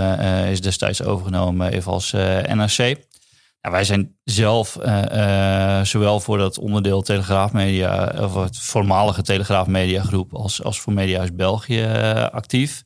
is 0.51 0.61
destijds 0.61 1.03
overgenomen 1.03 1.73
even 1.73 1.93
als 1.93 2.13
NRC. 2.47 2.97
Ja, 3.65 3.71
wij 3.71 3.85
zijn 3.85 4.17
zelf 4.25 4.79
uh, 4.81 5.03
uh, 5.13 5.85
zowel 5.85 6.21
voor 6.21 6.39
dat 6.39 6.59
onderdeel 6.59 7.03
Telegraaf 7.03 7.53
Media, 7.53 8.15
of 8.21 8.35
het 8.35 8.59
voormalige 8.59 9.23
Telegraaf 9.23 9.67
Media 9.67 10.03
Groep, 10.03 10.35
als, 10.35 10.63
als 10.63 10.81
voor 10.81 10.93
Mediahuis 10.93 11.35
België 11.35 11.85
actief. 12.33 12.83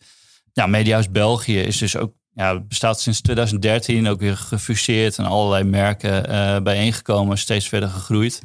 Ja, 0.52 0.66
Mediahuis 0.66 1.10
België 1.10 1.58
is 1.58 1.78
dus 1.78 1.96
ook, 1.96 2.12
ja, 2.32 2.60
bestaat 2.60 3.00
sinds 3.00 3.20
2013 3.20 4.08
ook 4.08 4.20
weer 4.20 4.36
gefuseerd 4.36 5.18
en 5.18 5.24
allerlei 5.24 5.64
merken 5.64 6.22
bijeengekomen, 6.62 7.38
steeds 7.38 7.68
verder 7.68 7.88
gegroeid. 7.88 8.42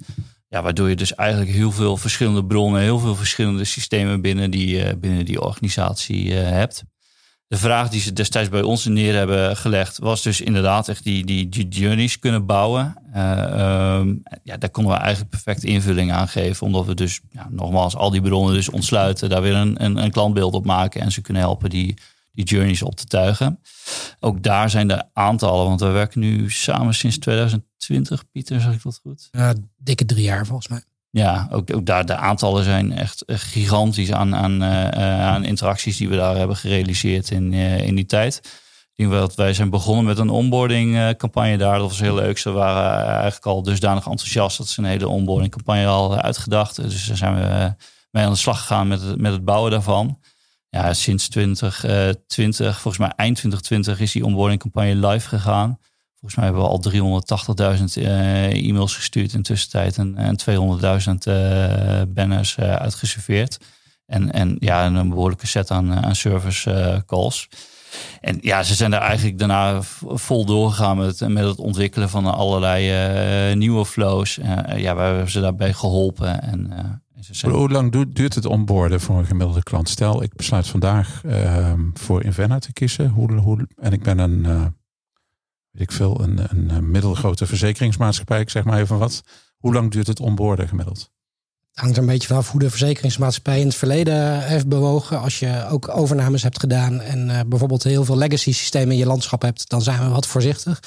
ja, 0.48 0.62
waardoor 0.62 0.90
je 0.90 0.96
dus 0.96 1.16
eigenlijk 1.16 1.52
heel 1.52 1.72
veel 1.72 1.98
verschillende 1.98 2.46
bronnen, 2.46 2.82
heel 2.82 3.00
veel 3.00 3.16
verschillende 3.16 3.64
systemen 3.64 4.22
binnen 4.22 4.52
die, 4.52 4.98
binnen 4.98 5.26
die 5.26 5.42
organisatie 5.42 6.34
hebt 6.34 6.84
de 7.52 7.58
vraag 7.58 7.90
die 7.90 8.02
ze 8.02 8.14
destijds 8.14 8.50
bij 8.50 8.62
ons 8.62 8.86
neer 8.86 9.16
hebben 9.16 9.58
gelegd, 9.58 9.98
was 9.98 10.22
dus 10.22 10.42
inderdaad 10.42 10.88
echt 10.88 11.04
die, 11.04 11.26
die, 11.50 11.68
journeys 11.68 12.20
kunnen 12.20 12.46
bouwen. 12.46 12.96
Uh, 13.08 14.02
ja, 14.44 14.58
daar 14.58 14.70
konden 14.70 14.94
we 14.94 15.00
eigenlijk 15.00 15.30
perfect 15.32 15.64
invulling 15.64 16.12
aan 16.12 16.28
geven, 16.28 16.66
omdat 16.66 16.86
we 16.86 16.94
dus 16.94 17.22
ja, 17.32 17.48
nogmaals 17.50 17.96
al 17.96 18.10
die 18.10 18.22
bronnen 18.22 18.54
dus 18.54 18.70
ontsluiten, 18.70 19.30
daar 19.30 19.42
weer 19.42 19.56
een, 19.56 19.84
een, 19.84 19.98
een 19.98 20.12
klantbeeld 20.12 20.54
op 20.54 20.66
maken 20.66 21.02
en 21.02 21.12
ze 21.12 21.22
kunnen 21.22 21.42
helpen 21.42 21.70
die, 21.70 21.98
die 22.32 22.46
journeys 22.46 22.82
op 22.82 22.96
te 22.96 23.06
tuigen. 23.06 23.60
Ook 24.20 24.44
daar 24.44 24.70
zijn 24.70 24.88
de 24.88 25.04
aantallen, 25.14 25.66
want 25.66 25.80
we 25.80 25.88
werken 25.88 26.20
nu 26.20 26.52
samen 26.52 26.94
sinds 26.94 27.18
2020, 27.18 28.32
Pieter, 28.32 28.62
zeg 28.62 28.74
ik 28.74 28.84
dat 28.84 29.00
goed? 29.02 29.28
Ja, 29.32 29.54
dikke 29.78 30.06
drie 30.06 30.24
jaar 30.24 30.46
volgens 30.46 30.68
mij 30.68 30.84
ja, 31.12 31.48
ook, 31.52 31.86
daar 31.86 32.06
de 32.06 32.16
aantallen 32.16 32.64
zijn 32.64 32.98
echt 32.98 33.24
gigantisch 33.28 34.12
aan, 34.12 34.36
aan, 34.36 34.64
uh, 34.64 35.26
aan 35.28 35.44
interacties 35.44 35.98
die 35.98 36.10
we 36.10 36.16
daar 36.16 36.36
hebben 36.36 36.56
gerealiseerd 36.56 37.32
in, 37.32 37.54
in 37.54 37.96
die 37.96 38.06
tijd. 38.06 38.60
Wij 39.36 39.54
zijn 39.54 39.70
begonnen 39.70 40.06
met 40.06 40.18
een 40.18 40.30
onboarding 40.30 41.16
campagne 41.18 41.58
daar. 41.58 41.78
Dat 41.78 41.90
was 41.90 42.00
heel 42.00 42.16
leuk. 42.16 42.38
Ze 42.38 42.52
waren 42.52 43.06
eigenlijk 43.06 43.46
al 43.46 43.64
dusdanig 43.64 44.08
enthousiast 44.08 44.58
dat 44.58 44.68
ze 44.68 44.80
een 44.80 44.88
hele 44.88 45.08
onboarding 45.08 45.52
campagne 45.52 45.86
al 45.86 46.16
uitgedacht. 46.18 46.76
Dus 46.76 47.06
daar 47.06 47.18
zijn 47.18 47.36
we 47.36 47.76
mee 48.12 48.26
aan 48.26 48.32
de 48.32 48.38
slag 48.38 48.60
gegaan 48.60 48.88
met 48.88 49.02
het, 49.02 49.22
met 49.22 49.32
het 49.32 49.46
bouwen 49.46 49.72
daarvan. 49.72 50.20
Ja, 50.70 50.94
sinds 50.94 51.30
2020, 51.30 52.82
volgens 52.82 52.98
mij 52.98 53.14
eind 53.16 53.36
2020 53.36 54.00
is 54.00 54.12
die 54.12 54.26
onboarding 54.26 54.62
campagne 54.62 55.08
live 55.08 55.28
gegaan. 55.28 55.80
Volgens 56.22 56.36
mij 56.36 56.46
hebben 56.46 56.64
we 56.64 56.70
al 56.70 57.78
380.000 57.78 57.84
uh, 57.98 58.68
e-mails 58.68 58.96
gestuurd 58.96 59.34
in 59.34 59.42
tussentijd 59.42 59.98
en, 59.98 60.18
en 60.18 60.40
200.000 60.50 60.54
uh, 61.28 62.02
banners 62.08 62.58
uh, 62.60 62.76
uitgeserveerd. 62.76 63.58
En, 64.06 64.32
en 64.32 64.56
ja, 64.60 64.86
een 64.86 65.10
behoorlijke 65.10 65.48
set 65.48 65.72
aan, 65.72 66.16
service 66.16 67.04
calls. 67.06 67.50
En 68.20 68.38
ja, 68.42 68.64
ze 68.64 68.74
zijn 68.74 68.94
er 68.94 69.00
eigenlijk 69.00 69.40
daarna 69.40 69.82
vol 70.06 70.46
doorgegaan 70.46 70.98
met, 70.98 71.28
met 71.28 71.44
het 71.44 71.58
ontwikkelen 71.58 72.10
van 72.10 72.26
allerlei 72.26 73.56
nieuwe 73.56 73.86
flows. 73.86 74.36
ja, 74.76 74.96
we 74.96 75.02
hebben 75.02 75.30
ze 75.30 75.40
daarbij 75.40 75.74
geholpen. 75.74 76.42
En, 76.42 77.02
zijn... 77.20 77.52
Hoe 77.52 77.70
lang 77.70 78.14
duurt 78.14 78.36
het 78.36 78.46
onboorden 78.46 79.02
voor 79.02 79.18
een 79.18 79.26
gemiddelde 79.26 79.64
klant? 79.64 79.90
Stel, 79.90 80.24
ik 80.24 80.36
besluit 80.36 80.68
vandaag 80.68 81.22
ehm, 81.26 81.82
voor 81.94 82.24
Invenna 82.24 82.60
te 82.60 82.74
kiezen. 82.74 83.10
Hoe, 83.10 83.68
en 83.78 83.92
ik 83.92 84.04
ben 84.04 84.20
een 84.20 84.74
ik 85.74 85.92
veel, 85.92 86.22
een, 86.22 86.40
een 86.50 86.92
middelgrote 86.92 87.46
verzekeringsmaatschappij, 87.46 88.40
ik 88.40 88.50
zeg 88.50 88.64
maar 88.64 88.80
even 88.80 88.98
wat. 88.98 89.24
Hoe 89.58 89.74
lang 89.74 89.92
duurt 89.92 90.08
het 90.08 90.20
onboorden 90.20 90.68
gemiddeld? 90.68 91.12
Het 91.72 91.80
hangt 91.80 91.96
er 91.96 92.02
een 92.02 92.10
beetje 92.10 92.28
vanaf 92.28 92.52
hoe 92.52 92.60
de 92.60 92.70
verzekeringsmaatschappij 92.70 93.60
in 93.60 93.66
het 93.66 93.76
verleden 93.76 94.44
heeft 94.44 94.68
bewogen. 94.68 95.20
Als 95.20 95.40
je 95.40 95.66
ook 95.70 95.98
overnames 95.98 96.44
hebt 96.44 96.60
gedaan 96.60 97.02
en 97.02 97.30
uh, 97.30 97.40
bijvoorbeeld 97.48 97.84
heel 97.84 98.06
veel 98.06 98.18
legacy 98.18 98.54
systemen 98.54 98.92
in 98.92 98.98
je 98.98 99.06
landschap 99.06 99.42
hebt, 99.42 99.70
dan 99.70 99.82
zijn 99.82 100.00
we 100.00 100.10
wat 100.10 100.28
voorzichtig. 100.28 100.80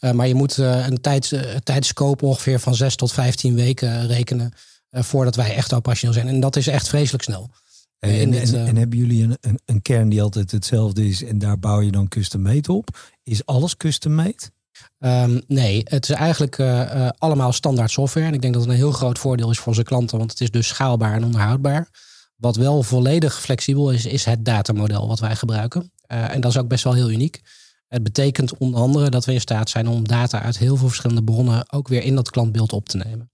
Uh, 0.00 0.10
maar 0.10 0.28
je 0.28 0.34
moet 0.34 0.56
een 0.56 1.00
tijds, 1.00 1.34
tijdscope 1.62 2.24
ongeveer 2.24 2.60
van 2.60 2.74
6 2.74 2.96
tot 2.96 3.12
15 3.12 3.54
weken 3.54 4.06
rekenen 4.06 4.52
voordat 4.90 5.36
wij 5.36 5.54
echt 5.54 5.72
operationeel 5.72 6.14
zijn. 6.14 6.28
En 6.28 6.40
dat 6.40 6.56
is 6.56 6.66
echt 6.66 6.88
vreselijk 6.88 7.22
snel. 7.22 7.50
En, 7.98 8.32
en, 8.32 8.66
en, 8.66 8.76
hebben 8.76 8.98
jullie 8.98 9.22
een, 9.22 9.36
een, 9.40 9.58
een, 9.64 9.82
kern 9.82 10.08
die 10.08 10.22
altijd 10.22 10.50
hetzelfde 10.50 11.06
is 11.06 11.24
en 11.24 11.38
daar 11.38 11.58
bouw 11.58 11.80
je 11.80 11.90
dan 11.90 12.08
custom 12.08 12.42
made 12.42 12.72
op? 12.72 12.88
Is 13.22 13.46
alles 13.46 13.76
custom 13.76 14.14
made? 14.14 14.50
Um, 14.98 15.42
nee, 15.46 15.80
het 15.84 16.08
is 16.08 16.14
eigenlijk 16.14 16.58
uh, 16.58 17.08
allemaal 17.18 17.52
standaard 17.52 17.90
software. 17.90 18.26
En 18.26 18.34
ik 18.34 18.40
denk 18.40 18.52
dat 18.52 18.62
het 18.62 18.70
een 18.70 18.78
heel 18.78 18.92
groot 18.92 19.18
voordeel 19.18 19.50
is 19.50 19.58
voor 19.58 19.66
onze 19.66 19.82
klanten, 19.82 20.18
want 20.18 20.30
het 20.30 20.40
is 20.40 20.50
dus 20.50 20.68
schaalbaar 20.68 21.14
en 21.14 21.24
onderhoudbaar. 21.24 21.88
Wat 22.36 22.56
wel 22.56 22.82
volledig 22.82 23.40
flexibel 23.40 23.90
is, 23.90 24.06
is 24.06 24.24
het 24.24 24.44
datamodel 24.44 25.08
wat 25.08 25.20
wij 25.20 25.36
gebruiken. 25.36 25.92
Uh, 26.12 26.34
en 26.34 26.40
dat 26.40 26.50
is 26.50 26.58
ook 26.58 26.68
best 26.68 26.84
wel 26.84 26.94
heel 26.94 27.10
uniek. 27.10 27.40
Het 27.94 28.02
betekent 28.02 28.56
onder 28.56 28.80
andere 28.80 29.10
dat 29.10 29.24
we 29.24 29.32
in 29.32 29.40
staat 29.40 29.70
zijn 29.70 29.88
om 29.88 30.08
data 30.08 30.42
uit 30.42 30.58
heel 30.58 30.76
veel 30.76 30.86
verschillende 30.86 31.24
bronnen 31.24 31.72
ook 31.72 31.88
weer 31.88 32.02
in 32.02 32.14
dat 32.14 32.30
klantbeeld 32.30 32.72
op 32.72 32.88
te 32.88 32.96
nemen. 32.96 33.30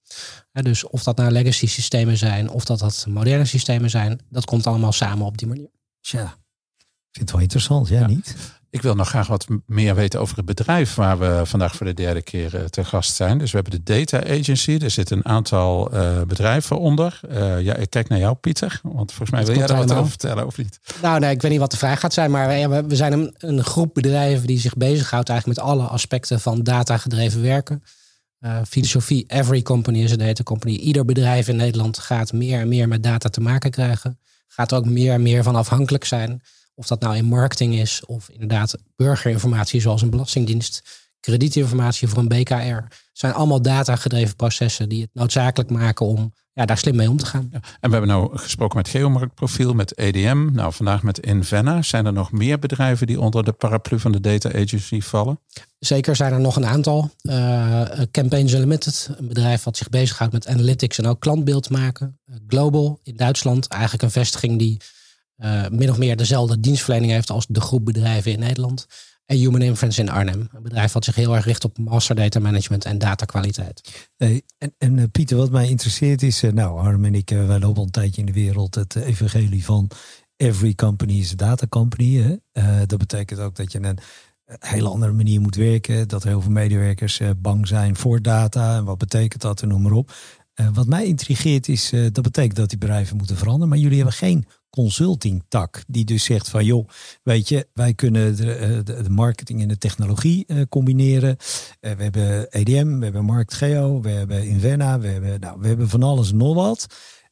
Dus 0.53 0.87
of 0.87 1.03
dat 1.03 1.17
nou 1.17 1.31
legacy 1.31 1.67
systemen 1.67 2.17
zijn 2.17 2.51
of 2.51 2.65
dat 2.65 2.79
dat 2.79 3.07
moderne 3.09 3.45
systemen 3.45 3.91
zijn, 3.91 4.21
dat 4.29 4.45
komt 4.45 4.67
allemaal 4.67 4.93
samen 4.93 5.27
op 5.27 5.39
die 5.39 5.49
manier. 5.49 5.71
Tja, 6.01 6.23
ik 6.23 7.11
vind 7.11 7.25
het 7.25 7.31
wel 7.31 7.41
interessant, 7.41 7.89
jij 7.89 8.01
ja. 8.01 8.07
niet? 8.07 8.37
Ik 8.73 8.83
wil 8.83 8.95
nog 8.95 9.09
graag 9.09 9.27
wat 9.27 9.47
meer 9.67 9.95
weten 9.95 10.21
over 10.21 10.37
het 10.37 10.45
bedrijf 10.45 10.95
waar 10.95 11.19
we 11.19 11.41
vandaag 11.45 11.77
voor 11.77 11.87
de 11.87 11.95
derde 11.95 12.23
keer 12.23 12.55
uh, 12.55 12.65
te 12.65 12.85
gast 12.85 13.15
zijn. 13.15 13.39
Dus 13.39 13.51
we 13.51 13.59
hebben 13.59 13.85
de 13.85 13.97
Data 13.97 14.25
Agency. 14.25 14.79
Er 14.83 14.91
zitten 14.91 15.17
een 15.17 15.25
aantal 15.25 15.95
uh, 15.95 16.23
bedrijven 16.23 16.79
onder. 16.79 17.21
Uh, 17.31 17.61
ja, 17.61 17.75
ik 17.75 17.91
kijk 17.91 18.09
naar 18.09 18.19
jou, 18.19 18.35
Pieter. 18.35 18.81
Want 18.83 19.13
volgens 19.13 19.31
mij 19.31 19.45
wil 19.45 19.57
jij 19.57 19.67
daar 19.67 19.77
wat 19.77 19.93
over 19.93 20.09
vertellen, 20.09 20.47
of 20.47 20.57
niet? 20.57 20.81
Nou, 21.03 21.21
nee, 21.21 21.31
ik 21.31 21.43
weet 21.43 21.51
niet 21.51 21.61
wat 21.61 21.71
de 21.71 21.77
vraag 21.77 22.01
gaat 22.01 22.13
zijn. 22.13 22.31
Maar 22.31 22.71
we, 22.71 22.85
we 22.87 22.97
zijn 22.97 23.13
een, 23.13 23.35
een, 23.39 23.65
groep 23.65 23.95
bedrijven 23.95 24.47
die 24.47 24.59
zich 24.59 24.75
bezighoudt 24.75 25.29
eigenlijk 25.29 25.59
met 25.59 25.69
alle 25.69 25.83
aspecten 25.83 26.41
van 26.41 26.63
data-gedreven 26.63 27.43
werken. 27.43 27.83
filosofie, 28.69 29.25
every 29.27 29.63
company 29.63 30.03
is 30.03 30.11
een 30.11 30.19
data 30.19 30.43
company. 30.43 30.75
Ieder 30.75 31.05
bedrijf 31.05 31.49
in 31.49 31.57
Nederland 31.57 31.99
gaat 31.99 32.33
meer 32.33 32.61
en 32.61 32.69
meer 32.69 32.89
met 32.89 33.03
data 33.03 33.29
te 33.29 33.41
maken 33.41 33.71
krijgen. 33.71 34.19
Gaat 34.49 34.73
ook 34.73 34.85
meer 34.85 35.13
en 35.13 35.23
meer 35.23 35.43
van 35.43 35.57
afhankelijk 35.57 36.05
zijn. 36.05 36.43
Of 36.81 36.87
dat 36.87 37.01
nou 37.01 37.17
in 37.17 37.25
marketing 37.25 37.75
is 37.75 38.05
of 38.07 38.29
inderdaad 38.29 38.77
burgerinformatie 38.97 39.81
zoals 39.81 40.03
een 40.03 40.11
belastingdienst, 40.11 40.83
kredietinformatie 41.21 42.09
voor 42.09 42.19
een 42.19 42.29
BKR. 42.29 42.95
zijn 43.13 43.33
allemaal 43.33 43.63
data-gedreven 43.63 44.37
processen 44.37 44.89
die 44.89 45.03
het 45.03 45.11
noodzakelijk 45.13 45.71
maken 45.71 46.07
om 46.07 46.33
ja, 46.53 46.65
daar 46.65 46.79
slim 46.79 46.97
mee 46.97 47.11
om 47.11 47.17
te 47.17 47.27
gaan. 47.27 47.49
Ja, 47.53 47.61
en 47.81 47.91
we 47.91 47.97
hebben 47.97 48.09
nou 48.09 48.39
gesproken 48.39 48.77
met 48.77 48.89
Geomarktprofiel, 48.89 49.75
met 49.75 49.99
EDM, 49.99 50.49
nou 50.53 50.73
vandaag 50.73 51.03
met 51.03 51.19
Invenna. 51.19 51.83
Zijn 51.83 52.07
er 52.07 52.13
nog 52.13 52.33
meer 52.33 52.59
bedrijven 52.59 53.07
die 53.07 53.21
onder 53.21 53.45
de 53.45 53.53
paraplu 53.53 53.99
van 53.99 54.13
de 54.13 54.21
Data 54.21 54.49
Agency 54.49 55.01
vallen? 55.01 55.41
Zeker 55.79 56.17
zijn 56.17 56.33
er 56.33 56.41
nog 56.41 56.57
een 56.57 56.67
aantal. 56.67 57.11
Uh, 57.23 57.83
Campaigns 58.11 58.53
Unlimited, 58.53 59.11
een 59.19 59.29
bedrijf 59.29 59.65
wat 59.65 59.77
zich 59.77 59.89
bezighoudt 59.89 60.33
met 60.33 60.47
analytics 60.47 60.99
en 60.99 61.07
ook 61.07 61.21
klantbeeld 61.21 61.71
maken. 61.71 62.19
Uh, 62.27 62.37
Global 62.47 63.01
in 63.03 63.17
Duitsland, 63.17 63.69
eigenlijk 63.69 64.03
een 64.03 64.11
vestiging 64.11 64.59
die 64.59 64.81
uh, 65.41 65.69
min 65.69 65.91
of 65.91 65.99
meer 65.99 66.17
dezelfde 66.17 66.61
dienstverlening 66.61 67.13
heeft 67.13 67.31
als 67.31 67.47
de 67.49 67.61
groep 67.61 67.85
bedrijven 67.85 68.33
in 68.33 68.39
Nederland. 68.39 68.87
En 69.27 69.37
Human 69.37 69.63
Inference 69.63 70.01
in 70.01 70.09
Arnhem. 70.09 70.49
Een 70.53 70.63
bedrijf 70.63 70.93
wat 70.93 71.05
zich 71.05 71.15
heel 71.15 71.35
erg 71.35 71.45
richt 71.45 71.65
op 71.65 71.79
master 71.79 72.15
data 72.15 72.41
management 72.41 72.85
en 72.85 72.99
datakwaliteit. 72.99 74.09
Hey, 74.17 74.43
en, 74.59 74.75
en 74.79 74.97
uh, 74.97 75.05
Pieter, 75.13 75.37
wat 75.37 75.51
mij 75.51 75.69
interesseert 75.69 76.23
is, 76.23 76.43
uh, 76.43 76.53
nou 76.53 76.81
Harm 76.81 77.05
en 77.05 77.15
ik, 77.15 77.29
wij 77.29 77.59
lopen 77.59 77.77
al 77.77 77.85
een 77.85 77.91
tijdje 77.91 78.21
in 78.21 78.27
de 78.27 78.33
wereld 78.33 78.75
het 78.75 78.95
evangelie 78.95 79.65
van 79.65 79.91
every 80.37 80.75
company 80.75 81.13
is 81.13 81.33
a 81.33 81.37
data 81.37 81.67
company. 81.67 82.41
Hè? 82.53 82.87
dat 82.87 82.99
betekent 82.99 83.41
ook 83.41 83.57
dat 83.57 83.73
je 83.73 83.83
een 83.83 83.99
hele 84.59 84.89
andere 84.89 85.13
manier 85.13 85.41
moet 85.41 85.57
werken. 85.57 86.09
Dat 86.09 86.23
heel 86.23 86.41
veel 86.41 86.51
medewerkers 86.51 87.21
bang 87.37 87.69
zijn 87.69 87.97
voor 87.97 88.23
data. 88.23 88.77
En 88.77 88.85
wat 88.85 88.99
betekent 88.99 89.43
dat 89.43 89.63
en 89.63 89.69
noem 89.69 89.83
maar 89.83 89.93
op. 89.93 90.13
wat 90.73 90.87
mij 90.87 91.07
intrigeert 91.07 91.69
is, 91.69 91.91
dat 91.91 92.23
betekent 92.23 92.57
dat 92.57 92.69
die 92.69 92.79
bedrijven 92.79 93.17
moeten 93.17 93.37
veranderen. 93.37 93.69
Maar 93.69 93.79
jullie 93.79 93.97
hebben 93.97 94.15
geen 94.15 94.47
consulting 94.71 95.45
tak. 95.49 95.85
Die 95.87 96.05
dus 96.05 96.25
zegt 96.25 96.49
van 96.49 96.65
joh, 96.65 96.89
weet 97.23 97.49
je, 97.49 97.69
wij 97.75 97.95
kunnen 97.95 98.37
de, 98.37 98.55
eh, 98.55 98.69
de, 98.85 99.03
de 99.03 99.11
marketing 99.11 99.63
en 99.63 99.69
de 99.69 99.79
technologie 99.79 100.45
uh, 100.47 100.63
combineren. 100.69 101.37
Uh, 101.81 101.93
we 101.93 102.03
hebben 102.03 102.51
EDM, 102.51 102.99
we 102.99 103.05
hebben 103.05 103.25
MarktGeo, 103.25 104.01
we 104.01 104.11
hebben 104.11 104.47
Invenna, 104.47 104.99
we 104.99 105.09
hebben, 105.09 105.41
nou, 105.41 105.61
we 105.61 105.67
hebben 105.67 105.89
van 105.89 106.03
alles 106.03 106.31
en 106.31 106.37
nog 106.37 106.55
wat. 106.55 106.87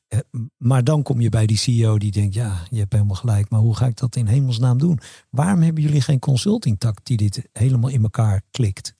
Uh, 0.08 0.20
maar 0.56 0.84
dan 0.84 1.02
kom 1.02 1.20
je 1.20 1.28
bij 1.28 1.46
die 1.46 1.56
CEO 1.56 1.98
die 1.98 2.12
denkt, 2.12 2.34
ja, 2.34 2.62
je 2.70 2.78
hebt 2.78 2.92
helemaal 2.92 3.16
gelijk, 3.16 3.50
maar 3.50 3.60
hoe 3.60 3.76
ga 3.76 3.86
ik 3.86 3.96
dat 3.96 4.16
in 4.16 4.26
hemelsnaam 4.26 4.78
doen? 4.78 5.00
Waarom 5.30 5.62
hebben 5.62 5.82
jullie 5.82 6.00
geen 6.00 6.18
consulting 6.18 6.78
tak 6.78 6.98
die 7.02 7.16
dit 7.16 7.48
helemaal 7.52 7.90
in 7.90 8.02
elkaar 8.02 8.42
klikt? 8.50 8.96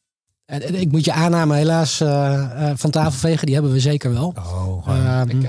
Ik 0.73 0.91
moet 0.91 1.05
je 1.05 1.13
aanname 1.13 1.55
helaas 1.55 1.97
van 2.75 2.91
tafel 2.91 3.19
vegen, 3.19 3.47
die 3.47 3.55
hebben 3.55 3.73
we 3.73 3.81
zeker 3.81 4.11
wel. 4.11 4.35
Oh, 4.37 5.27
um, 5.29 5.47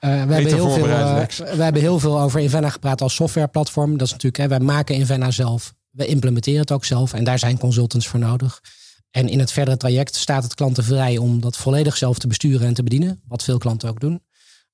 we, 0.00 0.06
hebben 0.06 0.46
heel 0.46 0.70
veel, 0.70 0.88
uh, 0.88 1.24
we 1.26 1.62
hebben 1.62 1.82
heel 1.82 1.98
veel 1.98 2.20
over 2.20 2.40
Invenna 2.40 2.70
gepraat 2.70 3.00
als 3.00 3.14
softwareplatform. 3.14 3.98
Dat 3.98 4.06
is 4.06 4.12
natuurlijk, 4.12 4.42
hè, 4.42 4.48
wij 4.48 4.60
maken 4.60 4.94
Invenna 4.94 5.30
zelf. 5.30 5.74
We 5.90 6.06
implementeren 6.06 6.60
het 6.60 6.72
ook 6.72 6.84
zelf 6.84 7.12
en 7.12 7.24
daar 7.24 7.38
zijn 7.38 7.58
consultants 7.58 8.08
voor 8.08 8.20
nodig. 8.20 8.60
En 9.10 9.28
in 9.28 9.38
het 9.38 9.52
verdere 9.52 9.76
traject 9.76 10.16
staat 10.16 10.42
het 10.42 10.54
klanten 10.54 10.84
vrij 10.84 11.18
om 11.18 11.40
dat 11.40 11.56
volledig 11.56 11.96
zelf 11.96 12.18
te 12.18 12.26
besturen 12.26 12.66
en 12.66 12.74
te 12.74 12.82
bedienen. 12.82 13.20
Wat 13.28 13.42
veel 13.42 13.58
klanten 13.58 13.88
ook 13.88 14.00
doen. 14.00 14.22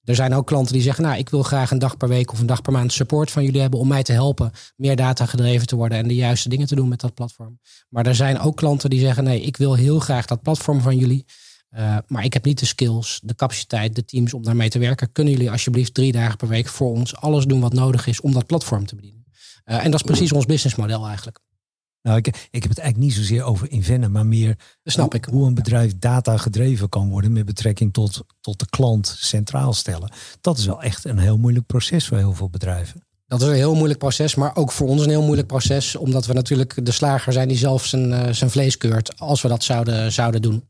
Er 0.05 0.15
zijn 0.15 0.35
ook 0.35 0.47
klanten 0.47 0.73
die 0.73 0.83
zeggen, 0.83 1.05
nou, 1.05 1.19
ik 1.19 1.29
wil 1.29 1.43
graag 1.43 1.71
een 1.71 1.79
dag 1.79 1.97
per 1.97 2.09
week 2.09 2.33
of 2.33 2.41
een 2.41 2.47
dag 2.47 2.63
per 2.63 2.73
maand 2.73 2.93
support 2.93 3.31
van 3.31 3.45
jullie 3.45 3.61
hebben 3.61 3.81
om 3.81 3.89
mij 3.89 4.03
te 4.03 4.13
helpen 4.13 4.51
meer 4.77 4.97
data 4.97 5.27
gedreven 5.27 5.67
te 5.67 5.77
worden 5.77 5.99
en 5.99 6.09
de 6.09 6.15
juiste 6.15 6.49
dingen 6.49 6.67
te 6.67 6.75
doen 6.75 6.89
met 6.89 7.01
dat 7.01 7.15
platform. 7.15 7.61
Maar 7.89 8.07
er 8.07 8.15
zijn 8.15 8.39
ook 8.39 8.57
klanten 8.57 8.91
die 8.91 9.01
zeggen, 9.01 9.25
nee, 9.25 9.41
ik 9.41 9.57
wil 9.57 9.75
heel 9.75 9.99
graag 9.99 10.27
dat 10.27 10.43
platform 10.43 10.81
van 10.81 10.97
jullie. 10.97 11.25
Uh, 11.77 11.97
maar 12.07 12.25
ik 12.25 12.33
heb 12.33 12.45
niet 12.45 12.59
de 12.59 12.67
skills, 12.67 13.21
de 13.23 13.35
capaciteit, 13.35 13.95
de 13.95 14.05
teams 14.05 14.35
om 14.35 14.43
daarmee 14.43 14.69
te 14.69 14.79
werken. 14.79 15.13
Kunnen 15.13 15.33
jullie 15.33 15.51
alsjeblieft 15.51 15.95
drie 15.95 16.13
dagen 16.13 16.37
per 16.37 16.49
week 16.49 16.69
voor 16.69 16.91
ons 16.91 17.17
alles 17.17 17.45
doen 17.45 17.61
wat 17.61 17.73
nodig 17.73 18.07
is 18.07 18.21
om 18.21 18.33
dat 18.33 18.47
platform 18.47 18.87
te 18.87 18.95
bedienen? 18.95 19.25
Uh, 19.65 19.85
en 19.85 19.91
dat 19.91 20.01
is 20.01 20.07
precies 20.07 20.33
ons 20.33 20.47
businessmodel 20.47 21.07
eigenlijk. 21.07 21.39
Nou, 22.03 22.17
ik, 22.17 22.27
ik 22.27 22.63
heb 22.63 22.69
het 22.69 22.79
eigenlijk 22.79 22.97
niet 22.97 23.13
zozeer 23.15 23.43
over 23.43 23.71
invennen, 23.71 24.11
maar 24.11 24.27
meer 24.27 24.57
Dat 24.83 24.93
snap 24.93 25.13
hoe, 25.13 25.21
ik. 25.21 25.25
hoe 25.25 25.47
een 25.47 25.55
bedrijf 25.55 25.99
data 25.99 26.37
gedreven 26.37 26.89
kan 26.89 27.11
worden 27.11 27.33
met 27.33 27.45
betrekking 27.45 27.93
tot, 27.93 28.21
tot 28.41 28.59
de 28.59 28.67
klant 28.69 29.15
centraal 29.19 29.73
stellen. 29.73 30.13
Dat 30.41 30.59
is 30.59 30.67
wel 30.67 30.83
echt 30.83 31.05
een 31.05 31.19
heel 31.19 31.39
moeilijk 31.39 31.67
proces 31.67 32.07
voor 32.07 32.17
heel 32.17 32.35
veel 32.35 32.51
bedrijven. 32.51 33.05
Dat 33.31 33.41
is 33.41 33.47
een 33.47 33.55
heel 33.55 33.75
moeilijk 33.75 33.99
proces, 33.99 34.35
maar 34.35 34.57
ook 34.57 34.73
voor 34.73 34.89
ons 34.89 35.03
een 35.03 35.09
heel 35.09 35.23
moeilijk 35.23 35.49
proces. 35.49 35.97
Omdat 35.97 36.27
we 36.27 36.33
natuurlijk 36.33 36.87
de 36.87 36.91
slager 36.91 37.33
zijn 37.33 37.49
die 37.49 37.57
zelf 37.57 37.87
zijn, 37.87 38.13
eh, 38.13 38.33
zijn 38.33 38.51
vlees 38.51 38.77
keurt. 38.77 39.19
Als 39.19 39.43
we 39.43 39.49
dat 39.49 39.65
zouden, 39.65 40.13
zouden 40.13 40.43
doen. 40.43 40.69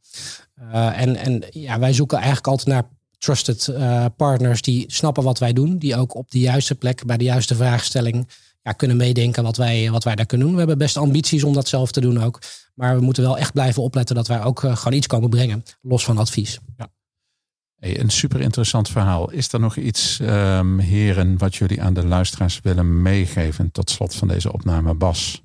Eh, 0.54 1.00
en 1.00 1.16
en 1.16 1.42
ja, 1.50 1.78
wij 1.78 1.92
zoeken 1.92 2.16
eigenlijk 2.16 2.46
altijd 2.46 2.68
naar 2.68 2.84
trusted 3.18 3.68
eh, 3.68 4.04
partners 4.16 4.62
die 4.62 4.84
snappen 4.86 5.22
wat 5.22 5.38
wij 5.38 5.52
doen. 5.52 5.78
Die 5.78 5.96
ook 5.96 6.14
op 6.14 6.30
de 6.30 6.38
juiste 6.38 6.74
plek, 6.74 7.06
bij 7.06 7.16
de 7.16 7.24
juiste 7.24 7.54
vraagstelling 7.54 8.28
ja, 8.62 8.72
kunnen 8.72 8.96
meedenken 8.96 9.42
wat 9.42 9.56
wij, 9.56 9.90
wat 9.90 10.04
wij 10.04 10.14
daar 10.14 10.26
kunnen 10.26 10.46
doen. 10.46 10.54
We 10.54 10.62
hebben 10.62 10.78
best 10.78 10.96
ambities 10.96 11.44
om 11.44 11.52
dat 11.52 11.68
zelf 11.68 11.92
te 11.92 12.00
doen 12.00 12.22
ook. 12.22 12.42
Maar 12.74 12.96
we 12.96 13.02
moeten 13.02 13.22
wel 13.22 13.38
echt 13.38 13.52
blijven 13.52 13.82
opletten 13.82 14.16
dat 14.16 14.28
wij 14.28 14.42
ook 14.42 14.60
gewoon 14.60 14.92
iets 14.92 15.06
komen 15.06 15.30
brengen. 15.30 15.64
Los 15.82 16.04
van 16.04 16.18
advies. 16.18 16.58
Een 17.80 18.10
super 18.10 18.40
interessant 18.40 18.88
verhaal. 18.88 19.30
Is 19.30 19.52
er 19.52 19.60
nog 19.60 19.76
iets, 19.76 20.20
ehm, 20.20 20.78
heren, 20.78 21.38
wat 21.38 21.56
jullie 21.56 21.82
aan 21.82 21.94
de 21.94 22.06
luisteraars 22.06 22.60
willen 22.62 23.02
meegeven 23.02 23.70
tot 23.70 23.90
slot 23.90 24.14
van 24.14 24.28
deze 24.28 24.52
opname? 24.52 24.94
Bas, 24.94 25.42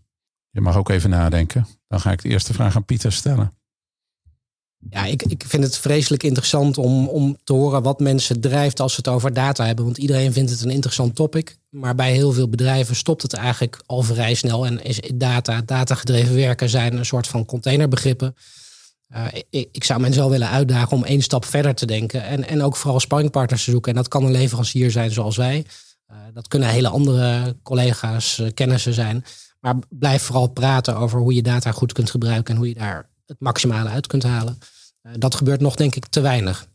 je 0.49 0.61
mag 0.61 0.75
ook 0.75 0.89
even 0.89 1.09
nadenken. 1.09 1.67
Dan 1.87 1.99
ga 1.99 2.11
ik 2.11 2.21
de 2.21 2.29
eerste 2.29 2.53
vraag 2.53 2.75
aan 2.75 2.85
Pieter 2.85 3.11
stellen. 3.11 3.51
Ja, 4.89 5.05
ik, 5.05 5.23
ik 5.23 5.43
vind 5.47 5.63
het 5.63 5.77
vreselijk 5.77 6.23
interessant 6.23 6.77
om, 6.77 7.07
om 7.07 7.37
te 7.43 7.53
horen 7.53 7.83
wat 7.83 7.99
mensen 7.99 8.39
drijft 8.39 8.79
als 8.79 8.93
ze 8.93 8.97
het 8.97 9.07
over 9.07 9.33
data 9.33 9.65
hebben. 9.65 9.85
Want 9.85 9.97
iedereen 9.97 10.33
vindt 10.33 10.51
het 10.51 10.61
een 10.61 10.69
interessant 10.69 11.15
topic. 11.15 11.57
Maar 11.69 11.95
bij 11.95 12.11
heel 12.11 12.31
veel 12.31 12.49
bedrijven 12.49 12.95
stopt 12.95 13.21
het 13.21 13.33
eigenlijk 13.33 13.81
al 13.85 14.01
vrij 14.01 14.33
snel. 14.33 14.65
En 14.65 14.83
is 14.83 14.99
data, 15.13 15.61
datagedreven 15.61 16.35
werken 16.35 16.69
zijn 16.69 16.97
een 16.97 17.05
soort 17.05 17.27
van 17.27 17.45
containerbegrippen. 17.45 18.35
Uh, 19.09 19.25
ik, 19.49 19.83
zou 19.83 19.99
mensen 19.99 20.21
wel 20.21 20.29
willen 20.29 20.49
uitdagen 20.49 20.97
om 20.97 21.03
één 21.03 21.21
stap 21.21 21.45
verder 21.45 21.75
te 21.75 21.85
denken. 21.85 22.23
En, 22.23 22.47
en 22.47 22.61
ook 22.61 22.75
vooral 22.75 22.99
sparringpartners 22.99 23.63
te 23.63 23.71
zoeken. 23.71 23.91
En 23.91 23.97
dat 23.97 24.07
kan 24.07 24.23
een 24.23 24.31
leverancier 24.31 24.91
zijn 24.91 25.11
zoals 25.11 25.37
wij. 25.37 25.65
Uh, 26.11 26.17
dat 26.33 26.47
kunnen 26.47 26.69
hele 26.69 26.87
andere 26.87 27.55
collega's, 27.63 28.37
uh, 28.37 28.47
kennissen 28.53 28.93
zijn. 28.93 29.25
Maar 29.59 29.75
blijf 29.89 30.21
vooral 30.21 30.47
praten 30.47 30.97
over 30.97 31.19
hoe 31.19 31.33
je 31.33 31.41
data 31.41 31.71
goed 31.71 31.93
kunt 31.93 32.09
gebruiken. 32.09 32.53
En 32.53 32.59
hoe 32.59 32.67
je 32.67 32.75
daar 32.75 33.09
het 33.25 33.39
maximale 33.39 33.89
uit 33.89 34.07
kunt 34.07 34.23
halen. 34.23 34.57
Dat 35.17 35.35
gebeurt 35.35 35.61
nog 35.61 35.75
denk 35.75 35.95
ik 35.95 36.05
te 36.05 36.21
weinig. 36.21 36.67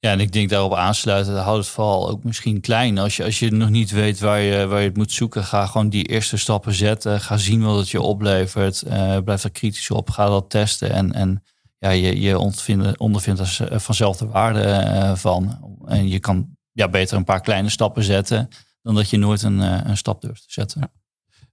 Ja, 0.00 0.10
en 0.10 0.20
ik 0.20 0.32
denk 0.32 0.48
daarop 0.48 0.74
aansluiten, 0.74 1.42
houd 1.42 1.58
het 1.58 1.66
vooral 1.66 2.10
ook 2.10 2.24
misschien 2.24 2.60
klein. 2.60 2.98
Als 2.98 3.16
je, 3.16 3.24
als 3.24 3.38
je 3.38 3.50
nog 3.50 3.70
niet 3.70 3.90
weet 3.90 4.20
waar 4.20 4.40
je, 4.40 4.66
waar 4.66 4.80
je 4.80 4.88
het 4.88 4.96
moet 4.96 5.12
zoeken, 5.12 5.44
ga 5.44 5.66
gewoon 5.66 5.88
die 5.88 6.04
eerste 6.04 6.36
stappen 6.36 6.74
zetten. 6.74 7.20
Ga 7.20 7.36
zien 7.36 7.62
wat 7.62 7.78
het 7.78 7.88
je 7.88 8.00
oplevert. 8.00 8.82
Uh, 8.86 9.18
blijf 9.18 9.44
er 9.44 9.50
kritisch 9.50 9.90
op. 9.90 10.10
Ga 10.10 10.26
dat 10.26 10.50
testen. 10.50 10.90
En, 10.90 11.12
en 11.12 11.42
ja, 11.78 11.90
je, 11.90 12.20
je 12.20 12.38
ondervindt, 12.38 12.98
ondervindt 12.98 13.40
er 13.40 13.80
vanzelf 13.80 14.16
de 14.16 14.26
waarde 14.26 14.62
uh, 14.62 15.14
van. 15.14 15.58
En 15.86 16.08
je 16.08 16.18
kan 16.18 16.56
ja, 16.72 16.88
beter 16.88 17.16
een 17.16 17.24
paar 17.24 17.40
kleine 17.40 17.68
stappen 17.68 18.02
zetten 18.02 18.48
dan 18.82 18.94
dat 18.94 19.10
je 19.10 19.16
nooit 19.16 19.42
een, 19.42 19.58
uh, 19.58 19.80
een 19.84 19.96
stap 19.96 20.20
durft 20.20 20.42
te 20.42 20.52
zetten. 20.52 20.80
Ja. 20.80 20.90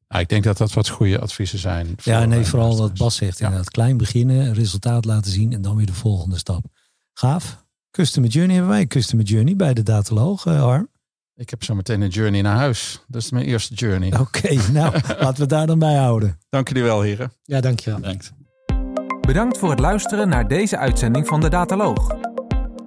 Nou, 0.08 0.22
ik 0.22 0.30
denk 0.30 0.44
dat 0.44 0.58
dat 0.58 0.74
wat 0.74 0.90
goede 0.90 1.20
adviezen 1.20 1.60
zijn. 1.60 1.96
Ja, 2.04 2.26
nee, 2.26 2.46
vooral 2.46 2.78
wat 2.78 2.98
Bas 2.98 3.16
zegt. 3.16 3.40
Inderdaad, 3.40 3.70
klein 3.70 3.98
beginnen, 3.98 4.54
resultaat 4.54 5.06
laten 5.06 5.32
zien 5.32 5.54
en 5.54 5.62
dan 5.62 5.76
weer 5.76 5.86
de 5.86 5.94
volgende 5.94 6.38
stap. 6.38 6.66
Gaaf. 7.14 7.66
Customer 7.92 8.30
Journey 8.30 8.56
hebben 8.56 8.74
wij. 8.74 8.88
Customer 8.88 9.26
Journey 9.26 9.56
bij 9.56 9.74
de 9.74 9.84
Dataloog, 9.84 10.46
uh, 10.46 10.62
Harm. 10.62 10.90
Ik 11.36 11.50
heb 11.50 11.64
zo 11.64 11.76
meteen 11.76 12.02
een 12.02 12.10
journey 12.10 12.42
naar 12.42 12.56
huis. 12.56 13.04
Dat 13.08 13.22
is 13.22 13.32
mijn 13.32 13.46
eerste 13.46 13.74
journey. 13.74 14.14
Oké, 14.20 14.22
okay, 14.22 14.60
nou 14.72 14.92
laten 15.08 15.34
we 15.34 15.42
het 15.42 15.50
daar 15.50 15.68
dan 15.68 15.80
bij 15.80 15.96
houden. 15.96 16.40
Dank 16.50 16.68
jullie 16.68 16.84
wel, 16.84 17.02
heren. 17.02 17.32
Ja, 17.44 17.62
dankjewel. 17.62 18.00
Bedankt. 18.00 18.32
Bedankt 19.22 19.58
voor 19.58 19.70
het 19.70 19.80
luisteren 19.80 20.30
naar 20.30 20.48
deze 20.48 20.78
uitzending 20.78 21.28
van 21.28 21.42
de 21.42 21.50
Dataloog. 21.50 22.16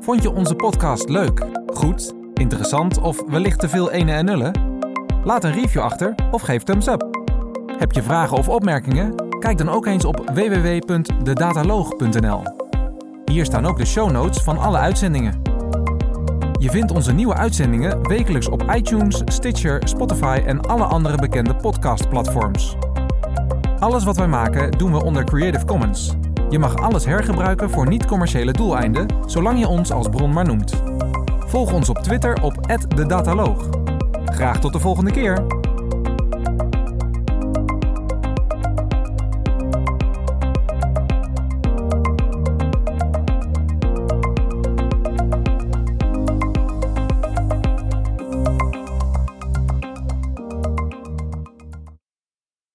Vond 0.00 0.22
je 0.22 0.30
onze 0.30 0.54
podcast 0.54 1.08
leuk, 1.08 1.46
goed, 1.66 2.12
interessant 2.34 2.98
of 2.98 3.22
wellicht 3.26 3.60
te 3.60 3.68
veel 3.68 3.90
ene 3.90 4.12
en 4.12 4.24
nullen? 4.24 4.68
Laat 5.24 5.44
een 5.44 5.52
review 5.52 5.82
achter 5.82 6.14
of 6.30 6.42
geef 6.42 6.62
thumbs 6.62 6.86
up. 6.86 7.08
Heb 7.78 7.92
je 7.92 8.02
vragen 8.02 8.36
of 8.36 8.48
opmerkingen? 8.48 9.38
Kijk 9.38 9.58
dan 9.58 9.68
ook 9.68 9.86
eens 9.86 10.04
op 10.04 10.30
www.dedataloog.nl. 10.34 12.59
Hier 13.30 13.44
staan 13.44 13.66
ook 13.66 13.78
de 13.78 13.84
show 13.84 14.10
notes 14.10 14.42
van 14.42 14.58
alle 14.58 14.78
uitzendingen. 14.78 15.42
Je 16.58 16.70
vindt 16.70 16.92
onze 16.92 17.12
nieuwe 17.12 17.34
uitzendingen 17.34 18.08
wekelijks 18.08 18.48
op 18.48 18.72
iTunes, 18.74 19.22
Stitcher, 19.24 19.88
Spotify 19.88 20.42
en 20.46 20.60
alle 20.60 20.84
andere 20.84 21.16
bekende 21.16 21.56
podcastplatforms. 21.56 22.76
Alles 23.78 24.04
wat 24.04 24.16
wij 24.16 24.28
maken 24.28 24.70
doen 24.70 24.92
we 24.92 25.04
onder 25.04 25.24
Creative 25.24 25.64
Commons. 25.64 26.14
Je 26.48 26.58
mag 26.58 26.76
alles 26.76 27.04
hergebruiken 27.04 27.70
voor 27.70 27.88
niet-commerciële 27.88 28.52
doeleinden, 28.52 29.06
zolang 29.26 29.58
je 29.58 29.68
ons 29.68 29.92
als 29.92 30.08
bron 30.08 30.32
maar 30.32 30.46
noemt. 30.46 30.82
Volg 31.46 31.72
ons 31.72 31.88
op 31.88 31.98
Twitter 31.98 32.42
op 32.42 32.54
@dedataloog. 32.96 33.68
Graag 34.24 34.60
tot 34.60 34.72
de 34.72 34.80
volgende 34.80 35.10
keer. 35.10 35.59